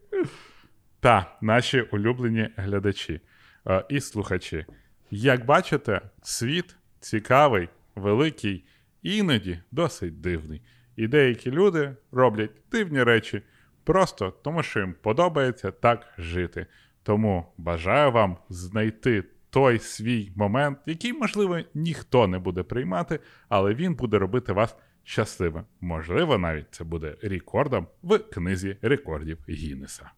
Та, 1.01 1.37
наші 1.41 1.81
улюблені 1.81 2.49
глядачі 2.57 3.21
е, 3.67 3.85
і 3.89 4.01
слухачі. 4.01 4.67
Як 5.11 5.45
бачите, 5.45 6.01
світ 6.23 6.77
цікавий, 7.01 7.69
великий, 7.95 8.65
іноді 9.03 9.61
досить 9.71 10.21
дивний. 10.21 10.63
І 10.97 11.09
деякі 11.09 11.51
люди 11.51 11.97
роблять 12.13 12.51
дивні 12.71 13.03
речі 13.03 13.43
просто 13.85 14.31
тому, 14.31 14.63
що 14.63 14.81
їм 14.81 14.95
подобається 15.03 15.71
так 15.71 16.07
жити. 16.19 16.67
Тому 17.03 17.47
бажаю 17.59 18.13
вам 18.13 18.37
знайти 18.49 19.25
той 19.51 19.79
свій 19.79 20.33
момент, 20.37 20.79
який, 20.87 21.13
можливо, 21.13 21.59
ніхто 21.75 22.27
не 22.27 22.39
буде 22.39 22.63
приймати, 22.63 23.21
але 23.49 23.75
він 23.75 23.95
буде 23.95 24.19
робити 24.19 24.53
вас 24.53 24.77
щасливим. 25.05 25.65
Можливо, 25.81 26.39
навіть 26.39 26.67
це 26.71 26.85
буде 26.85 27.17
рекордом 27.23 27.87
в 28.03 28.19
книзі 28.19 28.77
рекордів 28.83 29.39
Гіннеса. 29.49 30.11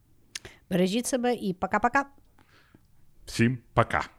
Бережіть 0.69 1.05
себе 1.05 1.33
і 1.33 1.53
пока-пока. 1.53 2.05
Всім 3.25 3.57
пока! 3.73 4.09